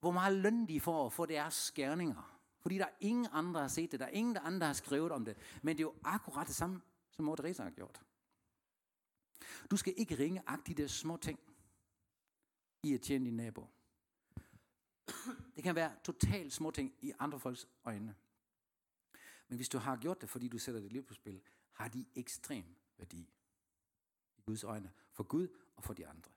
hvor 0.00 0.10
meget 0.10 0.36
løn 0.36 0.68
de 0.68 0.80
får 0.80 1.08
for 1.08 1.26
deres 1.26 1.54
skærninger. 1.54 2.38
Fordi 2.60 2.78
der 2.78 2.84
er 2.84 2.96
ingen 3.00 3.28
andre, 3.32 3.52
der 3.52 3.60
har 3.60 3.68
set 3.68 3.92
det. 3.92 4.00
Der 4.00 4.06
er 4.06 4.10
ingen 4.10 4.36
andre, 4.36 4.60
der 4.60 4.66
har 4.66 4.72
skrevet 4.72 5.12
om 5.12 5.24
det. 5.24 5.36
Men 5.62 5.76
det 5.76 5.82
er 5.82 5.86
jo 5.86 5.94
akkurat 6.04 6.46
det 6.46 6.54
samme, 6.54 6.80
som 7.10 7.24
mor 7.24 7.36
Teresa 7.36 7.62
har 7.62 7.70
gjort. 7.70 8.02
Du 9.70 9.76
skal 9.76 9.94
ikke 9.96 10.18
ringe 10.18 10.42
agt 10.46 10.66
de 10.66 10.74
der 10.74 10.86
små 10.86 11.16
ting 11.16 11.38
i 12.88 12.94
at 12.94 13.00
tjene 13.00 13.24
din 13.24 13.36
nabo. 13.36 13.66
Det 15.56 15.64
kan 15.64 15.74
være 15.74 15.92
totalt 16.04 16.52
små 16.52 16.70
ting 16.70 16.94
i 17.00 17.12
andre 17.18 17.40
folks 17.40 17.68
øjne. 17.84 18.14
Men 19.48 19.56
hvis 19.56 19.68
du 19.68 19.78
har 19.78 19.96
gjort 19.96 20.20
det, 20.20 20.28
fordi 20.28 20.48
du 20.48 20.58
sætter 20.58 20.80
dit 20.80 20.92
liv 20.92 21.04
på 21.04 21.14
spil, 21.14 21.40
har 21.72 21.88
de 21.88 22.06
ekstrem 22.14 22.64
værdi 22.98 23.30
i 24.36 24.40
Guds 24.46 24.64
øjne, 24.64 24.92
for 25.12 25.22
Gud 25.24 25.48
og 25.76 25.84
for 25.84 25.94
de 25.94 26.06
andre. 26.06 26.30